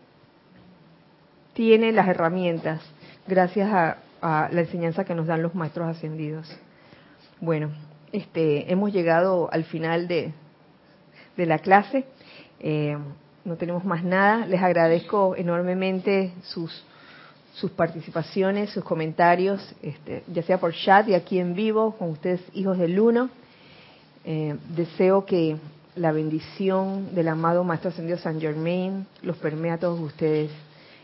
tiene 1.53 1.91
las 1.91 2.07
herramientas 2.07 2.81
gracias 3.27 3.71
a, 3.71 3.97
la 4.21 4.61
enseñanza 4.61 5.05
que 5.05 5.13
nos 5.13 5.27
dan 5.27 5.43
los 5.43 5.53
maestros 5.53 5.87
ascendidos. 5.87 6.51
Bueno, 7.39 7.69
este, 8.15 8.71
hemos 8.71 8.93
llegado 8.93 9.49
al 9.51 9.65
final 9.65 10.07
de, 10.07 10.31
la 11.35 11.59
clase. 11.59 12.05
Eh, 12.61 12.97
no 13.43 13.57
tenemos 13.57 13.83
más 13.83 14.05
nada. 14.05 14.45
Les 14.45 14.61
agradezco 14.61 15.35
enormemente 15.35 16.33
sus, 16.43 16.85
participaciones, 17.75 18.69
sus 18.69 18.85
comentarios, 18.85 19.75
este, 19.81 20.23
ya 20.27 20.43
sea 20.43 20.59
por 20.59 20.73
chat 20.73 21.09
y 21.09 21.13
aquí 21.13 21.39
en 21.39 21.55
vivo, 21.55 21.97
con 21.97 22.11
ustedes, 22.11 22.41
hijos 22.53 22.77
del 22.77 22.97
uno. 22.99 23.29
Eh, 24.23 24.55
deseo 24.69 25.25
que 25.25 25.57
la 25.95 26.13
bendición 26.13 27.13
del 27.13 27.27
amado 27.27 27.63
Maestro 27.65 27.89
Ascendido 27.89 28.17
San 28.17 28.39
Germain 28.39 29.05
los 29.23 29.35
permea 29.37 29.73
a 29.73 29.77
todos 29.77 29.99
ustedes. 29.99 30.51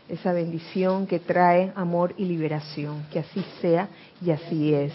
Esa 0.08 0.32
bendición 0.32 1.06
que 1.06 1.18
trae 1.18 1.72
amor 1.74 2.14
y 2.16 2.24
liberación. 2.24 3.04
Que 3.12 3.18
así 3.18 3.44
sea 3.60 3.88
y 4.24 4.30
así 4.30 4.74
es. 4.74 4.92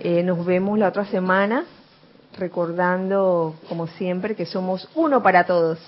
Eh, 0.00 0.22
nos 0.22 0.44
vemos 0.44 0.78
la 0.78 0.88
otra 0.88 1.04
semana 1.04 1.64
recordando, 2.38 3.54
como 3.68 3.86
siempre, 3.86 4.34
que 4.34 4.46
somos 4.46 4.88
uno 4.94 5.22
para 5.22 5.44
todos. 5.44 5.78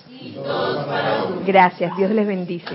Gracias. 1.45 1.95
Dios 1.97 2.11
les 2.11 2.27
bendice. 2.27 2.65